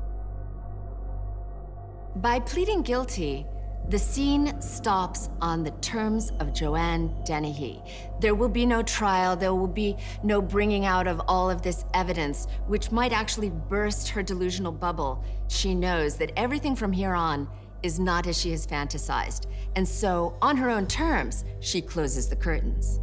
By 2.17 2.39
pleading 2.41 2.81
guilty, 2.81 3.45
the 3.89 3.99
scene 3.99 4.61
stops 4.61 5.29
on 5.41 5.63
the 5.63 5.71
terms 5.71 6.31
of 6.39 6.53
Joanne 6.53 7.13
Dennehy. 7.25 7.81
There 8.19 8.35
will 8.35 8.49
be 8.49 8.65
no 8.65 8.83
trial, 8.83 9.35
there 9.35 9.55
will 9.55 9.67
be 9.67 9.97
no 10.23 10.41
bringing 10.41 10.85
out 10.85 11.07
of 11.07 11.21
all 11.27 11.49
of 11.49 11.61
this 11.61 11.83
evidence, 11.93 12.47
which 12.67 12.91
might 12.91 13.11
actually 13.11 13.49
burst 13.49 14.09
her 14.09 14.21
delusional 14.21 14.71
bubble. 14.71 15.23
She 15.47 15.73
knows 15.73 16.15
that 16.17 16.31
everything 16.37 16.75
from 16.75 16.91
here 16.91 17.13
on 17.13 17.49
is 17.83 17.99
not 17.99 18.27
as 18.27 18.39
she 18.39 18.51
has 18.51 18.67
fantasized. 18.67 19.47
And 19.75 19.87
so, 19.87 20.37
on 20.41 20.57
her 20.57 20.69
own 20.69 20.87
terms, 20.87 21.43
she 21.59 21.81
closes 21.81 22.29
the 22.29 22.35
curtains. 22.35 22.99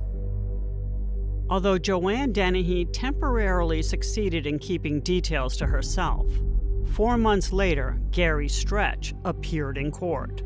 Although 1.51 1.79
Joanne 1.79 2.33
Dennehy 2.33 2.85
temporarily 2.85 3.83
succeeded 3.83 4.47
in 4.47 4.59
keeping 4.59 5.01
details 5.01 5.57
to 5.57 5.67
herself, 5.67 6.27
four 6.93 7.17
months 7.17 7.53
later, 7.53 7.99
Gary 8.11 8.49
Stretch 8.49 9.15
appeared 9.25 9.79
in 9.79 9.91
court. 9.91 10.43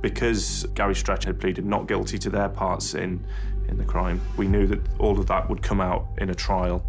Because 0.00 0.64
Gary 0.74 0.94
Stretch 0.94 1.24
had 1.24 1.40
pleaded 1.40 1.66
not 1.66 1.88
guilty 1.88 2.16
to 2.18 2.30
their 2.30 2.48
parts 2.48 2.94
in, 2.94 3.26
in 3.68 3.76
the 3.76 3.84
crime, 3.84 4.20
we 4.36 4.46
knew 4.46 4.68
that 4.68 4.80
all 5.00 5.18
of 5.18 5.26
that 5.26 5.48
would 5.48 5.62
come 5.62 5.80
out 5.80 6.06
in 6.18 6.30
a 6.30 6.34
trial. 6.34 6.84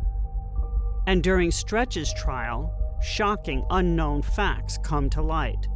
And 1.07 1.23
during 1.23 1.49
Stretch's 1.49 2.13
trial, 2.13 2.71
shocking 3.01 3.65
unknown 3.71 4.21
facts 4.21 4.77
come 4.83 5.09
to 5.09 5.23
light. 5.23 5.67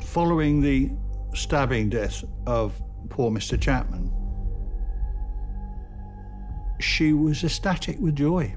Following 0.00 0.62
the 0.62 0.90
stabbing 1.34 1.90
death 1.90 2.24
of 2.46 2.80
poor 3.10 3.30
Mr. 3.30 3.60
Chapman, 3.60 4.10
she 6.78 7.12
was 7.12 7.42
ecstatic 7.44 7.98
with 8.00 8.16
joy. 8.16 8.54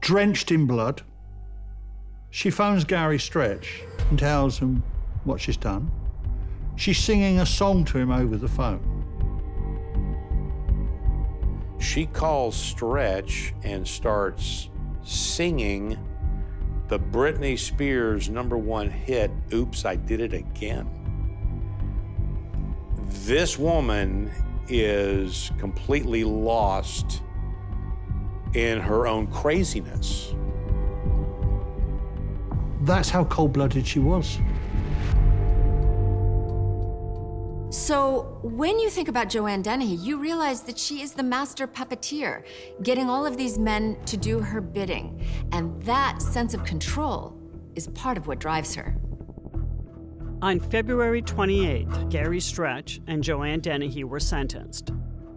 Drenched 0.00 0.50
in 0.50 0.66
blood, 0.66 1.02
she 2.30 2.50
phones 2.50 2.84
Gary 2.84 3.18
Stretch 3.18 3.82
and 4.10 4.18
tells 4.18 4.58
him 4.58 4.82
what 5.24 5.40
she's 5.40 5.56
done. 5.56 5.90
She's 6.76 6.98
singing 6.98 7.38
a 7.38 7.46
song 7.46 7.84
to 7.86 7.98
him 7.98 8.10
over 8.10 8.36
the 8.36 8.48
phone. 8.48 9.04
She 11.78 12.06
calls 12.06 12.56
Stretch 12.56 13.54
and 13.62 13.86
starts 13.86 14.68
singing 15.02 15.98
the 16.88 16.98
Britney 16.98 17.58
Spears 17.58 18.28
number 18.28 18.58
one 18.58 18.90
hit, 18.90 19.30
Oops, 19.52 19.84
I 19.84 19.96
Did 19.96 20.20
It 20.20 20.32
Again. 20.32 20.88
This 23.06 23.58
woman 23.58 24.30
is 24.68 25.50
completely 25.58 26.24
lost 26.24 27.22
in 28.54 28.80
her 28.80 29.06
own 29.06 29.26
craziness. 29.26 30.34
That's 32.82 33.10
how 33.10 33.24
cold 33.24 33.52
blooded 33.52 33.86
she 33.86 33.98
was. 33.98 34.38
So, 37.70 38.38
when 38.42 38.78
you 38.78 38.88
think 38.88 39.08
about 39.08 39.28
Joanne 39.28 39.60
Dennehy, 39.60 39.96
you 39.96 40.16
realize 40.16 40.62
that 40.62 40.78
she 40.78 41.02
is 41.02 41.12
the 41.12 41.24
master 41.24 41.66
puppeteer, 41.66 42.44
getting 42.84 43.10
all 43.10 43.26
of 43.26 43.36
these 43.36 43.58
men 43.58 43.96
to 44.06 44.16
do 44.16 44.38
her 44.38 44.60
bidding. 44.60 45.26
And 45.50 45.82
that 45.82 46.22
sense 46.22 46.54
of 46.54 46.62
control 46.62 47.36
is 47.74 47.88
part 47.88 48.16
of 48.16 48.28
what 48.28 48.38
drives 48.38 48.76
her. 48.76 48.96
On 50.44 50.60
February 50.60 51.22
28th, 51.22 52.10
Gary 52.10 52.38
Stretch 52.38 53.00
and 53.06 53.24
Joanne 53.24 53.60
Dennehy 53.60 54.04
were 54.04 54.20
sentenced. 54.20 54.90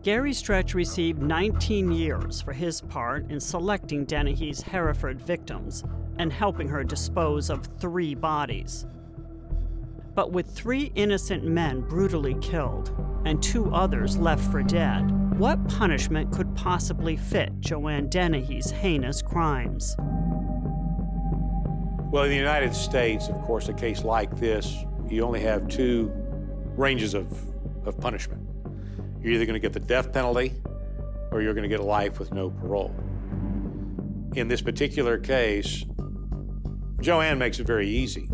Gary 0.04 0.34
Stretch 0.34 0.74
received 0.74 1.22
19 1.22 1.94
years 1.94 2.42
for 2.42 2.52
his 2.52 2.82
part 2.82 3.32
in 3.32 3.40
selecting 3.40 4.04
Dennehy's 4.04 4.62
Hereford 4.62 5.22
victims 5.22 5.86
and 6.20 6.34
helping 6.34 6.68
her 6.68 6.84
dispose 6.84 7.50
of 7.50 7.70
three 7.80 8.16
bodies. 8.16 8.86
But 10.14 10.34
with 10.34 10.48
three 10.48 10.92
innocent 10.96 11.46
men 11.46 11.80
brutally 11.80 12.36
killed 12.42 12.94
and 13.24 13.42
two 13.42 13.74
others 13.74 14.18
left 14.18 14.44
for 14.52 14.62
dead, 14.62 15.10
what 15.40 15.70
punishment 15.70 16.34
could 16.34 16.54
possibly 16.54 17.16
fit 17.16 17.58
Joanne 17.62 18.10
Dennehy's 18.10 18.72
heinous 18.72 19.22
crimes? 19.22 19.96
Well, 22.10 22.24
in 22.24 22.30
the 22.30 22.36
United 22.36 22.74
States, 22.74 23.30
of 23.30 23.36
course, 23.44 23.70
a 23.70 23.74
case 23.74 24.04
like 24.04 24.36
this, 24.38 24.86
you 25.12 25.24
only 25.24 25.42
have 25.42 25.68
two 25.68 26.12
ranges 26.76 27.14
of, 27.14 27.32
of 27.86 28.00
punishment. 28.00 28.48
You're 29.22 29.34
either 29.34 29.46
going 29.46 29.56
to 29.56 29.60
get 29.60 29.74
the 29.74 29.80
death 29.80 30.12
penalty 30.14 30.54
or 31.32 31.42
you're 31.42 31.54
going 31.54 31.64
to 31.64 31.70
get 31.70 31.80
a 31.80 31.86
life 31.86 32.20
with 32.20 32.34
no 32.34 32.50
parole. 32.50 32.96
In 34.36 34.48
this 34.48 34.62
particular 34.62 35.18
case, 35.18 35.84
Joanne 37.02 37.38
makes 37.38 37.60
it 37.60 37.68
very 37.68 37.88
easy 37.88 38.30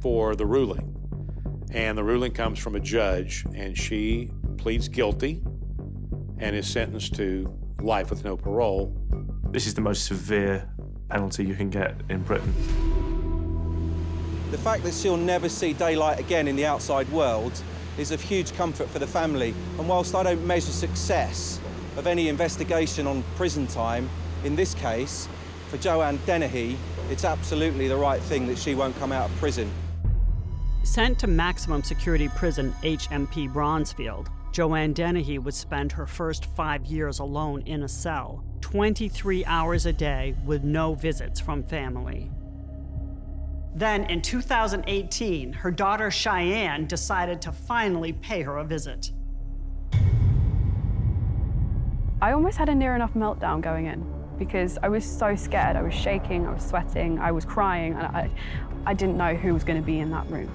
for 0.00 0.36
the 0.36 0.46
ruling. 0.46 0.90
And 1.72 1.98
the 1.98 2.04
ruling 2.04 2.32
comes 2.32 2.58
from 2.58 2.76
a 2.76 2.80
judge, 2.80 3.44
and 3.54 3.76
she 3.76 4.30
pleads 4.58 4.88
guilty 4.88 5.42
and 6.38 6.54
is 6.54 6.66
sentenced 6.68 7.14
to 7.16 7.52
life 7.80 8.10
with 8.10 8.24
no 8.24 8.36
parole. 8.36 8.96
This 9.50 9.66
is 9.66 9.74
the 9.74 9.80
most 9.80 10.04
severe 10.04 10.68
penalty 11.08 11.44
you 11.44 11.54
can 11.54 11.70
get 11.70 11.96
in 12.08 12.22
Britain. 12.22 13.13
The 14.54 14.60
fact 14.60 14.84
that 14.84 14.94
she'll 14.94 15.16
never 15.16 15.48
see 15.48 15.72
daylight 15.72 16.20
again 16.20 16.46
in 16.46 16.54
the 16.54 16.64
outside 16.64 17.10
world 17.10 17.60
is 17.98 18.12
of 18.12 18.20
huge 18.20 18.54
comfort 18.54 18.88
for 18.88 19.00
the 19.00 19.06
family. 19.06 19.52
And 19.80 19.88
whilst 19.88 20.14
I 20.14 20.22
don't 20.22 20.46
measure 20.46 20.70
success 20.70 21.58
of 21.96 22.06
any 22.06 22.28
investigation 22.28 23.08
on 23.08 23.24
prison 23.34 23.66
time, 23.66 24.08
in 24.44 24.54
this 24.54 24.72
case, 24.74 25.28
for 25.70 25.76
Joanne 25.78 26.20
Dennehy, 26.24 26.76
it's 27.10 27.24
absolutely 27.24 27.88
the 27.88 27.96
right 27.96 28.20
thing 28.22 28.46
that 28.46 28.56
she 28.56 28.76
won't 28.76 28.96
come 29.00 29.10
out 29.10 29.28
of 29.28 29.36
prison. 29.38 29.68
Sent 30.84 31.18
to 31.18 31.26
maximum 31.26 31.82
security 31.82 32.28
prison 32.28 32.72
HMP 32.84 33.52
Bronzefield, 33.52 34.28
Joanne 34.52 34.92
Dennehy 34.92 35.40
would 35.40 35.54
spend 35.54 35.90
her 35.90 36.06
first 36.06 36.44
five 36.44 36.86
years 36.86 37.18
alone 37.18 37.62
in 37.62 37.82
a 37.82 37.88
cell, 37.88 38.44
23 38.60 39.44
hours 39.46 39.84
a 39.86 39.92
day 39.92 40.36
with 40.46 40.62
no 40.62 40.94
visits 40.94 41.40
from 41.40 41.64
family. 41.64 42.30
Then 43.74 44.04
in 44.04 44.22
2018, 44.22 45.52
her 45.52 45.70
daughter 45.72 46.08
Shianne 46.08 46.86
decided 46.86 47.42
to 47.42 47.52
finally 47.52 48.12
pay 48.12 48.42
her 48.42 48.58
a 48.58 48.64
visit. 48.64 49.10
I 52.22 52.32
almost 52.32 52.56
had 52.56 52.68
a 52.68 52.74
near 52.74 52.94
enough 52.94 53.14
meltdown 53.14 53.60
going 53.60 53.86
in 53.86 54.06
because 54.38 54.78
I 54.82 54.88
was 54.88 55.04
so 55.04 55.34
scared. 55.34 55.76
I 55.76 55.82
was 55.82 55.92
shaking, 55.92 56.46
I 56.46 56.52
was 56.52 56.64
sweating, 56.64 57.18
I 57.18 57.32
was 57.32 57.44
crying, 57.44 57.94
and 57.94 58.02
I, 58.02 58.30
I 58.86 58.94
didn't 58.94 59.16
know 59.16 59.34
who 59.34 59.52
was 59.52 59.64
going 59.64 59.80
to 59.80 59.84
be 59.84 59.98
in 59.98 60.10
that 60.10 60.30
room. 60.30 60.54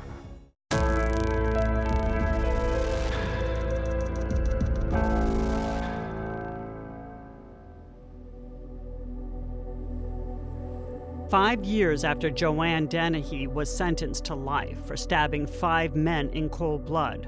Five 11.30 11.64
years 11.64 12.04
after 12.04 12.32
Joanne 12.32 12.88
Dennehy 12.88 13.46
was 13.46 13.76
sentenced 13.76 14.26
to 14.26 14.36
life 14.36 14.84
for 14.88 14.98
stabbing 14.98 15.46
five 15.46 15.96
men 15.96 16.32
in 16.32 16.50
cold 16.50 16.86
blood, 16.88 17.28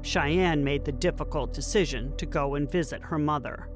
Shianne 0.00 0.62
made 0.62 0.86
the 0.86 0.92
difficult 0.92 1.52
decision 1.52 2.16
to 2.16 2.24
go 2.24 2.54
and 2.54 2.70
visit 2.70 3.02
her 3.02 3.18
mother. 3.18 3.68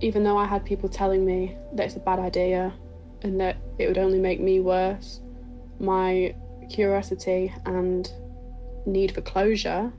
Even 0.00 0.24
though 0.24 0.36
I 0.36 0.44
had 0.44 0.64
people 0.64 0.88
telling 0.88 1.24
me 1.24 1.56
that 1.74 1.86
it's 1.86 1.94
a 1.94 2.00
bad 2.00 2.18
idea 2.18 2.74
and 3.22 3.40
that 3.40 3.58
it 3.78 3.86
would 3.86 3.98
only 3.98 4.18
make 4.18 4.40
me 4.40 4.58
worse, 4.58 5.20
my 5.78 6.34
curiosity 6.68 7.54
and 7.64 8.10
need 8.86 9.12
for 9.12 9.20
closure, 9.20 9.92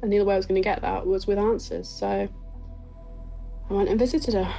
and 0.00 0.10
the 0.10 0.16
only 0.16 0.26
way 0.26 0.34
I 0.34 0.38
was 0.38 0.46
going 0.46 0.62
to 0.62 0.66
get 0.66 0.80
that 0.80 1.06
was 1.06 1.26
with 1.26 1.36
answers. 1.36 1.86
So 1.86 2.06
I 3.68 3.72
went 3.72 3.90
and 3.90 3.98
visited 3.98 4.32
her. 4.32 4.54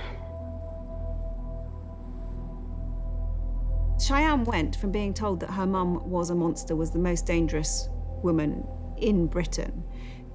Shianne 4.06 4.46
went 4.46 4.76
from 4.76 4.92
being 4.92 5.16
told 5.16 5.40
that 5.40 5.50
her 5.50 5.66
mum 5.66 6.08
was 6.08 6.30
a 6.30 6.36
monster, 6.36 6.76
was 6.76 6.92
the 6.92 7.00
most 7.00 7.26
dangerous 7.26 7.90
woman 8.22 8.64
in 8.98 9.26
Britain, 9.26 9.84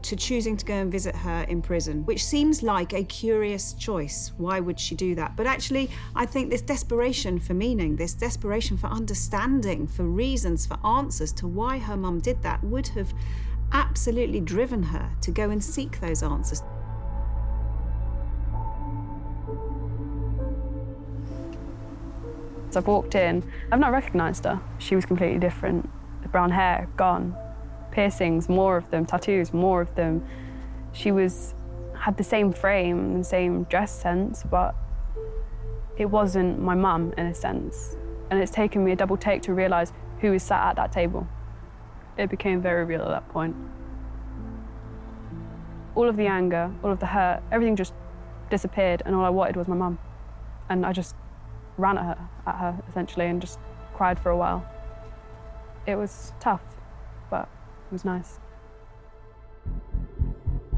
to 0.02 0.16
choosing 0.16 0.56
to 0.56 0.64
go 0.64 0.74
and 0.74 0.90
visit 0.90 1.14
her 1.14 1.44
in 1.48 1.62
prison, 1.62 2.04
which 2.04 2.24
seems 2.24 2.64
like 2.64 2.92
a 2.92 3.04
curious 3.04 3.74
choice. 3.74 4.32
Why 4.38 4.58
would 4.58 4.80
she 4.80 4.96
do 4.96 5.14
that? 5.14 5.36
But 5.36 5.46
actually, 5.46 5.88
I 6.16 6.26
think 6.26 6.50
this 6.50 6.62
desperation 6.62 7.38
for 7.38 7.54
meaning, 7.54 7.94
this 7.94 8.12
desperation 8.12 8.76
for 8.76 8.88
understanding, 8.88 9.86
for 9.86 10.02
reasons, 10.02 10.66
for 10.66 10.84
answers 10.84 11.32
to 11.34 11.46
why 11.46 11.78
her 11.78 11.96
mum 11.96 12.18
did 12.18 12.42
that 12.42 12.64
would 12.64 12.88
have 12.88 13.14
absolutely 13.70 14.40
driven 14.40 14.82
her 14.82 15.12
to 15.20 15.30
go 15.30 15.50
and 15.50 15.62
seek 15.62 16.00
those 16.00 16.24
answers. 16.24 16.64
So 22.70 22.78
I've 22.78 22.86
walked 22.86 23.16
in, 23.16 23.42
I've 23.72 23.80
not 23.80 23.90
recognised 23.90 24.44
her. 24.44 24.60
She 24.78 24.94
was 24.94 25.04
completely 25.04 25.40
different. 25.40 25.90
The 26.22 26.28
brown 26.28 26.50
hair, 26.50 26.88
gone. 26.96 27.36
Piercings, 27.90 28.48
more 28.48 28.76
of 28.76 28.90
them. 28.90 29.04
Tattoos, 29.06 29.52
more 29.52 29.80
of 29.80 29.92
them. 29.96 30.24
She 30.92 31.10
was, 31.10 31.54
had 31.98 32.16
the 32.16 32.24
same 32.24 32.52
frame, 32.52 33.18
the 33.18 33.24
same 33.24 33.64
dress 33.64 33.90
sense, 33.90 34.44
but 34.48 34.76
it 35.96 36.06
wasn't 36.06 36.60
my 36.60 36.76
mum 36.76 37.12
in 37.18 37.26
a 37.26 37.34
sense. 37.34 37.96
And 38.30 38.40
it's 38.40 38.52
taken 38.52 38.84
me 38.84 38.92
a 38.92 38.96
double 38.96 39.16
take 39.16 39.42
to 39.42 39.52
realise 39.52 39.92
who 40.20 40.32
is 40.32 40.44
sat 40.44 40.64
at 40.64 40.76
that 40.76 40.92
table. 40.92 41.26
It 42.16 42.30
became 42.30 42.62
very 42.62 42.84
real 42.84 43.02
at 43.02 43.08
that 43.08 43.28
point. 43.30 43.56
All 45.96 46.08
of 46.08 46.16
the 46.16 46.26
anger, 46.26 46.72
all 46.84 46.92
of 46.92 47.00
the 47.00 47.06
hurt, 47.06 47.42
everything 47.50 47.74
just 47.74 47.94
disappeared, 48.48 49.02
and 49.04 49.16
all 49.16 49.24
I 49.24 49.30
wanted 49.30 49.56
was 49.56 49.66
my 49.66 49.74
mum. 49.74 49.98
And 50.68 50.86
I 50.86 50.92
just 50.92 51.16
ran 51.80 51.98
at 51.98 52.04
her, 52.04 52.28
at 52.46 52.54
her 52.56 52.82
essentially 52.88 53.26
and 53.26 53.40
just 53.40 53.58
cried 53.94 54.18
for 54.18 54.30
a 54.30 54.36
while. 54.36 54.64
It 55.86 55.96
was 55.96 56.32
tough, 56.40 56.62
but 57.30 57.48
it 57.88 57.92
was 57.92 58.04
nice. 58.04 58.38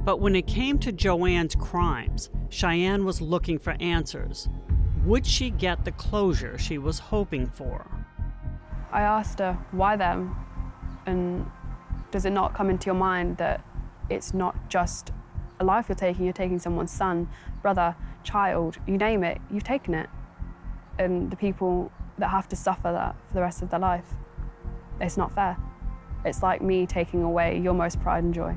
But 0.05 0.21
when 0.21 0.35
it 0.35 0.47
came 0.47 0.79
to 0.81 0.93
Joanne's 0.93 1.55
crimes, 1.55 2.31
Shianne 2.49 3.05
was 3.05 3.21
looking 3.21 3.59
for 3.59 3.77
answers. 3.79 4.49
Would 5.05 5.27
she 5.27 5.51
get 5.51 5.85
the 5.85 5.93
closure 5.93 6.59
she 6.59 6.79
was 6.79 6.99
hoping 6.99 7.47
for? 7.47 7.87
I 8.91 9.03
asked 9.03 9.39
her, 9.39 9.59
why 9.71 9.97
them? 9.97 10.37
And 11.07 11.51
does 12.11 12.25
it 12.25 12.31
not 12.31 12.55
come 12.55 12.69
into 12.69 12.87
your 12.87 12.95
mind 12.95 13.37
that 13.39 13.65
it's 14.11 14.35
not 14.35 14.69
just 14.69 15.13
a 15.61 15.65
life 15.65 15.89
you're 15.89 15.97
taking, 15.97 16.25
you're 16.25 16.33
taking 16.33 16.59
someone's 16.59 16.91
son, 16.91 17.29
brother, 17.63 17.97
child, 18.23 18.79
you 18.87 18.99
name 18.99 19.25
it, 19.25 19.41
you've 19.51 19.65
taken 19.65 19.95
it. 19.95 20.09
And 21.03 21.31
the 21.31 21.37
people 21.37 21.91
that 22.19 22.29
have 22.29 22.49
to 22.49 22.57
suffer 22.57 22.93
that 22.93 23.17
for 23.29 23.35
the 23.35 23.41
rest 23.41 23.61
of 23.61 23.71
their 23.71 23.81
life, 23.81 24.15
it's 25.01 25.17
not 25.17 25.33
fair. 25.35 25.57
It's 26.25 26.43
like 26.43 26.63
me 26.63 26.87
taking 26.87 27.25
away 27.25 27.59
your 27.59 27.75
most 27.75 28.01
pride 28.01 28.23
and 28.23 28.33
joy. 28.33 28.55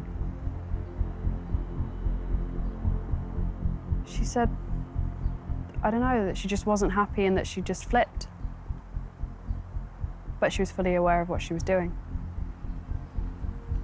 She 4.06 4.24
said, 4.24 4.56
I 5.82 5.90
don't 5.90 6.02
know, 6.02 6.26
that 6.26 6.38
she 6.38 6.48
just 6.48 6.68
wasn't 6.68 6.94
happy 6.94 7.26
and 7.26 7.36
that 7.36 7.48
she 7.48 7.62
just 7.62 7.86
flipped. 7.86 8.28
But 10.40 10.54
she 10.54 10.62
was 10.62 10.72
fully 10.72 10.94
aware 10.94 11.22
of 11.22 11.30
what 11.30 11.42
she 11.42 11.54
was 11.54 11.64
doing. 11.64 11.98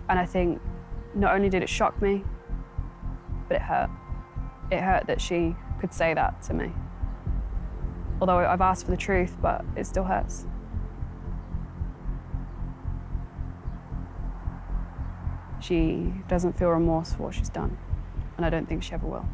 And 0.07 0.19
I 0.19 0.25
think 0.27 0.61
not 1.15 1.33
only 1.33 1.49
did 1.49 1.63
it 1.63 1.69
shock 1.69 1.99
me, 1.99 2.23
but 3.47 3.55
it 3.55 3.61
hurt. 3.63 3.89
It 4.71 4.81
hurt 4.81 5.07
that 5.07 5.19
she 5.19 5.55
could 5.79 5.93
say 5.93 6.13
that 6.13 6.43
to 6.43 6.53
me. 6.53 6.71
Although 8.21 8.37
I've 8.37 8.61
asked 8.61 8.85
for 8.85 8.91
the 8.91 8.97
truth, 8.97 9.35
but 9.41 9.65
it 9.75 9.87
still 9.87 10.03
hurts. 10.03 10.45
She 15.59 16.13
doesn't 16.27 16.57
feel 16.57 16.69
remorse 16.69 17.13
for 17.13 17.23
what 17.23 17.33
she's 17.33 17.49
done, 17.49 17.77
and 18.37 18.45
I 18.45 18.49
don't 18.51 18.69
think 18.69 18.83
she 18.83 18.93
ever 18.93 19.07
will. 19.07 19.25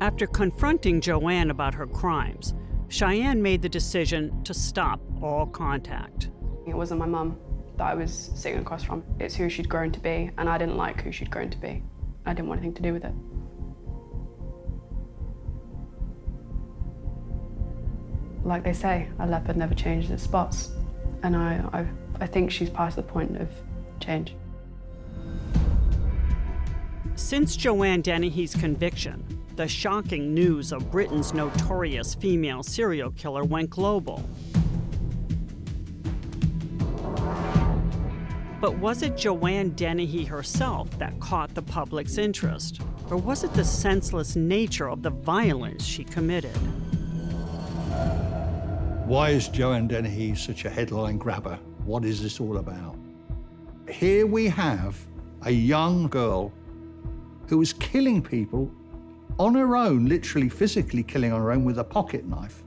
After 0.00 0.26
confronting 0.26 1.00
Joanne 1.00 1.50
about 1.50 1.74
her 1.74 1.86
crimes, 1.86 2.54
Shianne 2.88 3.40
made 3.40 3.62
the 3.62 3.68
decision 3.68 4.44
to 4.44 4.54
stop 4.54 5.00
all 5.22 5.46
contact. 5.46 6.30
It 6.66 6.74
wasn't 6.74 7.00
my 7.00 7.06
mum 7.06 7.38
that 7.76 7.84
I 7.84 7.94
was 7.94 8.30
sitting 8.34 8.60
across 8.60 8.84
from. 8.84 9.02
It's 9.18 9.34
who 9.34 9.48
she'd 9.48 9.68
grown 9.68 9.90
to 9.92 10.00
be, 10.00 10.30
and 10.38 10.48
I 10.48 10.58
didn't 10.58 10.76
like 10.76 11.00
who 11.00 11.10
she'd 11.10 11.30
grown 11.30 11.50
to 11.50 11.58
be. 11.58 11.82
I 12.26 12.32
didn't 12.32 12.48
want 12.48 12.60
anything 12.60 12.74
to 12.74 12.82
do 12.82 12.92
with 12.92 13.04
it. 13.04 13.12
Like 18.44 18.64
they 18.64 18.72
say, 18.72 19.08
a 19.18 19.26
leopard 19.26 19.56
never 19.56 19.74
changes 19.74 20.10
its 20.10 20.22
spots, 20.22 20.70
and 21.22 21.34
I, 21.34 21.64
I, 21.72 21.86
I 22.22 22.26
think 22.26 22.50
she's 22.50 22.70
past 22.70 22.96
the 22.96 23.02
point 23.02 23.36
of 23.40 23.48
change. 24.00 24.34
Since 27.16 27.56
Joanne 27.56 28.02
Dennehy's 28.02 28.54
conviction, 28.54 29.24
the 29.56 29.68
shocking 29.68 30.34
news 30.34 30.72
of 30.72 30.90
Britain's 30.90 31.32
notorious 31.32 32.14
female 32.14 32.62
serial 32.62 33.12
killer 33.12 33.44
went 33.44 33.70
global. 33.70 34.22
But 38.64 38.78
was 38.78 39.02
it 39.02 39.14
Joanne 39.14 39.72
Dennehy 39.72 40.24
herself 40.24 40.88
that 40.98 41.20
caught 41.20 41.54
the 41.54 41.60
public's 41.60 42.16
interest? 42.16 42.80
Or 43.10 43.18
was 43.18 43.44
it 43.44 43.52
the 43.52 43.62
senseless 43.62 44.36
nature 44.36 44.88
of 44.88 45.02
the 45.02 45.10
violence 45.10 45.84
she 45.84 46.02
committed? 46.02 46.56
Why 49.04 49.32
is 49.32 49.48
Joanne 49.48 49.86
Dennehy 49.86 50.34
such 50.34 50.64
a 50.64 50.70
headline 50.70 51.18
grabber? 51.18 51.58
What 51.84 52.06
is 52.06 52.22
this 52.22 52.40
all 52.40 52.56
about? 52.56 52.96
Here 53.90 54.26
we 54.26 54.46
have 54.46 54.96
a 55.42 55.50
young 55.50 56.08
girl 56.08 56.50
who 57.48 57.60
is 57.60 57.74
killing 57.74 58.22
people 58.22 58.70
on 59.38 59.54
her 59.56 59.76
own, 59.76 60.06
literally 60.06 60.48
physically 60.48 61.02
killing 61.02 61.34
on 61.34 61.40
her 61.42 61.52
own 61.52 61.66
with 61.66 61.78
a 61.80 61.84
pocket 61.84 62.24
knife, 62.24 62.64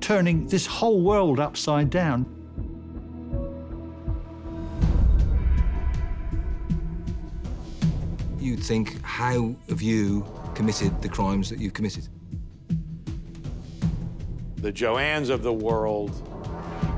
turning 0.00 0.48
this 0.48 0.66
whole 0.66 1.00
world 1.00 1.38
upside 1.38 1.90
down. 1.90 2.41
You'd 8.42 8.58
think, 8.58 9.00
how 9.02 9.54
have 9.68 9.80
you 9.80 10.26
committed 10.56 11.00
the 11.00 11.08
crimes 11.08 11.48
that 11.48 11.60
you've 11.60 11.74
committed? 11.74 12.08
The 14.56 14.72
Joannes 14.72 15.28
of 15.28 15.44
the 15.44 15.52
world, 15.52 16.10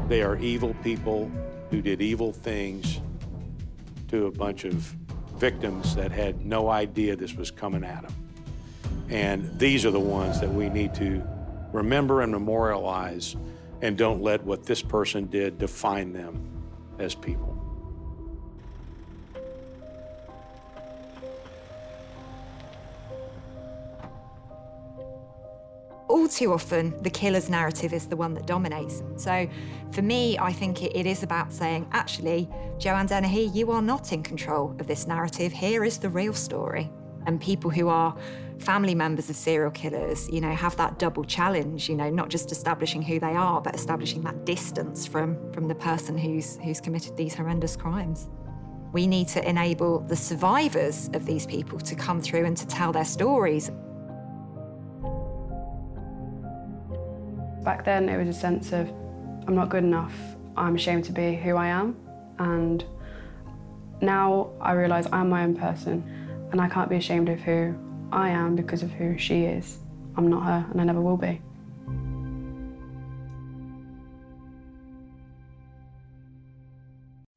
they 0.08 0.22
are 0.22 0.38
evil 0.38 0.72
people 0.82 1.30
who 1.68 1.82
did 1.82 2.00
evil 2.00 2.32
things 2.32 3.02
to 4.08 4.24
a 4.24 4.30
bunch 4.30 4.64
of 4.64 4.74
victims 5.36 5.94
that 5.96 6.10
had 6.10 6.46
no 6.46 6.70
idea 6.70 7.14
this 7.14 7.34
was 7.34 7.50
coming 7.50 7.84
at 7.84 8.04
them. 8.04 8.14
And 9.10 9.58
these 9.58 9.84
are 9.84 9.90
the 9.90 10.00
ones 10.00 10.40
that 10.40 10.50
we 10.50 10.70
need 10.70 10.94
to 10.94 11.22
remember 11.74 12.22
and 12.22 12.32
memorialize 12.32 13.36
and 13.82 13.98
don't 13.98 14.22
let 14.22 14.42
what 14.44 14.64
this 14.64 14.80
person 14.80 15.26
did 15.26 15.58
define 15.58 16.14
them 16.14 16.42
as 16.98 17.14
people. 17.14 17.53
Too 26.34 26.52
often, 26.52 27.00
the 27.02 27.10
killer's 27.10 27.48
narrative 27.48 27.92
is 27.92 28.06
the 28.06 28.16
one 28.16 28.34
that 28.34 28.46
dominates. 28.46 29.02
So 29.16 29.48
for 29.92 30.02
me, 30.02 30.36
I 30.38 30.52
think 30.52 30.82
it, 30.82 30.96
it 30.96 31.06
is 31.06 31.22
about 31.22 31.52
saying, 31.52 31.88
actually, 31.92 32.48
Joanne 32.78 33.06
Dennehy, 33.06 33.44
you 33.54 33.70
are 33.70 33.82
not 33.82 34.12
in 34.12 34.22
control 34.22 34.74
of 34.80 34.86
this 34.86 35.06
narrative. 35.06 35.52
Here 35.52 35.84
is 35.84 35.98
the 35.98 36.08
real 36.08 36.34
story. 36.34 36.90
And 37.26 37.40
people 37.40 37.70
who 37.70 37.88
are 37.88 38.14
family 38.58 38.94
members 38.94 39.30
of 39.30 39.36
serial 39.36 39.70
killers, 39.70 40.28
you 40.28 40.40
know, 40.40 40.52
have 40.52 40.76
that 40.76 40.98
double 40.98 41.24
challenge, 41.24 41.88
you 41.88 41.94
know, 41.94 42.10
not 42.10 42.28
just 42.28 42.52
establishing 42.52 43.00
who 43.00 43.18
they 43.18 43.34
are, 43.34 43.60
but 43.60 43.74
establishing 43.74 44.22
that 44.22 44.44
distance 44.44 45.06
from, 45.06 45.52
from 45.52 45.68
the 45.68 45.74
person 45.74 46.18
who's, 46.18 46.56
who's 46.58 46.80
committed 46.80 47.16
these 47.16 47.34
horrendous 47.34 47.76
crimes. 47.76 48.28
We 48.92 49.06
need 49.06 49.28
to 49.28 49.48
enable 49.48 50.00
the 50.00 50.16
survivors 50.16 51.10
of 51.14 51.26
these 51.26 51.46
people 51.46 51.80
to 51.80 51.94
come 51.94 52.20
through 52.20 52.44
and 52.44 52.56
to 52.56 52.66
tell 52.66 52.92
their 52.92 53.04
stories. 53.04 53.70
Back 57.64 57.86
then, 57.86 58.10
it 58.10 58.18
was 58.18 58.28
a 58.28 58.38
sense 58.38 58.72
of, 58.72 58.90
I'm 59.46 59.54
not 59.54 59.70
good 59.70 59.84
enough, 59.84 60.12
I'm 60.54 60.74
ashamed 60.74 61.04
to 61.06 61.12
be 61.12 61.34
who 61.34 61.56
I 61.56 61.68
am. 61.68 61.96
And 62.38 62.84
now 64.02 64.50
I 64.60 64.72
realise 64.72 65.06
I'm 65.10 65.30
my 65.30 65.44
own 65.44 65.56
person 65.56 66.48
and 66.52 66.60
I 66.60 66.68
can't 66.68 66.90
be 66.90 66.96
ashamed 66.96 67.30
of 67.30 67.40
who 67.40 67.74
I 68.12 68.28
am 68.28 68.54
because 68.54 68.82
of 68.82 68.90
who 68.92 69.16
she 69.16 69.44
is. 69.44 69.78
I'm 70.16 70.28
not 70.28 70.44
her 70.44 70.66
and 70.70 70.80
I 70.80 70.84
never 70.84 71.00
will 71.00 71.16
be. 71.16 71.40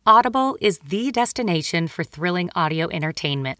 Audible 0.06 0.58
is 0.62 0.80
the 0.80 1.12
destination 1.12 1.88
for 1.88 2.04
thrilling 2.04 2.50
audio 2.56 2.90
entertainment. 2.90 3.60